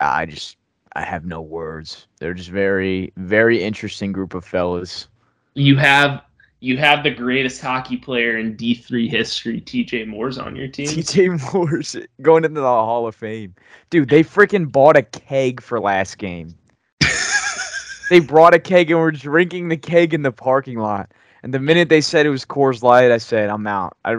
I 0.00 0.26
just 0.26 0.56
I 0.96 1.02
have 1.04 1.26
no 1.26 1.42
words. 1.42 2.06
They're 2.18 2.32
just 2.32 2.48
very 2.48 3.12
very 3.16 3.62
interesting 3.62 4.12
group 4.12 4.32
of 4.32 4.44
fellas. 4.44 5.08
you 5.54 5.76
have 5.76 6.22
you 6.60 6.78
have 6.78 7.02
the 7.02 7.10
greatest 7.10 7.60
hockey 7.60 7.98
player 7.98 8.38
in 8.38 8.56
D3 8.56 9.10
history, 9.10 9.60
TJ 9.60 10.06
Moore's 10.06 10.38
on 10.38 10.56
your 10.56 10.68
team. 10.68 10.86
TJ 10.86 11.52
Moore's 11.52 11.96
going 12.22 12.46
into 12.46 12.62
the 12.62 12.66
Hall 12.66 13.06
of 13.06 13.14
Fame. 13.14 13.54
Dude, 13.90 14.08
they 14.08 14.24
freaking 14.24 14.72
bought 14.72 14.96
a 14.96 15.02
keg 15.02 15.60
for 15.60 15.78
last 15.78 16.16
game. 16.16 16.54
they 18.10 18.20
brought 18.20 18.54
a 18.54 18.58
keg 18.58 18.90
and 18.90 18.98
were 18.98 19.12
drinking 19.12 19.68
the 19.68 19.76
keg 19.76 20.14
in 20.14 20.22
the 20.22 20.32
parking 20.32 20.78
lot. 20.78 21.12
And 21.42 21.52
the 21.52 21.60
minute 21.60 21.90
they 21.90 22.00
said 22.00 22.24
it 22.24 22.30
was 22.30 22.46
Coors 22.46 22.82
Light, 22.82 23.12
I 23.12 23.18
said, 23.18 23.50
I'm 23.50 23.66
out. 23.66 23.98
I, 24.06 24.14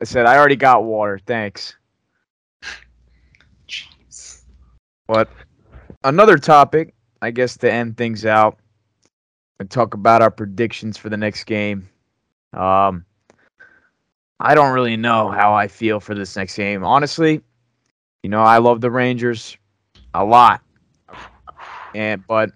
I 0.00 0.04
said, 0.04 0.24
I 0.24 0.38
already 0.38 0.56
got 0.56 0.84
water. 0.84 1.20
Thanks. 1.26 1.76
Jeez. 3.68 4.40
But 5.06 5.28
another 6.08 6.38
topic, 6.38 6.94
I 7.22 7.30
guess, 7.30 7.56
to 7.58 7.72
end 7.72 7.96
things 7.96 8.24
out 8.24 8.58
and 9.60 9.70
talk 9.70 9.94
about 9.94 10.22
our 10.22 10.30
predictions 10.30 10.96
for 10.96 11.08
the 11.08 11.16
next 11.16 11.44
game. 11.44 11.88
Um, 12.54 13.04
I 14.40 14.54
don't 14.54 14.72
really 14.72 14.96
know 14.96 15.30
how 15.30 15.52
I 15.52 15.68
feel 15.68 16.00
for 16.00 16.14
this 16.14 16.36
next 16.36 16.56
game. 16.56 16.84
Honestly, 16.84 17.42
you 18.22 18.30
know, 18.30 18.40
I 18.40 18.58
love 18.58 18.80
the 18.80 18.90
Rangers 18.90 19.56
a 20.14 20.24
lot. 20.24 20.62
And 21.94 22.26
but 22.26 22.50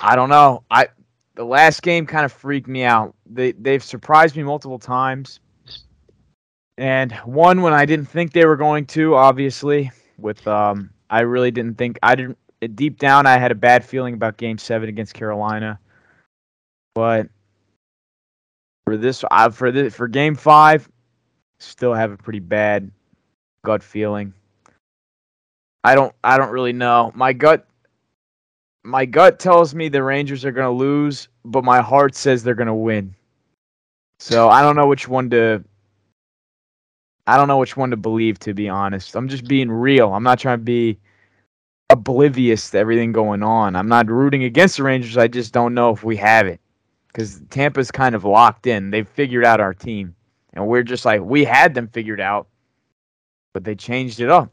I 0.00 0.16
don't 0.16 0.28
know. 0.28 0.62
I 0.70 0.88
the 1.34 1.44
last 1.44 1.82
game 1.82 2.06
kind 2.06 2.24
of 2.24 2.32
freaked 2.32 2.68
me 2.68 2.84
out. 2.84 3.14
They 3.26 3.52
they've 3.52 3.82
surprised 3.82 4.36
me 4.36 4.42
multiple 4.42 4.78
times. 4.78 5.40
And 6.76 7.12
one 7.24 7.62
when 7.62 7.72
I 7.72 7.84
didn't 7.84 8.06
think 8.06 8.32
they 8.32 8.46
were 8.46 8.56
going 8.56 8.86
to, 8.86 9.14
obviously, 9.14 9.90
with 10.18 10.46
um 10.46 10.90
I 11.14 11.20
really 11.20 11.52
didn't 11.52 11.78
think 11.78 11.96
I 12.02 12.16
didn't 12.16 12.36
deep 12.74 12.98
down 12.98 13.24
I 13.24 13.38
had 13.38 13.52
a 13.52 13.54
bad 13.54 13.84
feeling 13.84 14.14
about 14.14 14.36
game 14.36 14.58
7 14.58 14.88
against 14.88 15.14
Carolina. 15.14 15.78
But 16.92 17.28
for 18.84 18.96
this 18.96 19.24
I 19.30 19.48
for 19.50 19.70
this 19.70 19.94
for 19.94 20.08
game 20.08 20.34
5 20.34 20.88
still 21.60 21.94
have 21.94 22.10
a 22.10 22.16
pretty 22.16 22.40
bad 22.40 22.90
gut 23.64 23.80
feeling. 23.80 24.34
I 25.84 25.94
don't 25.94 26.12
I 26.24 26.36
don't 26.36 26.50
really 26.50 26.72
know. 26.72 27.12
My 27.14 27.32
gut 27.32 27.64
my 28.82 29.04
gut 29.04 29.38
tells 29.38 29.72
me 29.72 29.88
the 29.88 30.02
Rangers 30.02 30.44
are 30.44 30.50
going 30.50 30.66
to 30.66 30.76
lose, 30.76 31.28
but 31.44 31.62
my 31.62 31.80
heart 31.80 32.16
says 32.16 32.42
they're 32.42 32.56
going 32.56 32.66
to 32.66 32.74
win. 32.74 33.14
So 34.18 34.48
I 34.48 34.62
don't 34.62 34.74
know 34.74 34.88
which 34.88 35.06
one 35.06 35.30
to 35.30 35.62
I 37.26 37.36
don't 37.36 37.48
know 37.48 37.58
which 37.58 37.76
one 37.76 37.90
to 37.90 37.96
believe 37.96 38.38
to 38.40 38.54
be 38.54 38.68
honest. 38.68 39.16
I'm 39.16 39.28
just 39.28 39.46
being 39.46 39.70
real. 39.70 40.12
I'm 40.12 40.22
not 40.22 40.38
trying 40.38 40.58
to 40.58 40.64
be 40.64 40.98
oblivious 41.90 42.70
to 42.70 42.78
everything 42.78 43.12
going 43.12 43.42
on. 43.42 43.76
I'm 43.76 43.88
not 43.88 44.08
rooting 44.08 44.44
against 44.44 44.76
the 44.76 44.82
Rangers. 44.82 45.16
I 45.16 45.28
just 45.28 45.52
don't 45.52 45.74
know 45.74 45.90
if 45.90 46.04
we 46.04 46.16
have 46.16 46.46
it. 46.46 46.60
Cuz 47.14 47.40
Tampa's 47.50 47.90
kind 47.90 48.14
of 48.14 48.24
locked 48.24 48.66
in. 48.66 48.90
They've 48.90 49.08
figured 49.08 49.44
out 49.44 49.60
our 49.60 49.72
team. 49.74 50.14
And 50.52 50.66
we're 50.66 50.82
just 50.82 51.04
like 51.04 51.20
we 51.22 51.44
had 51.44 51.74
them 51.74 51.88
figured 51.88 52.20
out, 52.20 52.48
but 53.52 53.64
they 53.64 53.74
changed 53.74 54.20
it 54.20 54.30
up. 54.30 54.50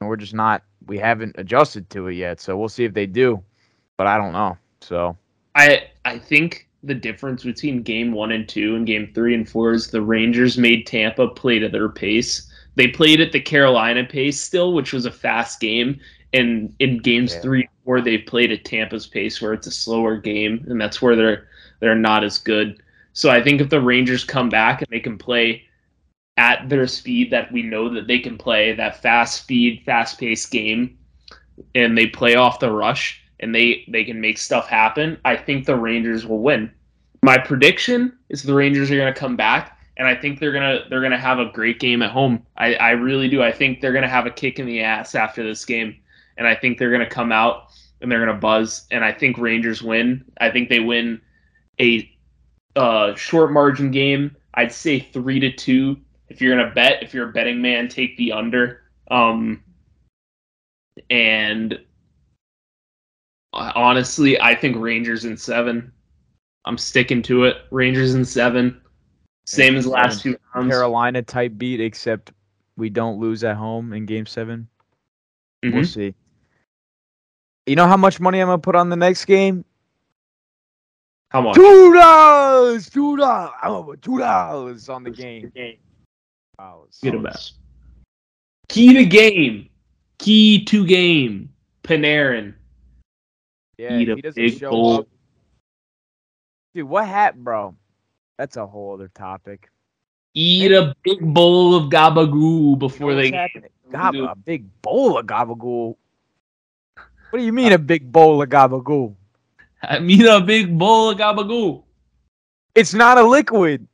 And 0.00 0.08
we're 0.08 0.16
just 0.16 0.34
not 0.34 0.62
we 0.86 0.98
haven't 0.98 1.34
adjusted 1.38 1.90
to 1.90 2.08
it 2.08 2.14
yet. 2.14 2.40
So 2.40 2.56
we'll 2.56 2.68
see 2.68 2.84
if 2.84 2.94
they 2.94 3.06
do. 3.06 3.42
But 3.96 4.06
I 4.06 4.18
don't 4.18 4.32
know. 4.32 4.56
So 4.80 5.16
I 5.54 5.88
I 6.04 6.18
think 6.18 6.65
the 6.86 6.94
difference 6.94 7.44
between 7.44 7.82
game 7.82 8.12
one 8.12 8.32
and 8.32 8.48
two 8.48 8.76
and 8.76 8.86
game 8.86 9.10
three 9.14 9.34
and 9.34 9.48
four 9.48 9.72
is 9.72 9.90
the 9.90 10.00
Rangers 10.02 10.56
made 10.58 10.86
Tampa 10.86 11.28
play 11.28 11.58
to 11.58 11.68
their 11.68 11.88
pace. 11.88 12.50
They 12.76 12.88
played 12.88 13.20
at 13.20 13.32
the 13.32 13.40
Carolina 13.40 14.04
pace 14.04 14.40
still, 14.40 14.72
which 14.74 14.92
was 14.92 15.06
a 15.06 15.10
fast 15.10 15.60
game. 15.60 16.00
And 16.32 16.74
in 16.80 16.98
games 16.98 17.34
Yeah. 17.34 17.40
three 17.40 17.60
and 17.62 17.70
four, 17.84 18.00
they 18.00 18.18
played 18.18 18.52
at 18.52 18.64
Tampa's 18.64 19.06
pace 19.06 19.40
where 19.40 19.52
it's 19.52 19.66
a 19.66 19.70
slower 19.72 20.16
game, 20.16 20.64
and 20.68 20.80
that's 20.80 21.00
where 21.02 21.16
they're 21.16 21.48
they're 21.80 21.94
not 21.94 22.24
as 22.24 22.38
good. 22.38 22.82
So 23.12 23.30
I 23.30 23.42
think 23.42 23.60
if 23.60 23.70
the 23.70 23.80
Rangers 23.80 24.24
come 24.24 24.48
back 24.48 24.80
and 24.82 24.88
they 24.90 25.00
can 25.00 25.18
play 25.18 25.64
at 26.36 26.68
their 26.68 26.86
speed 26.86 27.30
that 27.30 27.50
we 27.52 27.62
know 27.62 27.88
that 27.94 28.06
they 28.06 28.18
can 28.18 28.36
play, 28.36 28.72
that 28.74 29.00
fast 29.02 29.42
speed, 29.42 29.82
fast 29.86 30.18
paced 30.20 30.50
game, 30.50 30.98
and 31.74 31.96
they 31.96 32.06
play 32.06 32.34
off 32.34 32.60
the 32.60 32.70
rush 32.70 33.22
and 33.40 33.54
they 33.54 33.84
they 33.88 34.04
can 34.04 34.20
make 34.20 34.38
stuff 34.38 34.68
happen, 34.68 35.18
I 35.24 35.36
think 35.36 35.64
the 35.64 35.76
Rangers 35.76 36.26
will 36.26 36.40
win. 36.40 36.70
My 37.26 37.36
prediction 37.36 38.16
is 38.28 38.44
the 38.44 38.54
Rangers 38.54 38.88
are 38.88 38.96
going 38.96 39.12
to 39.12 39.18
come 39.18 39.34
back, 39.34 39.80
and 39.96 40.06
I 40.06 40.14
think 40.14 40.38
they're 40.38 40.52
gonna 40.52 40.84
they're 40.88 41.02
gonna 41.02 41.18
have 41.18 41.40
a 41.40 41.46
great 41.46 41.80
game 41.80 42.00
at 42.02 42.12
home. 42.12 42.46
I, 42.56 42.76
I 42.76 42.90
really 42.90 43.28
do. 43.28 43.42
I 43.42 43.50
think 43.50 43.80
they're 43.80 43.92
gonna 43.92 44.06
have 44.06 44.26
a 44.26 44.30
kick 44.30 44.60
in 44.60 44.66
the 44.66 44.80
ass 44.80 45.16
after 45.16 45.42
this 45.42 45.64
game, 45.64 45.96
and 46.38 46.46
I 46.46 46.54
think 46.54 46.78
they're 46.78 46.92
gonna 46.92 47.10
come 47.10 47.32
out 47.32 47.70
and 48.00 48.12
they're 48.12 48.24
gonna 48.24 48.38
buzz. 48.38 48.86
And 48.92 49.04
I 49.04 49.10
think 49.10 49.38
Rangers 49.38 49.82
win. 49.82 50.24
I 50.40 50.52
think 50.52 50.68
they 50.68 50.78
win 50.78 51.20
a 51.80 52.08
uh, 52.76 53.16
short 53.16 53.50
margin 53.50 53.90
game. 53.90 54.36
I'd 54.54 54.70
say 54.70 55.00
three 55.00 55.40
to 55.40 55.50
two. 55.50 55.96
If 56.28 56.40
you're 56.40 56.56
gonna 56.56 56.72
bet, 56.76 57.02
if 57.02 57.12
you're 57.12 57.30
a 57.30 57.32
betting 57.32 57.60
man, 57.60 57.88
take 57.88 58.16
the 58.18 58.30
under. 58.30 58.82
Um, 59.10 59.64
and 61.10 61.76
honestly, 63.52 64.40
I 64.40 64.54
think 64.54 64.76
Rangers 64.76 65.24
in 65.24 65.36
seven. 65.36 65.90
I'm 66.66 66.76
sticking 66.78 67.22
to 67.22 67.44
it. 67.44 67.58
Rangers 67.70 68.14
in 68.14 68.24
seven. 68.24 68.80
Same 69.46 69.76
as 69.76 69.86
last 69.86 70.22
two 70.22 70.36
rounds. 70.54 70.72
Carolina 70.72 71.22
type 71.22 71.52
beat, 71.56 71.80
except 71.80 72.32
we 72.76 72.90
don't 72.90 73.20
lose 73.20 73.44
at 73.44 73.56
home 73.56 73.92
in 73.92 74.04
game 74.06 74.26
7 74.26 74.68
We'll 75.62 75.72
Mhm. 75.72 75.86
see. 75.86 76.14
You 77.66 77.74
know 77.76 77.86
how 77.86 77.96
much 77.96 78.20
money 78.20 78.40
I'm 78.40 78.46
gonna 78.48 78.58
put 78.58 78.74
on 78.76 78.88
the 78.90 78.96
next 78.96 79.24
game? 79.24 79.64
How 81.30 81.40
much? 81.40 81.54
Two 81.56 81.92
dollars, 81.94 82.88
two 82.90 83.16
dollars. 83.16 83.52
I'm 83.62 83.70
gonna 83.70 83.84
put 83.86 84.02
two 84.02 84.18
dollars 84.18 84.88
on 84.88 85.02
the 85.04 85.10
game. 85.10 85.50
Dollars. 86.58 86.98
Get 87.02 87.14
a 87.14 87.18
bet. 87.18 87.50
Key 88.68 88.92
to 88.94 89.04
game. 89.04 89.68
Key 90.18 90.64
to 90.66 90.86
game. 90.86 91.52
Panarin. 91.82 92.54
Yeah, 93.78 93.98
Eat 93.98 94.08
if 94.08 94.12
a 94.12 94.16
he 94.16 94.22
doesn't 94.22 94.42
big 94.42 94.58
show 94.58 94.70
bowl. 94.70 94.94
up, 95.00 95.08
dude. 96.76 96.88
What 96.88 97.06
happened, 97.06 97.44
bro? 97.44 97.74
That's 98.38 98.56
a 98.56 98.66
whole 98.66 98.94
other 98.94 99.08
topic. 99.08 99.70
Eat 100.34 100.70
a 100.72 100.94
big 101.02 101.20
bowl 101.34 101.74
of 101.74 101.90
gabagoo 101.90 102.78
before 102.78 103.12
You 103.12 103.16
know 103.16 103.22
they. 103.22 103.30
what's 103.30 103.94
happening? 103.94 104.22
Gab- 104.24 104.30
a 104.30 104.34
big 104.36 104.82
bowl 104.82 105.18
of 105.18 105.26
gabagool. 105.26 105.96
What 107.30 107.38
do 107.38 107.44
you 107.44 107.52
mean 107.52 107.72
a 107.72 107.78
big 107.78 108.12
bowl 108.12 108.42
of 108.42 108.48
gabagool? 108.48 109.14
I 109.82 109.98
mean 109.98 110.26
a 110.26 110.40
big 110.40 110.78
bowl 110.78 111.10
of 111.10 111.18
gabagoo. 111.18 111.82
It's 112.74 112.92
not 112.92 113.16
a 113.18 113.22
liquid. 113.22 113.86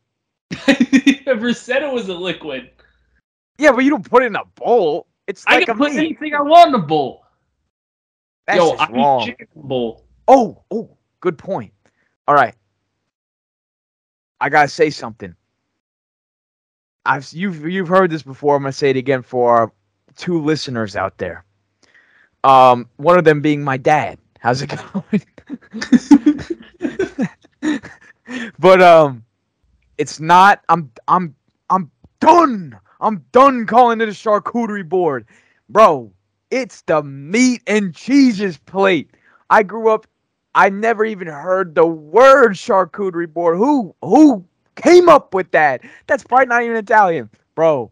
Never 1.26 1.52
said 1.54 1.82
it 1.82 1.92
was 1.92 2.08
a 2.08 2.14
liquid. 2.14 2.70
Yeah, 3.58 3.70
but 3.72 3.84
you 3.84 3.90
don't 3.90 4.08
put 4.08 4.22
it 4.24 4.26
in 4.26 4.36
a 4.36 4.44
bowl. 4.56 5.06
It's 5.28 5.46
like 5.46 5.62
I 5.62 5.64
can 5.64 5.78
put 5.78 5.92
meat. 5.92 5.98
anything 5.98 6.34
I 6.34 6.42
want 6.42 6.68
in 6.70 6.74
a 6.74 6.78
bowl. 6.84 7.24
That's 8.46 8.58
Yo, 8.58 8.70
I 8.72 8.90
wrong. 8.90 9.24
chicken 9.26 9.46
bowl. 9.54 10.04
Oh, 10.26 10.62
oh, 10.72 10.96
good 11.20 11.38
point. 11.38 11.72
All 12.26 12.34
right. 12.34 12.54
I 14.42 14.48
gotta 14.48 14.66
say 14.66 14.90
something. 14.90 15.36
I've 17.06 17.32
you've 17.32 17.64
you've 17.64 17.86
heard 17.86 18.10
this 18.10 18.24
before. 18.24 18.56
I'm 18.56 18.62
gonna 18.62 18.72
say 18.72 18.90
it 18.90 18.96
again 18.96 19.22
for 19.22 19.72
two 20.16 20.42
listeners 20.42 20.96
out 20.96 21.16
there. 21.18 21.44
Um, 22.42 22.88
one 22.96 23.16
of 23.16 23.24
them 23.24 23.40
being 23.40 23.62
my 23.62 23.76
dad. 23.76 24.18
How's 24.40 24.60
it 24.60 24.74
going? 24.92 25.22
but 28.58 28.82
um, 28.82 29.24
it's 29.96 30.18
not. 30.18 30.60
I'm 30.68 30.90
I'm 31.06 31.36
I'm 31.70 31.92
done. 32.18 32.76
I'm 33.00 33.24
done 33.30 33.64
calling 33.64 34.00
it 34.00 34.08
a 34.08 34.12
charcuterie 34.12 34.88
board, 34.88 35.24
bro. 35.68 36.12
It's 36.50 36.82
the 36.82 37.00
meat 37.04 37.62
and 37.68 37.94
cheeses 37.94 38.58
plate. 38.58 39.08
I 39.50 39.62
grew 39.62 39.88
up. 39.88 40.08
I 40.54 40.68
never 40.68 41.04
even 41.04 41.28
heard 41.28 41.74
the 41.74 41.86
word 41.86 42.52
charcuterie 42.52 43.32
board. 43.32 43.56
Who 43.56 43.94
who 44.02 44.44
came 44.76 45.08
up 45.08 45.34
with 45.34 45.50
that? 45.52 45.82
That's 46.06 46.24
probably 46.24 46.46
not 46.46 46.62
even 46.62 46.76
Italian, 46.76 47.30
bro. 47.54 47.90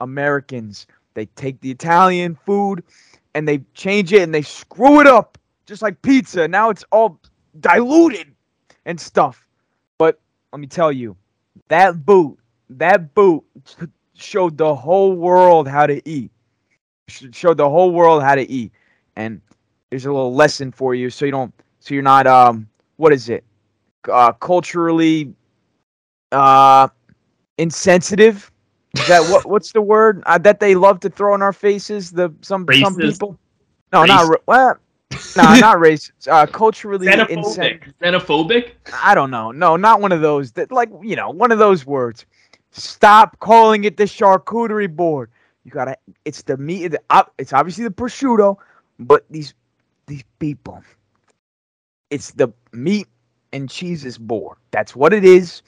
Americans 0.00 0.86
they 1.14 1.26
take 1.26 1.60
the 1.60 1.70
Italian 1.70 2.34
food 2.34 2.82
and 3.34 3.46
they 3.46 3.58
change 3.74 4.12
it 4.12 4.22
and 4.22 4.34
they 4.34 4.42
screw 4.42 5.00
it 5.00 5.06
up 5.06 5.38
just 5.66 5.82
like 5.82 6.00
pizza. 6.02 6.48
Now 6.48 6.70
it's 6.70 6.84
all 6.90 7.20
diluted 7.60 8.34
and 8.86 9.00
stuff. 9.00 9.46
But 9.98 10.18
let 10.52 10.60
me 10.60 10.66
tell 10.66 10.90
you, 10.90 11.16
that 11.68 12.04
boot, 12.04 12.38
that 12.70 13.14
boot 13.14 13.44
showed 14.14 14.56
the 14.56 14.74
whole 14.74 15.14
world 15.14 15.68
how 15.68 15.86
to 15.86 16.08
eat. 16.08 16.30
Showed 17.08 17.56
the 17.56 17.68
whole 17.68 17.90
world 17.90 18.22
how 18.22 18.34
to 18.34 18.48
eat. 18.48 18.72
And 19.16 19.40
there's 19.90 20.06
a 20.06 20.12
little 20.12 20.34
lesson 20.34 20.70
for 20.72 20.94
you 20.94 21.10
so 21.10 21.24
you 21.24 21.32
don't 21.32 21.52
so 21.80 21.94
you're 21.94 22.02
not 22.02 22.26
um 22.26 22.68
what 22.96 23.12
is 23.12 23.28
it? 23.28 23.44
Uh 24.08 24.32
culturally 24.32 25.34
uh 26.32 26.88
insensitive. 27.58 28.50
Is 28.94 29.06
that 29.06 29.28
what 29.30 29.46
what's 29.50 29.72
the 29.72 29.82
word 29.82 30.22
uh, 30.26 30.38
that 30.38 30.60
they 30.60 30.74
love 30.74 31.00
to 31.00 31.10
throw 31.10 31.34
in 31.34 31.42
our 31.42 31.52
faces? 31.52 32.10
The 32.10 32.32
some 32.40 32.66
some 32.72 32.96
people. 32.96 33.38
No, 33.92 34.04
not 34.04 34.40
well, 34.46 34.78
no, 35.36 35.42
not 35.54 35.78
racist. 35.86 36.28
Uh, 36.28 36.46
culturally 36.46 37.08
insensitive. 37.08 37.80
Xenophobic. 38.00 38.00
Xenophobic? 38.00 38.70
I 39.02 39.14
don't 39.14 39.30
know. 39.30 39.50
No, 39.50 39.76
not 39.76 40.00
one 40.00 40.12
of 40.12 40.20
those. 40.20 40.52
That 40.52 40.70
like 40.70 40.90
you 41.02 41.16
know 41.16 41.30
one 41.30 41.52
of 41.52 41.58
those 41.58 41.86
words. 41.86 42.26
Stop 42.72 43.38
calling 43.40 43.84
it 43.84 43.96
the 43.96 44.04
charcuterie 44.04 44.94
board. 44.94 45.30
You 45.64 45.70
gotta. 45.70 45.96
It's 46.24 46.42
the 46.42 46.56
meat. 46.56 46.88
The, 46.88 47.00
uh, 47.10 47.24
it's 47.38 47.52
obviously 47.52 47.84
the 47.84 47.90
prosciutto, 47.90 48.56
but 48.98 49.24
these 49.30 49.54
these 50.06 50.24
people. 50.38 50.82
It's 52.10 52.32
the 52.32 52.48
meat 52.72 53.06
and 53.52 53.68
cheeses 53.70 54.18
board. 54.18 54.58
That's 54.70 54.94
what 54.94 55.12
it 55.12 55.24
is. 55.24 55.62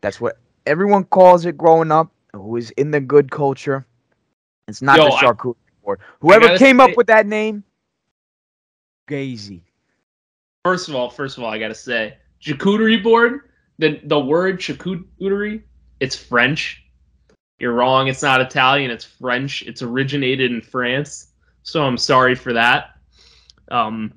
That's 0.00 0.20
what 0.20 0.38
everyone 0.66 1.04
calls 1.04 1.46
it 1.46 1.56
growing 1.56 1.92
up. 1.92 2.10
Who 2.32 2.56
is 2.56 2.70
in 2.72 2.90
the 2.90 3.00
good 3.00 3.30
culture? 3.30 3.86
It's 4.68 4.80
not 4.82 4.96
Yo, 4.98 5.06
the 5.06 5.12
I- 5.12 5.22
charcuterie 5.22 5.54
board. 5.84 6.00
Whoever 6.20 6.56
came 6.56 6.78
say- 6.78 6.84
up 6.84 6.96
with 6.96 7.06
that 7.08 7.26
name, 7.26 7.62
Gazy. 9.08 9.62
First 10.64 10.88
of 10.88 10.94
all, 10.94 11.10
first 11.10 11.36
of 11.38 11.44
all, 11.44 11.50
I 11.50 11.58
gotta 11.58 11.74
say, 11.74 12.16
charcuterie 12.40 13.02
board. 13.02 13.50
The 13.78 14.00
the 14.04 14.18
word 14.18 14.60
charcuterie, 14.60 15.62
it's 16.00 16.16
French. 16.16 16.84
You're 17.58 17.72
wrong. 17.72 18.08
It's 18.08 18.22
not 18.22 18.40
Italian. 18.40 18.90
It's 18.90 19.04
French. 19.04 19.62
It's 19.62 19.82
originated 19.82 20.52
in 20.52 20.60
France. 20.60 21.28
So 21.62 21.82
I'm 21.84 21.98
sorry 21.98 22.34
for 22.34 22.52
that. 22.52 22.96
Um, 23.70 24.12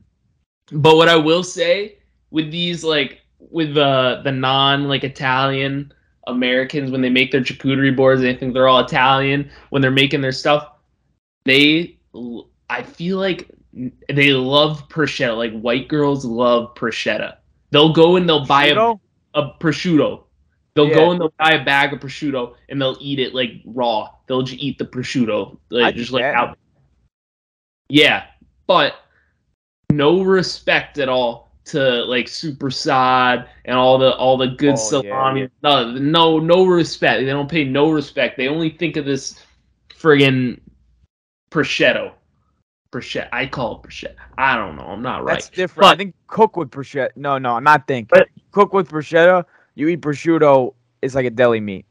but 0.72 0.95
what 0.95 1.09
I 1.09 1.16
will 1.16 1.43
say 1.43 1.97
with 2.32 2.51
these 2.51 2.84
like 2.84 3.22
with 3.39 3.74
the 3.76 4.22
the 4.24 4.32
non 4.32 4.88
like 4.88 5.03
Italian 5.03 5.91
Americans 6.28 6.91
when 6.91 7.01
they 7.01 7.09
make 7.09 7.32
their 7.32 7.41
charcuterie 7.41 7.95
boards, 7.95 8.22
they 8.22 8.36
think 8.36 8.53
they're 8.53 8.68
all 8.68 8.80
Italian 8.84 9.49
when 9.70 9.82
they're 9.82 9.91
making 9.91 10.22
their 10.22 10.32
stuff. 10.32 10.68
They, 11.45 11.97
I 12.70 12.82
feel 12.82 13.20
like 13.20 13.49
they 14.09 14.32
love 14.34 14.89
prosciutto. 14.89 15.38
Like 15.38 15.59
white 15.59 15.88
girls 15.88 16.26
love 16.26 16.74
prosciutto. 16.76 17.36
They'll 17.72 17.93
go 17.93 18.16
and 18.16 18.28
they'll 18.28 18.45
buy 18.45 18.66
a, 18.68 18.76
Prosciutto? 18.76 18.99
a 19.36 19.49
prosciutto. 19.59 20.24
They'll 20.76 20.88
Yeah. 20.89 20.95
go 20.95 21.11
and 21.11 21.22
they'll 21.22 21.34
buy 21.38 21.51
a 21.51 21.63
bag 21.63 21.93
of 21.93 21.99
prosciutto 21.99 22.55
and 22.70 22.82
they'll 22.82 22.97
eat 22.99 23.20
it 23.20 23.36
like 23.36 23.61
raw. 23.66 24.09
They'll 24.28 24.41
just 24.41 24.59
eat 24.59 24.80
the 24.80 24.86
prosciutto, 24.86 25.59
like 25.70 25.95
just 25.95 26.11
like 26.11 26.24
out. 26.24 26.57
Yeah, 27.88 28.24
but 28.66 28.95
no 29.96 30.22
respect 30.22 30.98
at 30.98 31.10
all 31.10 31.46
to 31.66 32.04
like 32.06 32.28
super 32.28 32.70
sod 32.70 33.50
and 33.66 33.76
all 33.76 33.98
the 33.98 34.16
all 34.16 34.38
the 34.38 34.48
good 34.48 34.76
Oh, 34.78 35.02
yeah, 35.04 35.10
salami. 35.10 35.50
No, 35.64 35.91
no, 35.91 36.39
no 36.39 36.66
respect. 36.66 37.22
They 37.22 37.26
don't 37.26 37.50
pay 37.50 37.64
no 37.64 37.91
respect. 37.91 38.38
They 38.38 38.48
only 38.48 38.70
think 38.70 38.98
of 38.98 39.06
this 39.06 39.43
friggin' 39.89 40.60
prosciutto. 41.52 42.12
Prosciutto. 42.91 43.30
I 43.32 43.48
call 43.48 43.76
it 43.78 43.88
prosciutto. 43.88 44.16
I 44.38 44.56
don't 44.56 44.76
know. 44.76 44.84
I'm 44.84 45.02
not 45.02 45.24
right. 45.24 45.34
That's 45.34 45.50
different. 45.50 45.91
I 45.91 45.96
think 45.96 46.14
cook 46.28 46.56
with 46.56 46.70
prosciutto. 46.70 47.10
No, 47.16 47.38
no, 47.38 47.56
I'm 47.56 47.64
not 47.64 47.88
think. 47.88 48.10
But- 48.10 48.30
cook 48.52 48.74
with 48.74 48.89
prosciutto. 48.89 49.46
You 49.74 49.88
eat 49.88 50.02
prosciutto. 50.02 50.76
It's 51.02 51.16
like 51.16 51.26
a 51.26 51.30
deli 51.32 51.60
meat. 51.60 51.86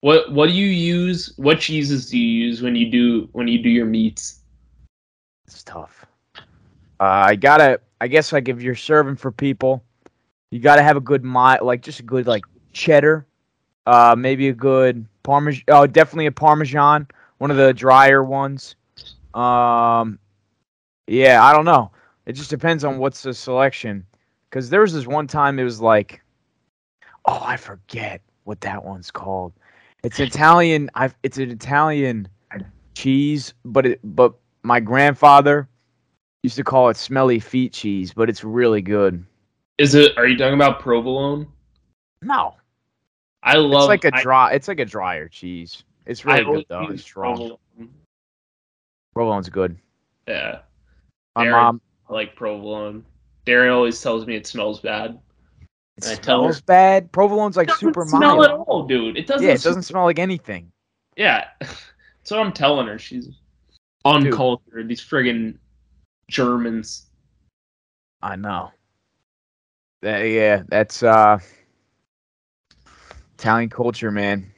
What 0.00 0.32
what 0.32 0.48
do 0.48 0.52
you 0.52 0.66
use? 0.66 1.32
What 1.36 1.60
cheeses 1.60 2.10
do 2.10 2.18
you 2.18 2.46
use 2.46 2.60
when 2.60 2.74
you 2.74 2.90
do 2.90 3.28
when 3.32 3.46
you 3.46 3.62
do 3.62 3.68
your 3.68 3.86
meats? 3.86 4.40
It's 5.46 5.62
tough. 5.62 6.06
Uh, 7.02 7.24
I 7.26 7.34
gotta. 7.34 7.80
I 8.00 8.06
guess 8.06 8.32
like 8.32 8.48
if 8.48 8.62
you're 8.62 8.76
serving 8.76 9.16
for 9.16 9.32
people, 9.32 9.82
you 10.52 10.60
gotta 10.60 10.84
have 10.84 10.96
a 10.96 11.00
good 11.00 11.24
mi 11.24 11.58
like 11.60 11.82
just 11.82 11.98
a 11.98 12.04
good 12.04 12.28
like 12.28 12.44
cheddar. 12.72 13.26
Uh, 13.86 14.14
maybe 14.16 14.48
a 14.48 14.52
good 14.52 15.04
parmesan. 15.24 15.64
Oh, 15.66 15.84
definitely 15.88 16.26
a 16.26 16.32
parmesan. 16.32 17.08
One 17.38 17.50
of 17.50 17.56
the 17.56 17.74
drier 17.74 18.22
ones. 18.22 18.76
Um, 19.34 20.20
yeah, 21.08 21.44
I 21.44 21.52
don't 21.52 21.64
know. 21.64 21.90
It 22.26 22.34
just 22.34 22.50
depends 22.50 22.84
on 22.84 22.98
what's 22.98 23.22
the 23.22 23.34
selection. 23.34 24.06
Cause 24.52 24.70
there 24.70 24.82
was 24.82 24.92
this 24.92 25.08
one 25.08 25.26
time 25.26 25.58
it 25.58 25.64
was 25.64 25.80
like, 25.80 26.22
oh, 27.24 27.42
I 27.42 27.56
forget 27.56 28.20
what 28.44 28.60
that 28.60 28.84
one's 28.84 29.10
called. 29.10 29.52
It's 30.04 30.20
Italian. 30.20 30.88
I. 30.94 31.10
It's 31.24 31.38
an 31.38 31.50
Italian 31.50 32.28
cheese, 32.94 33.54
but 33.64 33.86
it. 33.86 34.00
But 34.04 34.34
my 34.62 34.78
grandfather 34.78 35.68
used 36.42 36.56
to 36.56 36.64
call 36.64 36.88
it 36.88 36.96
smelly 36.96 37.38
feet 37.38 37.72
cheese, 37.72 38.12
but 38.12 38.28
it's 38.28 38.44
really 38.44 38.82
good. 38.82 39.24
Is 39.78 39.94
it? 39.94 40.16
Are 40.18 40.26
you 40.26 40.36
talking 40.36 40.54
about 40.54 40.80
provolone? 40.80 41.46
No, 42.20 42.54
I 43.42 43.56
love. 43.56 43.82
it's 43.82 43.88
like 43.88 44.04
a 44.04 44.10
dry. 44.22 44.52
It's 44.52 44.68
like 44.68 44.80
a 44.80 44.84
drier 44.84 45.28
cheese. 45.28 45.84
It's 46.06 46.24
really 46.24 46.42
always 46.44 46.58
good 46.60 46.66
though. 46.68 46.88
It's 46.92 47.02
strong. 47.02 47.36
provolone. 47.36 47.90
Provolone's 49.14 49.48
good. 49.48 49.76
Yeah, 50.28 50.60
My 51.36 51.46
Darren- 51.46 51.50
mom. 51.52 51.80
I 52.08 52.12
like 52.12 52.36
provolone. 52.36 53.04
Darren 53.46 53.72
always 53.74 54.00
tells 54.00 54.26
me 54.26 54.36
it 54.36 54.46
smells 54.46 54.80
bad. 54.80 55.18
It 55.98 56.06
I 56.06 56.14
tell 56.14 56.44
her- 56.44 56.52
smells 56.52 56.60
bad. 56.62 57.12
Provolone's 57.12 57.56
like 57.56 57.70
super 57.74 58.04
smell 58.06 58.36
mild. 58.36 58.44
at 58.44 58.50
all, 58.52 58.84
dude. 58.86 59.16
It 59.16 59.26
doesn't. 59.26 59.46
Yeah, 59.46 59.54
it 59.54 59.62
doesn't 59.62 59.82
smell 59.82 60.04
like 60.04 60.18
anything. 60.18 60.70
Yeah, 61.16 61.46
that's 61.60 62.30
what 62.30 62.40
I'm 62.40 62.52
telling 62.52 62.86
her. 62.86 62.98
She's 62.98 63.28
uncultured. 64.04 64.88
These 64.88 65.00
friggin' 65.02 65.56
Germans. 66.32 67.06
I 68.22 68.36
know. 68.36 68.70
That- 70.02 70.22
yeah, 70.22 70.62
that's 70.68 71.02
uh 71.02 71.38
Italian 73.38 73.68
culture, 73.70 74.10
man. 74.10 74.50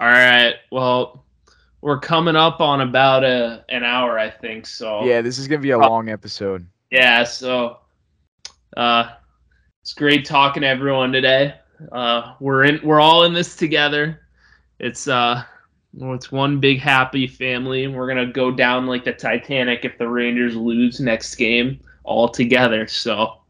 All 0.00 0.08
right. 0.08 0.54
Well, 0.70 1.24
we're 1.80 1.98
coming 1.98 2.36
up 2.36 2.60
on 2.60 2.80
about 2.82 3.24
a 3.24 3.64
an 3.68 3.82
hour, 3.84 4.18
I 4.18 4.30
think. 4.30 4.66
So 4.66 5.04
Yeah, 5.04 5.20
this 5.22 5.38
is 5.38 5.48
gonna 5.48 5.60
be 5.60 5.70
a 5.70 5.78
Oh. 5.78 5.88
long 5.88 6.08
episode. 6.08 6.66
Yeah, 6.90 7.24
so 7.24 7.78
uh 8.76 9.10
it's 9.82 9.94
great 9.94 10.24
talking 10.24 10.62
to 10.62 10.66
everyone 10.68 11.12
today. 11.12 11.54
Uh 11.92 12.34
we're 12.40 12.64
in 12.64 12.80
we're 12.82 13.00
all 13.00 13.24
in 13.24 13.32
this 13.34 13.56
together. 13.56 14.20
It's 14.78 15.08
uh 15.08 15.42
it's 15.98 16.30
one 16.30 16.60
big 16.60 16.78
happy 16.80 17.26
family. 17.26 17.84
and 17.84 17.94
We're 17.94 18.08
gonna 18.08 18.26
go 18.26 18.50
down 18.50 18.86
like 18.86 19.04
the 19.04 19.12
Titanic 19.12 19.84
if 19.84 19.96
the 19.98 20.08
Rangers 20.08 20.54
lose 20.54 21.00
next 21.00 21.34
game 21.36 21.80
all 22.04 22.28
together. 22.28 22.86
So 22.86 23.40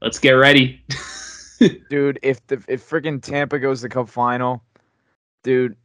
let's 0.00 0.18
get 0.18 0.32
ready. 0.32 0.82
Dude, 1.90 2.18
if 2.22 2.44
the 2.46 2.62
if 2.68 2.88
freaking 2.88 3.22
Tampa 3.22 3.58
goes 3.58 3.80
to 3.80 3.84
the 3.84 3.88
Cup 3.94 4.08
final, 4.08 4.62
dude, 5.44 5.76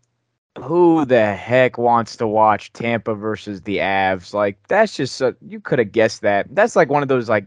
who 0.57 1.05
the 1.05 1.35
heck 1.35 1.77
wants 1.77 2.15
to 2.17 2.27
watch 2.27 2.73
Tampa 2.73 3.13
versus 3.13 3.61
the 3.61 3.77
Avs? 3.77 4.33
Like 4.33 4.57
that's 4.67 4.95
just 4.95 5.15
so, 5.15 5.35
you 5.47 5.59
could 5.59 5.79
have 5.79 5.91
guessed 5.91 6.21
that. 6.21 6.47
That's 6.55 6.75
like 6.75 6.89
one 6.89 7.03
of 7.03 7.09
those 7.09 7.29
like 7.29 7.45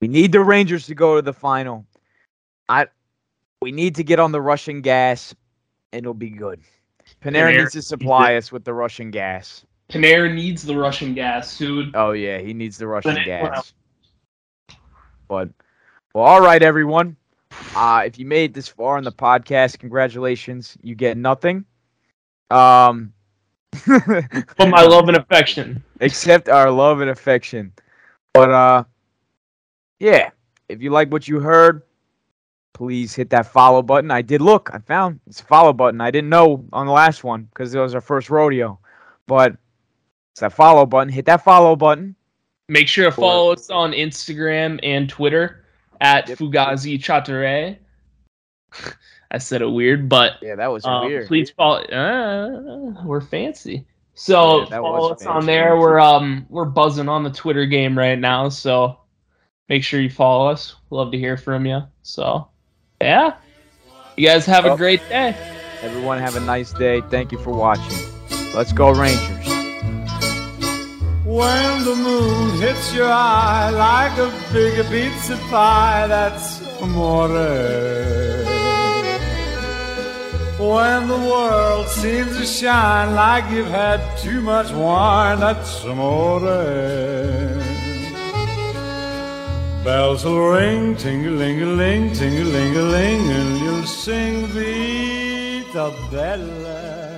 we 0.00 0.08
need 0.08 0.32
the 0.32 0.40
Rangers 0.40 0.86
to 0.86 0.94
go 0.94 1.16
to 1.16 1.22
the 1.22 1.32
final. 1.32 1.86
I 2.68 2.86
we 3.62 3.72
need 3.72 3.94
to 3.94 4.04
get 4.04 4.20
on 4.20 4.32
the 4.32 4.42
Russian 4.42 4.82
gas 4.82 5.34
and 5.92 6.00
it'll 6.00 6.12
be 6.12 6.30
good. 6.30 6.60
Panera 7.24 7.48
Panarin 7.52 7.58
needs 7.58 7.72
to 7.72 7.82
supply 7.82 8.34
us 8.36 8.52
with 8.52 8.64
the 8.64 8.74
Russian 8.74 9.10
gas. 9.10 9.64
Panarin 9.88 10.34
needs 10.34 10.62
the 10.62 10.76
Russian 10.76 11.14
gas, 11.14 11.56
dude. 11.56 11.94
Oh 11.94 12.12
yeah, 12.12 12.38
he 12.38 12.52
needs 12.52 12.76
the 12.76 12.86
Russian 12.86 13.16
Panarin- 13.16 13.24
gas. 13.52 13.72
But 15.28 15.48
well, 16.14 16.24
all 16.24 16.40
right, 16.42 16.62
everyone. 16.62 17.16
Uh, 17.74 18.02
if 18.04 18.18
you 18.18 18.26
made 18.26 18.50
it 18.50 18.54
this 18.54 18.68
far 18.68 18.98
in 18.98 19.04
the 19.04 19.12
podcast, 19.12 19.78
congratulations. 19.78 20.76
You 20.82 20.94
get 20.94 21.16
nothing. 21.16 21.64
Um, 22.50 23.12
But 23.86 24.68
my 24.68 24.82
love 24.82 25.08
and 25.08 25.16
affection. 25.16 25.82
except 26.00 26.48
our 26.48 26.70
love 26.70 27.00
and 27.00 27.10
affection. 27.10 27.72
But 28.34 28.50
uh, 28.50 28.84
yeah, 29.98 30.30
if 30.68 30.82
you 30.82 30.90
like 30.90 31.10
what 31.10 31.26
you 31.26 31.40
heard, 31.40 31.82
please 32.74 33.14
hit 33.14 33.30
that 33.30 33.46
follow 33.46 33.80
button. 33.80 34.10
I 34.10 34.20
did 34.20 34.42
look, 34.42 34.68
I 34.74 34.78
found 34.80 35.20
it's 35.26 35.40
a 35.40 35.44
follow 35.44 35.72
button. 35.72 36.02
I 36.02 36.10
didn't 36.10 36.28
know 36.28 36.66
on 36.72 36.86
the 36.86 36.92
last 36.92 37.24
one 37.24 37.44
because 37.44 37.74
it 37.74 37.78
was 37.80 37.94
our 37.94 38.02
first 38.02 38.28
rodeo, 38.28 38.78
but 39.26 39.56
it's 40.32 40.40
that 40.40 40.52
follow 40.52 40.84
button. 40.84 41.10
Hit 41.10 41.24
that 41.26 41.42
follow 41.42 41.74
button. 41.74 42.14
Make 42.68 42.88
sure 42.88 43.06
to 43.06 43.12
follow 43.12 43.52
us 43.52 43.70
on 43.70 43.92
Instagram 43.92 44.80
and 44.82 45.08
Twitter 45.08 45.64
at 46.00 46.28
Yep. 46.28 46.38
Fugazi 46.38 46.98
Chatere. 46.98 47.78
I 49.30 49.38
said 49.38 49.62
it 49.62 49.66
weird, 49.68 50.08
but 50.08 50.34
Yeah, 50.42 50.54
that 50.56 50.68
was 50.68 50.84
um, 50.84 51.06
weird. 51.06 51.26
please 51.28 51.50
follow. 51.50 51.82
Uh, 51.84 53.02
we're 53.04 53.20
fancy. 53.20 53.86
So 54.14 54.60
Yeah, 54.60 54.80
follow 54.80 55.12
us 55.12 55.26
on 55.26 55.44
there. 55.46 55.76
We're 55.76 55.98
um 56.00 56.46
we're 56.48 56.64
buzzing 56.64 57.08
on 57.08 57.22
the 57.24 57.30
Twitter 57.30 57.66
game 57.66 57.96
right 57.98 58.18
now, 58.18 58.48
so 58.48 58.98
make 59.68 59.82
sure 59.82 60.00
you 60.00 60.10
follow 60.10 60.48
us. 60.48 60.76
Love 60.90 61.10
to 61.12 61.18
hear 61.18 61.36
from 61.36 61.66
you. 61.66 61.82
So 62.02 62.48
yeah, 63.04 63.34
you 64.16 64.26
guys 64.26 64.46
have 64.46 64.64
a 64.64 64.76
great 64.76 65.00
day. 65.08 65.36
Everyone 65.82 66.18
have 66.18 66.36
a 66.36 66.40
nice 66.40 66.72
day. 66.72 67.02
Thank 67.10 67.32
you 67.32 67.38
for 67.38 67.52
watching. 67.52 67.98
Let's 68.54 68.72
go 68.72 68.90
Rangers. 68.90 69.46
When 71.24 71.84
the 71.84 71.96
moon 71.96 72.60
hits 72.60 72.94
your 72.94 73.10
eye 73.10 73.70
like 73.70 74.16
a 74.18 74.32
big 74.52 74.86
pizza 74.86 75.36
pie, 75.50 76.06
that's 76.06 76.60
amore. 76.80 77.28
When 80.58 81.08
the 81.08 81.18
world 81.18 81.88
seems 81.88 82.38
to 82.38 82.46
shine 82.46 83.14
like 83.14 83.50
you've 83.50 83.66
had 83.66 84.00
too 84.18 84.40
much 84.40 84.70
wine, 84.72 85.40
that's 85.40 85.84
amore. 85.84 86.40
Bells 89.84 90.24
will 90.24 90.48
ring, 90.48 90.96
ting-a-ling-a-ling, 90.96 92.14
ting-a-ling-a-ling, 92.14 93.30
and 93.30 93.58
you'll 93.60 93.82
sing 93.82 94.46
Vita 94.46 95.92
Bella. 96.10 97.13